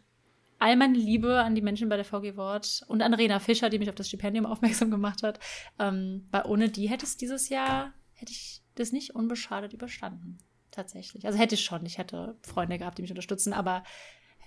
[0.63, 3.81] all meine Liebe an die Menschen bei der VG Wort und an Rena Fischer, die
[3.81, 5.41] mich auf das Stipendium aufmerksam gemacht hat.
[5.79, 10.39] Ähm, weil ohne die hätte es dieses Jahr, hätte ich das nicht unbeschadet überstanden.
[10.71, 11.27] Tatsächlich.
[11.27, 11.85] Also hätte ich schon.
[11.85, 13.83] Ich hätte Freunde gehabt, die mich unterstützen, aber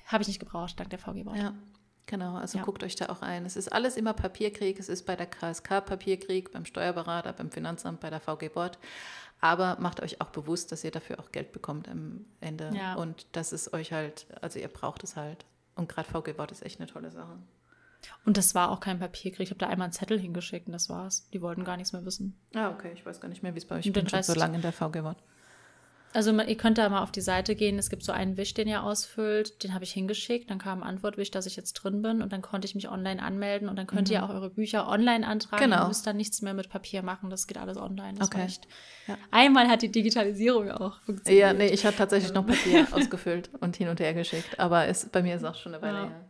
[0.06, 1.38] habe ich nicht gebraucht, dank der VG Wort.
[1.38, 1.54] Ja.
[2.08, 2.64] Genau, also ja.
[2.64, 3.46] guckt euch da auch ein.
[3.46, 4.80] Es ist alles immer Papierkrieg.
[4.80, 8.78] Es ist bei der KSK Papierkrieg, beim Steuerberater, beim Finanzamt, bei der VG Bord.
[9.42, 12.72] Aber macht euch auch bewusst, dass ihr dafür auch Geld bekommt am Ende.
[12.76, 12.94] Ja.
[12.94, 15.46] Und das ist euch halt, also ihr braucht es halt.
[15.76, 17.38] Und gerade VG Wort ist echt eine tolle Sache.
[18.24, 19.46] Und das war auch kein Papierkrieg.
[19.46, 21.28] Ich habe da einmal einen Zettel hingeschickt und das war's.
[21.32, 22.38] Die wollten gar nichts mehr wissen.
[22.54, 22.92] Ah, okay.
[22.94, 23.86] Ich weiß gar nicht mehr, wie es bei euch ist.
[23.88, 25.22] Ich bin schon so lange in der VG Wort.
[26.16, 27.78] Also ihr könnt da mal auf die Seite gehen.
[27.78, 29.64] Es gibt so einen Wisch, den ihr ausfüllt.
[29.64, 30.50] Den habe ich hingeschickt.
[30.50, 32.22] Dann kam Antwortwisch, dass ich jetzt drin bin.
[32.22, 33.68] Und dann konnte ich mich online anmelden.
[33.68, 34.14] Und dann könnt mhm.
[34.14, 35.64] ihr auch eure Bücher online antragen.
[35.64, 35.84] Genau.
[35.84, 37.30] Ihr müsst dann nichts mehr mit Papier machen.
[37.30, 38.18] Das geht alles online.
[38.18, 38.48] Das okay.
[39.08, 39.18] Ja.
[39.32, 41.42] Einmal hat die Digitalisierung auch funktioniert.
[41.42, 44.58] Ja, nee, ich habe tatsächlich noch Papier ausgefüllt und hin und her geschickt.
[44.58, 46.04] Aber es, bei mir ist auch schon eine Weile ja.
[46.06, 46.26] her.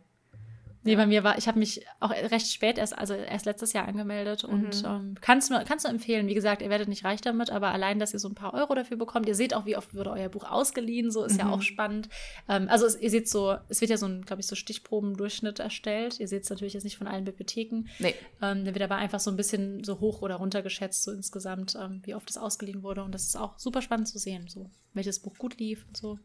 [0.86, 3.86] Nee, bei mir war, ich habe mich auch recht spät erst, also erst letztes Jahr
[3.86, 4.54] angemeldet mhm.
[4.54, 6.26] und ähm, kannst du kannst du empfehlen.
[6.28, 8.74] Wie gesagt, ihr werdet nicht reich damit, aber allein, dass ihr so ein paar Euro
[8.74, 9.28] dafür bekommt.
[9.28, 11.40] Ihr seht auch, wie oft wurde euer Buch ausgeliehen, so ist mhm.
[11.40, 12.08] ja auch spannend.
[12.48, 15.58] Ähm, also es, ihr seht so, es wird ja so ein, glaube ich, so Stichprobendurchschnitt
[15.58, 16.20] erstellt.
[16.20, 17.84] Ihr seht es natürlich jetzt nicht von allen Bibliotheken.
[17.98, 18.14] Nee.
[18.40, 21.76] Ähm, da wird aber einfach so ein bisschen so hoch oder runter geschätzt, so insgesamt,
[21.80, 23.02] ähm, wie oft es ausgeliehen wurde.
[23.02, 26.18] Und das ist auch super spannend zu sehen, so welches Buch gut lief und so.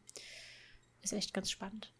[1.01, 1.91] Ist echt ganz spannend.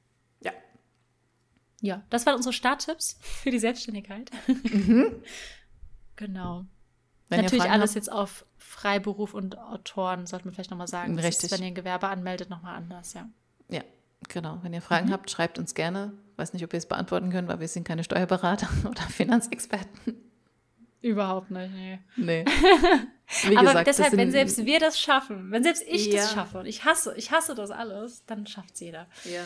[1.81, 4.29] Ja, das waren unsere Starttipps für die Selbstständigkeit.
[4.47, 5.15] Mhm.
[6.15, 6.65] genau.
[7.27, 11.17] Wenn Natürlich alles habt, jetzt auf Freiberuf und Autoren, sollte man vielleicht nochmal sagen.
[11.17, 11.45] Richtig.
[11.45, 13.29] Ist, wenn ihr ein Gewerbe anmeldet, nochmal anders, ja.
[13.69, 13.81] Ja,
[14.27, 14.59] genau.
[14.61, 15.13] Wenn ihr Fragen mhm.
[15.13, 16.13] habt, schreibt uns gerne.
[16.35, 20.17] Weiß nicht, ob wir es beantworten können, weil wir sind keine Steuerberater oder Finanzexperten.
[21.01, 21.99] Überhaupt nicht, nee.
[22.15, 22.45] Nee.
[23.47, 26.21] Wie Aber gesagt, deshalb, wenn selbst wir das schaffen, wenn selbst ich ja.
[26.21, 29.07] das schaffe und ich hasse, ich hasse das alles, dann schafft es jeder.
[29.23, 29.41] Ja.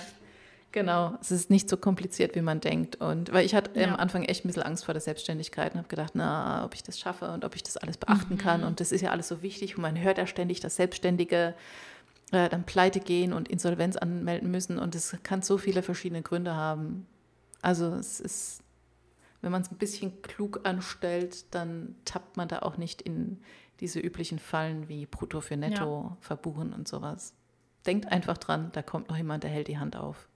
[0.75, 2.97] Genau, es ist nicht so kompliziert, wie man denkt.
[2.97, 3.87] Und weil ich hatte ja.
[3.87, 6.83] am Anfang echt ein bisschen Angst vor der Selbstständigkeit und habe gedacht, na, ob ich
[6.83, 8.39] das schaffe und ob ich das alles beachten mhm.
[8.39, 8.63] kann.
[8.65, 11.55] Und das ist ja alles so wichtig und man hört ja ständig, dass Selbstständige
[12.33, 14.77] äh, dann pleite gehen und Insolvenz anmelden müssen.
[14.77, 17.07] Und es kann so viele verschiedene Gründe haben.
[17.61, 18.61] Also es ist,
[19.41, 23.39] wenn man es ein bisschen klug anstellt, dann tappt man da auch nicht in
[23.79, 26.17] diese üblichen Fallen wie Brutto für Netto ja.
[26.19, 27.33] verbuchen und sowas.
[27.85, 30.27] Denkt einfach dran, da kommt noch jemand, der hält die Hand auf.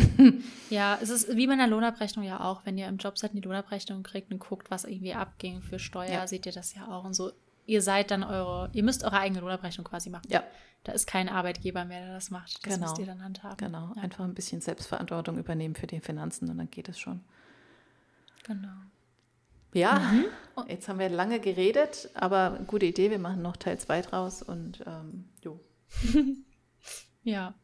[0.70, 2.64] ja, es ist wie bei einer Lohnabrechnung ja auch.
[2.64, 5.78] Wenn ihr im Job seid und die Lohnabrechnung kriegt und guckt, was irgendwie abging für
[5.78, 6.26] Steuer, ja.
[6.26, 7.04] seht ihr das ja auch.
[7.04, 7.32] Und so,
[7.66, 10.28] ihr seid dann eure, ihr müsst eure eigene Lohnabrechnung quasi machen.
[10.28, 10.42] Ja.
[10.84, 12.64] Da ist kein Arbeitgeber mehr, der das macht.
[12.64, 12.86] Das genau.
[12.86, 13.56] müsst ihr dann handhaben.
[13.58, 14.02] Genau, ja.
[14.02, 17.20] einfach ein bisschen Selbstverantwortung übernehmen für die Finanzen und dann geht es schon.
[18.44, 18.68] Genau.
[19.74, 20.24] Ja, mhm.
[20.68, 24.82] jetzt haben wir lange geredet, aber gute Idee, wir machen noch Teil 2 draus und
[24.86, 25.60] ähm, jo.
[27.22, 27.54] ja.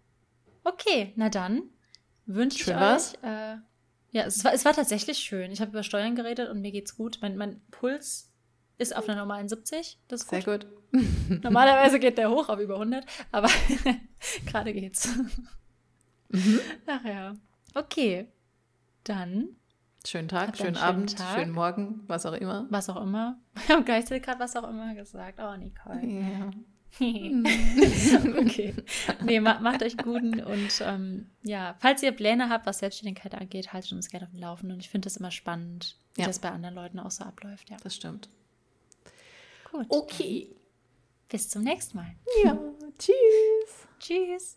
[0.64, 1.62] Okay, na dann
[2.26, 3.22] wünsche ich euch.
[3.22, 3.56] Äh,
[4.10, 5.50] ja, es war, es war tatsächlich schön.
[5.50, 7.18] Ich habe über Steuern geredet und mir geht's gut.
[7.20, 8.32] Mein, mein Puls
[8.78, 9.98] ist auf einer normalen 70.
[10.08, 10.66] Das ist Sehr gut.
[11.42, 13.48] Normalerweise geht der hoch auf über 100, aber
[14.46, 15.08] gerade geht's.
[16.28, 16.60] Mhm.
[16.86, 17.34] Ach ja.
[17.74, 18.28] Okay.
[19.02, 19.48] Dann.
[20.06, 21.38] Schönen Tag, schönen Abend, Tag.
[21.38, 22.66] schönen Morgen, was auch immer.
[22.68, 23.38] Was auch immer.
[23.66, 25.40] Wir haben gleichzeitig gerade was auch immer gesagt.
[25.40, 26.06] Oh, Nicole.
[26.06, 26.50] Ja.
[28.40, 28.74] okay.
[29.24, 33.92] Nee, macht euch guten und ähm, ja, falls ihr Pläne habt, was Selbstständigkeit angeht, haltet
[33.92, 34.76] uns gerne auf dem Laufenden.
[34.76, 36.26] Und ich finde das immer spannend, wie ja.
[36.26, 37.70] das bei anderen Leuten auch so abläuft.
[37.70, 37.76] Ja.
[37.82, 38.28] Das stimmt.
[39.70, 39.86] Gut.
[39.88, 40.48] Okay.
[41.28, 42.14] Bis zum nächsten Mal.
[42.44, 42.56] Ja.
[42.98, 43.88] Tschüss.
[43.98, 44.56] Tschüss.